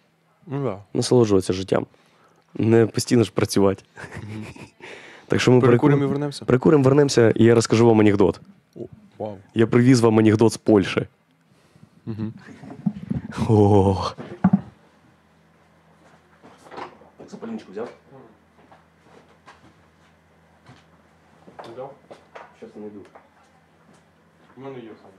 Ну 0.46 0.64
да. 0.64 0.78
Насолоджуватися 0.94 1.52
життям. 1.52 1.86
Не 2.54 2.86
постійно 2.86 3.24
ж 3.24 3.32
працювати. 3.32 3.82
Так 5.26 5.40
що 5.40 5.52
ми 5.52 5.60
Перекуримо 5.60 6.04
і 6.04 6.06
вернемося. 6.06 6.44
Прикуримо, 6.44 6.82
вернемося, 6.84 7.30
і 7.30 7.44
я 7.44 7.54
розкажу 7.54 7.86
вам 7.86 8.00
анекдот. 8.00 8.40
О, 8.76 8.80
вау. 9.18 9.38
Я 9.54 9.66
привіз 9.66 10.00
вам 10.00 10.18
анекдот 10.18 10.52
з 10.52 10.56
Польщі. 10.56 11.06
Угу. 12.06 12.32
Ох. 13.48 14.16
Так, 17.18 17.30
запальничку 17.30 17.72
взяв? 17.72 17.88
Зараз 21.76 22.72
знайду. 22.76 23.00
У 24.56 24.60
мене 24.60 24.80
є 24.80 24.90
сам. 25.02 25.10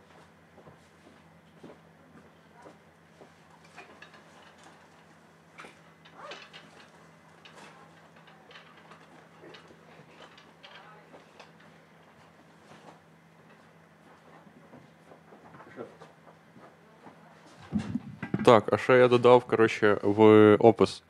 Так, 18.46 18.74
а 18.74 18.78
ще 18.78 18.98
я 18.98 19.08
додав, 19.08 19.44
коротше, 19.44 19.98
в 20.04 20.56
опис. 20.56 21.04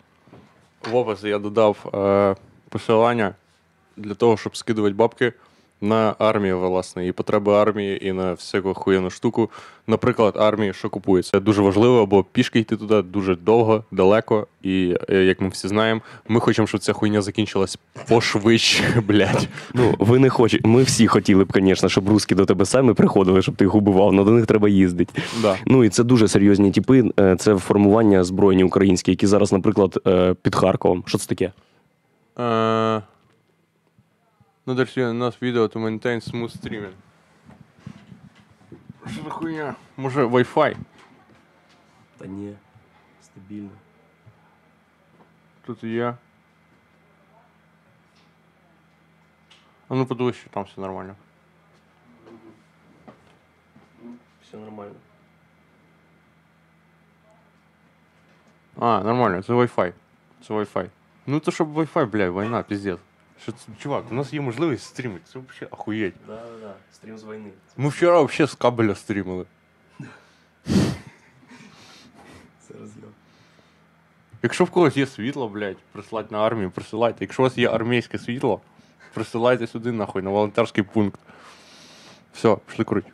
В 0.91 0.95
опис 0.95 1.23
я 1.23 1.39
додав 1.39 1.91
е, 1.93 2.35
посилання 2.69 3.35
для 3.97 4.13
того, 4.13 4.37
щоб 4.37 4.57
скидувати 4.57 4.95
бабки 4.95 5.33
на 5.81 6.15
армію, 6.19 6.59
власне, 6.59 7.07
і 7.07 7.11
потреби 7.11 7.53
армії, 7.53 8.07
і 8.07 8.11
на 8.11 8.33
всяку 8.33 8.73
хуєну 8.73 9.09
штуку. 9.09 9.49
Наприклад, 9.87 10.33
армії, 10.37 10.73
що 10.73 10.89
купується. 10.89 11.31
Це 11.31 11.39
дуже 11.39 11.61
важливо, 11.61 12.05
бо 12.05 12.23
пішки 12.23 12.59
йти 12.59 12.75
туди 12.75 13.01
дуже 13.01 13.35
довго, 13.35 13.83
далеко. 13.91 14.47
І 14.63 14.95
е, 15.09 15.23
як 15.23 15.41
ми 15.41 15.49
всі 15.49 15.67
знаємо, 15.67 16.01
ми 16.27 16.39
хочемо, 16.39 16.67
щоб 16.67 16.81
ця 16.81 16.93
хуйня 16.93 17.21
закінчилась 17.21 17.79
пошвидше, 18.09 19.01
блядь. 19.07 19.47
Ну, 19.73 19.95
ви 19.99 20.19
не 20.19 20.29
хочете. 20.29 20.67
Ми 20.67 20.83
всі 20.83 21.07
хотіли 21.07 21.43
б, 21.43 21.51
звісно, 21.55 21.89
щоб 21.89 22.09
русські 22.09 22.35
до 22.35 22.45
тебе 22.45 22.65
самі 22.65 22.93
приходили, 22.93 23.41
щоб 23.41 23.55
ти 23.55 23.65
їх 23.65 23.75
убивав, 23.75 24.07
але 24.07 24.23
до 24.23 24.31
них 24.31 24.45
треба 24.45 24.69
їздити. 24.69 25.21
Да. 25.41 25.55
Ну 25.65 25.83
і 25.83 25.89
це 25.89 26.03
дуже 26.03 26.27
серйозні 26.27 26.71
типи. 26.71 27.03
Е, 27.19 27.35
Це 27.39 27.55
формування 27.55 28.23
збройні 28.23 28.63
українські, 28.63 29.11
які 29.11 29.27
зараз, 29.27 29.51
наприклад, 29.51 29.99
е, 30.07 30.35
під 30.41 30.55
Харковом. 30.55 31.03
Що 31.07 31.17
це 31.17 31.27
таке? 31.27 31.51
Uh, 34.67 34.71
another 34.71 34.85
student 34.85 35.19
not 35.19 35.35
video 35.35 35.67
to 35.67 35.79
maintain 35.79 36.19
smooth 36.21 36.51
streaming. 36.51 36.93
Що 39.11 39.23
за 39.23 39.29
хуйня? 39.29 39.75
Може 39.97 40.25
Wi-Fi? 40.25 40.75
Та 42.17 42.25
ні, 42.25 42.55
стабільно. 43.21 43.69
Тут 45.65 45.83
є. 45.83 46.15
А 49.87 49.95
ну 49.95 50.05
подивись, 50.05 50.35
що 50.35 50.49
там 50.49 50.63
все 50.63 50.81
нормально. 50.81 51.15
Все 54.43 54.57
нормально. 54.57 54.95
А, 58.79 59.03
нормально, 59.03 59.43
це 59.43 59.53
Wi-Fi. 59.53 59.93
Це 60.47 60.53
Wi-Fi. 60.53 60.89
Ну 61.27 61.39
то 61.39 61.51
щоб 61.51 61.77
Wi-Fi, 61.77 62.05
бля, 62.05 62.29
війна, 62.29 62.63
піздець. 62.63 63.06
Що 63.41 63.51
це, 63.51 63.67
чувак, 63.79 64.05
у 64.11 64.13
нас 64.13 64.33
є 64.33 64.41
можливість 64.41 64.83
стрімити. 64.83 65.21
Це 65.33 65.39
взагалі 65.39 65.71
охуєть. 65.71 66.13
Да, 66.27 66.35
да, 66.35 66.67
да. 66.67 66.73
Стрім 66.93 67.17
з 67.17 67.23
війни. 67.23 67.49
Ми 67.77 67.89
вчора 67.89 68.21
взагалі 68.21 68.51
з 68.51 68.55
кабеля 68.55 68.95
стрімили. 68.95 69.45
Це 72.67 72.73
розйом. 72.79 73.11
Якщо 74.43 74.63
в 74.63 74.69
когось 74.69 74.97
є 74.97 75.05
світло, 75.05 75.47
блядь, 75.49 75.77
присилайте 75.91 76.35
на 76.35 76.45
армію, 76.45 76.71
присилайте. 76.71 77.17
Якщо 77.21 77.43
у 77.43 77.45
вас 77.45 77.57
є 77.57 77.69
армійське 77.69 78.19
світло, 78.19 78.61
присилайте 79.13 79.67
сюди 79.67 79.91
нахуй, 79.91 80.21
на 80.21 80.29
волонтерський 80.29 80.83
пункт. 80.83 81.19
Все, 82.33 82.57
пішли 82.67 82.85
курити. 82.85 83.11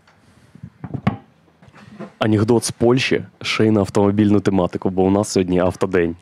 Анекдот 2.20 2.64
з 2.64 2.72
Польщі 2.72 3.26
ще 3.42 3.66
й 3.66 3.72
на 3.72 3.80
автомобільну 3.80 4.40
тематику, 4.40 4.90
бо 4.90 5.04
у 5.04 5.10
нас 5.10 5.30
сьогодні 5.30 5.60
автодень. 5.60 6.16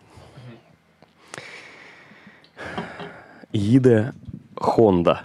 Їде 3.53 4.11
Honda 4.55 5.19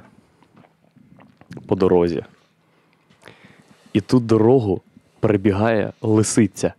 по 1.66 1.74
дорозі. 1.74 2.24
І 3.93 4.01
тут 4.01 4.27
дорогу 4.27 4.81
перебігає 5.20 5.93
лисиця. 6.03 6.72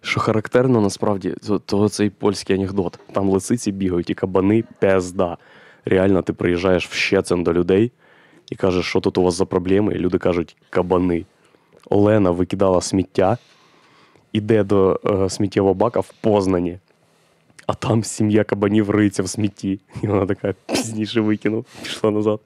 Що 0.00 0.20
характерно, 0.20 0.80
насправді, 0.80 1.34
то, 1.46 1.58
то 1.58 1.88
цей 1.88 2.10
польський 2.10 2.56
анекдот. 2.56 2.98
Там 3.12 3.28
лисиці 3.28 3.72
бігають 3.72 4.10
і 4.10 4.14
кабани 4.14 4.64
пезда. 4.78 5.36
Реально, 5.84 6.22
ти 6.22 6.32
приїжджаєш 6.32 6.88
в 6.88 6.92
Щецин 6.92 7.44
до 7.44 7.52
людей 7.52 7.92
і 8.50 8.56
кажеш, 8.56 8.86
що 8.86 9.00
тут 9.00 9.18
у 9.18 9.22
вас 9.22 9.34
за 9.34 9.44
проблеми, 9.44 9.94
і 9.94 9.98
люди 9.98 10.18
кажуть 10.18 10.56
кабани. 10.70 11.24
Олена 11.90 12.30
викидала 12.30 12.80
сміття, 12.80 13.38
іде 14.32 14.64
до 14.64 15.00
е, 15.06 15.30
сміттєвого 15.30 15.74
бака 15.74 16.00
в 16.00 16.14
Познані, 16.20 16.78
а 17.66 17.74
там 17.74 18.04
сім'я 18.04 18.44
кабанів 18.44 18.90
риється 18.90 19.22
в 19.22 19.28
смітті. 19.28 19.80
І 20.02 20.06
вона 20.06 20.26
така 20.26 20.54
пізніше 20.66 21.20
викинув, 21.20 21.64
пішла 21.82 22.10
назад. 22.10 22.40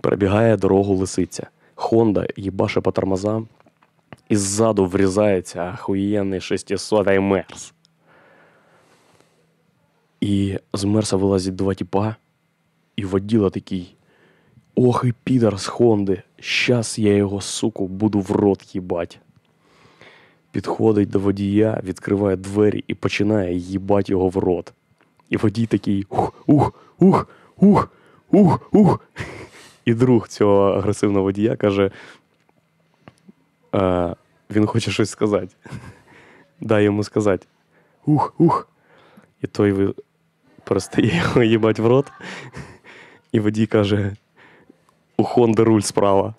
Перебігає 0.00 0.56
дорогу 0.56 0.94
лисиця. 0.94 1.46
Хонда 1.74 2.26
їбаше 2.36 2.80
по 2.80 2.92
тормозам, 2.92 3.48
і 4.28 4.36
ззаду 4.36 4.86
врізається 4.86 5.72
охуєнний 5.74 6.40
600 6.40 7.06
Мерс. 7.06 7.74
І 10.20 10.58
з 10.72 10.84
Мерса 10.84 11.16
вилазять 11.16 11.56
два 11.56 11.74
тіпа, 11.74 12.16
і 12.96 13.04
воділа 13.04 13.50
такий. 13.50 13.94
Ох 14.74 15.04
і 15.08 15.12
підар 15.24 15.58
з 15.58 15.66
Хонди. 15.66 16.22
Щас 16.40 16.98
я 16.98 17.14
його, 17.14 17.40
суку, 17.40 17.86
буду 17.86 18.20
в 18.20 18.30
рот 18.30 18.74
їбать. 18.74 19.20
Підходить 20.52 21.10
до 21.10 21.18
водія, 21.18 21.80
відкриває 21.84 22.36
двері 22.36 22.84
і 22.86 22.94
починає 22.94 23.56
їбать 23.56 24.10
його 24.10 24.28
в 24.28 24.36
рот. 24.36 24.72
І 25.30 25.36
водій 25.36 25.66
такий 25.66 26.06
ух, 26.08 26.34
ух, 26.46 26.72
ух, 26.98 27.26
ух, 27.56 27.90
ух, 28.30 28.68
ух. 28.72 29.00
І 29.84 29.94
друг 29.94 30.28
цього 30.28 30.60
агресивного 30.60 31.22
водія 31.22 31.56
каже: 31.56 31.90
е, 33.74 34.14
він 34.50 34.66
хоче 34.66 34.90
щось 34.90 35.10
сказати. 35.10 35.54
Дай 36.60 36.84
йому 36.84 37.04
сказати. 37.04 37.46
Ух, 38.06 38.34
ух. 38.38 38.68
І 39.42 39.46
той 39.46 39.94
перестає 40.64 41.16
його 41.24 41.42
їбать 41.42 41.78
в 41.78 41.86
рот. 41.86 42.12
І 43.32 43.40
водій 43.40 43.66
каже: 43.66 44.16
у 45.16 45.24
Хонди 45.24 45.64
руль 45.64 45.80
справа. 45.80 46.34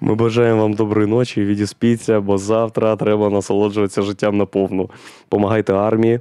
Ми 0.00 0.14
бажаємо 0.14 0.62
вам 0.62 0.72
доброї 0.72 1.08
ночі, 1.08 1.44
відіспіться, 1.44 2.20
бо 2.20 2.38
завтра 2.38 2.96
треба 2.96 3.30
насолоджуватися 3.30 4.02
життям 4.02 4.36
наповну. 4.36 4.90
Помагайте 5.28 5.72
армії, 5.74 6.20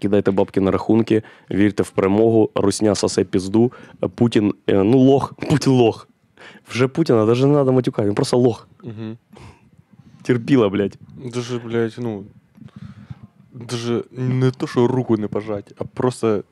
кидайте 0.00 0.30
бабки 0.30 0.60
на 0.60 0.70
рахунки, 0.70 1.22
вірте 1.50 1.82
в 1.82 1.90
перемогу, 1.90 2.50
русня 2.54 2.94
сосе 2.94 3.24
пізду. 3.24 3.72
Путін, 4.14 4.54
е, 4.66 4.82
ну 4.82 4.98
лох, 4.98 5.34
Путін 5.50 5.72
лох. 5.72 6.08
Вже 6.68 6.88
Путіна 6.88 7.24
навіть 7.24 7.44
не 7.44 7.54
треба 7.54 7.72
матюкати, 7.72 8.08
він 8.08 8.14
просто 8.14 8.36
лох. 8.36 8.68
Угу. 8.82 9.16
Терпіла, 10.22 10.68
блядь. 10.68 10.98
Даже, 11.34 11.58
блядь, 11.58 11.96
ну. 11.98 12.24
Даже 13.52 14.04
не 14.10 14.50
то, 14.50 14.66
що 14.66 14.86
руку 14.86 15.16
не 15.16 15.28
пожать, 15.28 15.72
а 15.78 15.84
просто. 15.84 16.42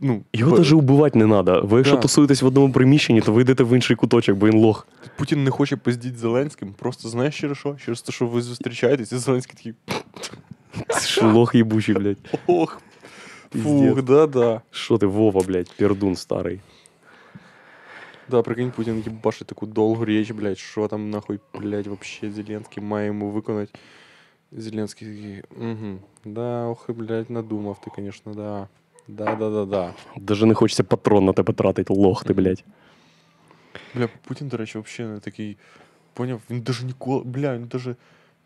Ну, 0.00 0.22
Його 0.32 0.58
навіть 0.58 0.72
убивати 0.72 1.18
не 1.18 1.24
треба. 1.42 1.60
Ви 1.60 1.78
якщо 1.78 1.94
Да. 1.94 2.00
тусуєтесь 2.02 2.42
в 2.42 2.46
одному 2.46 2.72
приміщенні, 2.72 3.20
то 3.20 3.32
ви 3.32 3.42
йдете 3.42 3.64
в 3.64 3.74
інший 3.74 3.96
куточок, 3.96 4.36
бо 4.36 4.46
він 4.48 4.58
лох. 4.58 4.88
Путін 5.16 5.44
не 5.44 5.50
хоче 5.50 5.76
пиздіть 5.76 6.18
Зеленським, 6.18 6.72
просто 6.78 7.08
знаєш 7.08 7.38
через 7.40 7.58
що? 7.58 7.76
Через 7.84 8.02
те, 8.02 8.12
що 8.12 8.26
ви 8.26 8.42
зустрічаєтесь, 8.42 9.12
і 9.12 9.16
Зеленський 9.18 9.54
такий. 9.56 9.74
Це 10.88 11.06
ж 11.08 11.26
лох 11.26 11.54
їбучий, 11.54 11.94
блядь. 11.94 12.18
Ох, 12.46 12.82
фух, 13.62 14.02
да-да. 14.02 14.60
Що 14.70 14.98
ти, 14.98 15.06
Вова, 15.06 15.40
блядь, 15.46 15.72
пердун 15.76 16.16
старий. 16.16 16.60
Да, 18.30 18.42
прикинь, 18.42 18.70
Путін 18.70 19.02
їбашить 19.06 19.46
таку 19.48 19.66
довгу 19.66 20.04
річ, 20.04 20.30
блядь, 20.30 20.58
що 20.58 20.88
там 20.88 21.10
нахуй, 21.10 21.38
блядь, 21.60 21.86
вообще 21.86 22.30
Зеленський 22.30 22.82
має 22.82 23.06
йому 23.06 23.30
виконати. 23.30 23.72
Зеленський 24.52 25.08
такий, 25.08 25.42
угу, 25.70 25.98
да, 26.24 26.64
ох, 26.66 26.90
блядь, 26.90 27.30
надумав 27.30 27.80
ти, 27.84 27.90
конечно, 27.94 28.34
да. 28.34 28.68
Да-да-да-да. 29.10 29.94
Даже 30.16 30.46
не 30.46 30.54
хочеться 30.54 30.84
патрон 30.84 31.24
на 31.24 31.32
тебе 31.32 31.52
тратити, 31.52 31.92
лох 31.92 32.24
ти, 32.24 32.32
блядь. 32.32 32.64
Бля, 33.94 34.08
Путін, 34.28 34.48
до 34.48 34.56
речі, 34.56 34.78
вообще 34.78 35.06
не 35.06 35.20
такий, 35.20 35.56
поняв, 36.14 36.42
він 36.50 36.60
даже 36.60 36.86
ніколи, 36.86 37.22
бля, 37.24 37.54
він 37.54 37.66
даже 37.66 37.96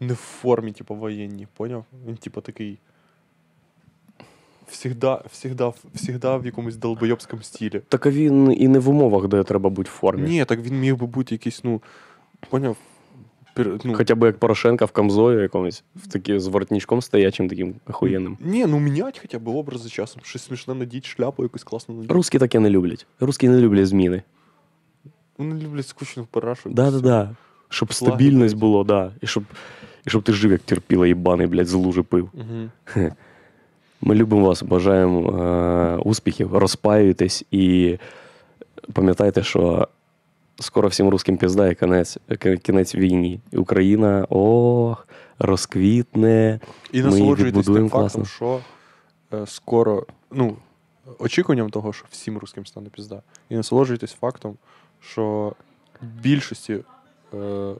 не 0.00 0.12
в 0.12 0.16
формі, 0.16 0.72
типу, 0.72 0.94
воєнній, 0.94 1.46
поняв? 1.56 1.84
Він, 2.06 2.16
типу, 2.16 2.40
такий, 2.40 2.78
всегда, 4.68 5.22
всегда, 5.30 5.72
всегда 5.94 6.36
в 6.36 6.46
якомусь 6.46 6.76
долбойобському 6.76 7.42
стилі. 7.42 7.82
Так 7.88 8.06
а 8.06 8.10
він 8.10 8.52
і 8.52 8.68
не 8.68 8.78
в 8.78 8.88
умовах, 8.88 9.28
де 9.28 9.42
треба 9.42 9.70
бути 9.70 9.90
в 9.90 9.92
формі. 9.92 10.28
Ні, 10.28 10.44
так 10.44 10.60
він 10.60 10.80
міг 10.80 10.96
би 10.96 11.06
бути 11.06 11.34
якийсь, 11.34 11.64
ну, 11.64 11.82
поняв, 12.50 12.76
ну, 13.56 13.94
Хоча 13.94 14.14
б 14.14 14.26
як 14.26 14.38
Порошенка 14.38 14.84
в 14.84 14.90
камзої 14.90 15.42
якомусь, 15.42 15.84
в 15.96 16.06
такі 16.06 16.38
з 16.38 16.46
воротничком 16.46 17.02
стоячим 17.02 17.48
таким 17.48 17.74
охуєнним. 17.86 18.38
Ні, 18.40 18.66
ну 18.66 18.80
мінять 18.80 19.18
хоча 19.22 19.38
б 19.38 19.48
образи 19.48 19.88
часом. 19.88 20.22
Щось 20.24 20.42
смішне 20.44 20.74
надіть, 20.74 21.06
шляпу 21.06 21.42
якусь 21.42 21.64
класно 21.64 21.94
надіть. 21.94 22.10
Русські 22.10 22.38
таке 22.38 22.60
не 22.60 22.70
люблять. 22.70 23.06
Русські 23.20 23.48
не 23.48 23.60
люблять 23.60 23.86
зміни. 23.86 24.22
Вони 25.38 25.64
люблять 25.64 25.86
скучно 25.86 26.26
парашу. 26.30 26.70
Да-да-да. 26.70 27.30
Щоб 27.68 27.92
Флаги, 27.92 28.12
стабільність 28.12 28.56
було, 28.56 28.84
да. 28.84 29.12
І 29.20 29.26
щоб, 29.26 29.44
і 30.06 30.10
щоб 30.10 30.22
ти 30.22 30.32
жив, 30.32 30.52
як 30.52 30.60
терпіла 30.60 31.06
їбаний, 31.06 31.46
блядь, 31.46 31.66
з 31.66 31.74
лужи 31.74 32.02
пив. 32.02 32.30
Угу. 32.34 33.10
Ми 34.00 34.14
любимо 34.14 34.46
вас, 34.46 34.62
бажаємо 34.62 35.30
е, 35.30 35.96
успіхів, 35.96 36.56
розпаюйтесь 36.56 37.44
і 37.50 37.96
пам'ятайте, 38.92 39.42
що 39.42 39.88
скоро 40.60 40.88
всім 40.88 41.08
русським 41.08 41.36
пізда 41.36 41.68
і 41.68 41.74
кінець, 41.74 42.18
кінець 42.62 42.94
війні. 42.94 43.40
Україна 43.52 44.26
ох, 44.30 45.08
розквітне. 45.38 46.60
І 46.92 47.02
насолоджуйтесь 47.02 47.66
тим 47.66 47.88
фактом, 47.88 48.26
що 48.26 48.60
е, 49.32 49.46
скоро, 49.46 50.06
ну, 50.30 50.56
очікуванням 51.18 51.70
того, 51.70 51.92
що 51.92 52.06
всім 52.10 52.38
русським 52.38 52.66
стане 52.66 52.88
пізда. 52.88 53.22
І 53.48 53.56
насолоджуйтесь 53.56 54.12
фактом, 54.12 54.56
що 55.00 55.54
більшості, 56.02 56.78
е, 57.34 57.74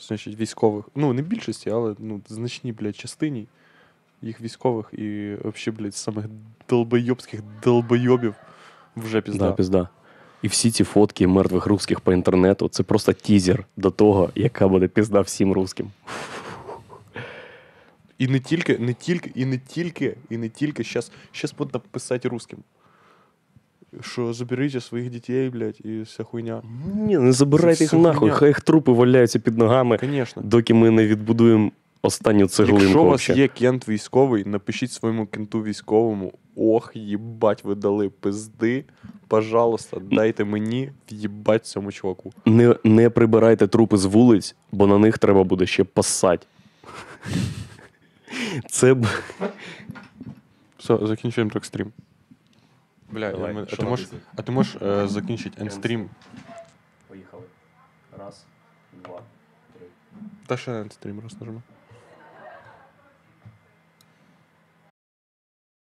значить, 0.00 0.36
військових, 0.36 0.84
ну, 0.94 1.12
не 1.12 1.22
більшості, 1.22 1.70
але 1.70 1.94
ну, 1.98 2.20
значній, 2.28 2.72
блядь, 2.72 2.96
частині 2.96 3.46
їх 4.22 4.40
військових 4.40 4.86
і 4.92 5.36
взагалі, 5.44 5.78
блядь, 5.78 5.94
самих 5.94 6.24
долбойобських 6.68 7.40
долбойобів 7.64 8.34
вже 8.96 9.20
пізда. 9.20 9.48
Да, 9.48 9.52
пізда. 9.52 9.88
І 10.44 10.48
всі 10.48 10.70
ці 10.70 10.84
фотки 10.84 11.26
мертвих 11.26 11.66
русських 11.66 12.00
по 12.00 12.12
інтернету 12.12 12.68
це 12.68 12.82
просто 12.82 13.12
тізер 13.12 13.66
до 13.76 13.90
того, 13.90 14.30
яка 14.34 14.68
буде 14.68 14.88
пізда 14.88 15.20
всім 15.20 15.52
русським. 15.52 15.90
І 18.18 18.28
не 18.28 18.40
тільки, 18.40 18.78
не 18.78 18.94
тільки, 18.94 19.30
і 19.34 19.44
не 19.44 19.58
тільки, 19.58 20.16
і 20.30 20.36
не 20.36 20.48
тільки. 20.48 20.84
Щас, 20.84 21.12
щас 21.32 21.54
будуть 21.58 21.82
писати 21.82 22.28
русским. 22.28 22.58
Що 24.00 24.32
заберіть 24.32 24.84
своїх 24.84 25.10
дітей, 25.10 25.50
блядь, 25.50 25.80
і 25.84 26.00
вся 26.00 26.24
хуйня. 26.24 26.62
Ні, 26.94 27.18
не 27.18 27.32
забирайте 27.32 27.84
їх 27.84 27.92
нахуй, 27.92 28.30
хай 28.30 28.48
їх 28.48 28.60
трупи 28.60 28.92
валяються 28.92 29.38
під 29.38 29.58
ногами, 29.58 29.98
Звісно. 30.02 30.42
доки 30.42 30.74
ми 30.74 30.90
не 30.90 31.06
відбудуємо 31.06 31.70
останню 32.04 32.48
цеглинку. 32.48 32.82
Якщо 32.82 33.02
у 33.02 33.06
вас 33.06 33.30
є 33.30 33.48
кент 33.48 33.88
військовий, 33.88 34.44
напишіть 34.44 34.92
своєму 34.92 35.26
кенту 35.26 35.62
військовому. 35.62 36.32
Ох, 36.56 36.92
їбать, 36.94 37.64
ви 37.64 37.74
дали 37.74 38.10
пизди. 38.10 38.84
Пожалуйста, 39.28 39.96
дайте 40.00 40.44
мені 40.44 40.92
в'їбать 41.10 41.66
цьому 41.66 41.92
чуваку. 41.92 42.32
Не, 42.46 42.76
не 42.84 43.10
прибирайте 43.10 43.66
трупи 43.66 43.96
з 43.96 44.04
вулиць, 44.04 44.54
бо 44.72 44.86
на 44.86 44.98
них 44.98 45.18
треба 45.18 45.44
буде 45.44 45.66
ще 45.66 45.84
пасать. 45.84 46.46
Це 48.70 48.94
б. 48.94 49.06
Все, 50.78 50.98
закінчуємо 51.02 51.50
так 51.50 51.64
стрім. 51.64 51.92
Бля, 53.10 53.30
Давай, 53.32 53.54
я- 53.54 53.66
а, 53.72 53.76
ти 53.76 53.84
можеш, 53.84 54.08
а 54.36 54.42
ти 54.42 54.52
можеш 54.52 54.82
е, 54.82 55.08
закінчити 55.08 55.62
ендстрім? 55.62 56.08
Поїхали. 57.08 57.42
Раз, 58.18 58.44
два, 59.04 59.20
три. 59.78 59.86
Та 60.46 60.56
ще 60.56 60.80
ендстрім 60.80 61.20
раз 61.20 61.40
нажми. 61.40 61.62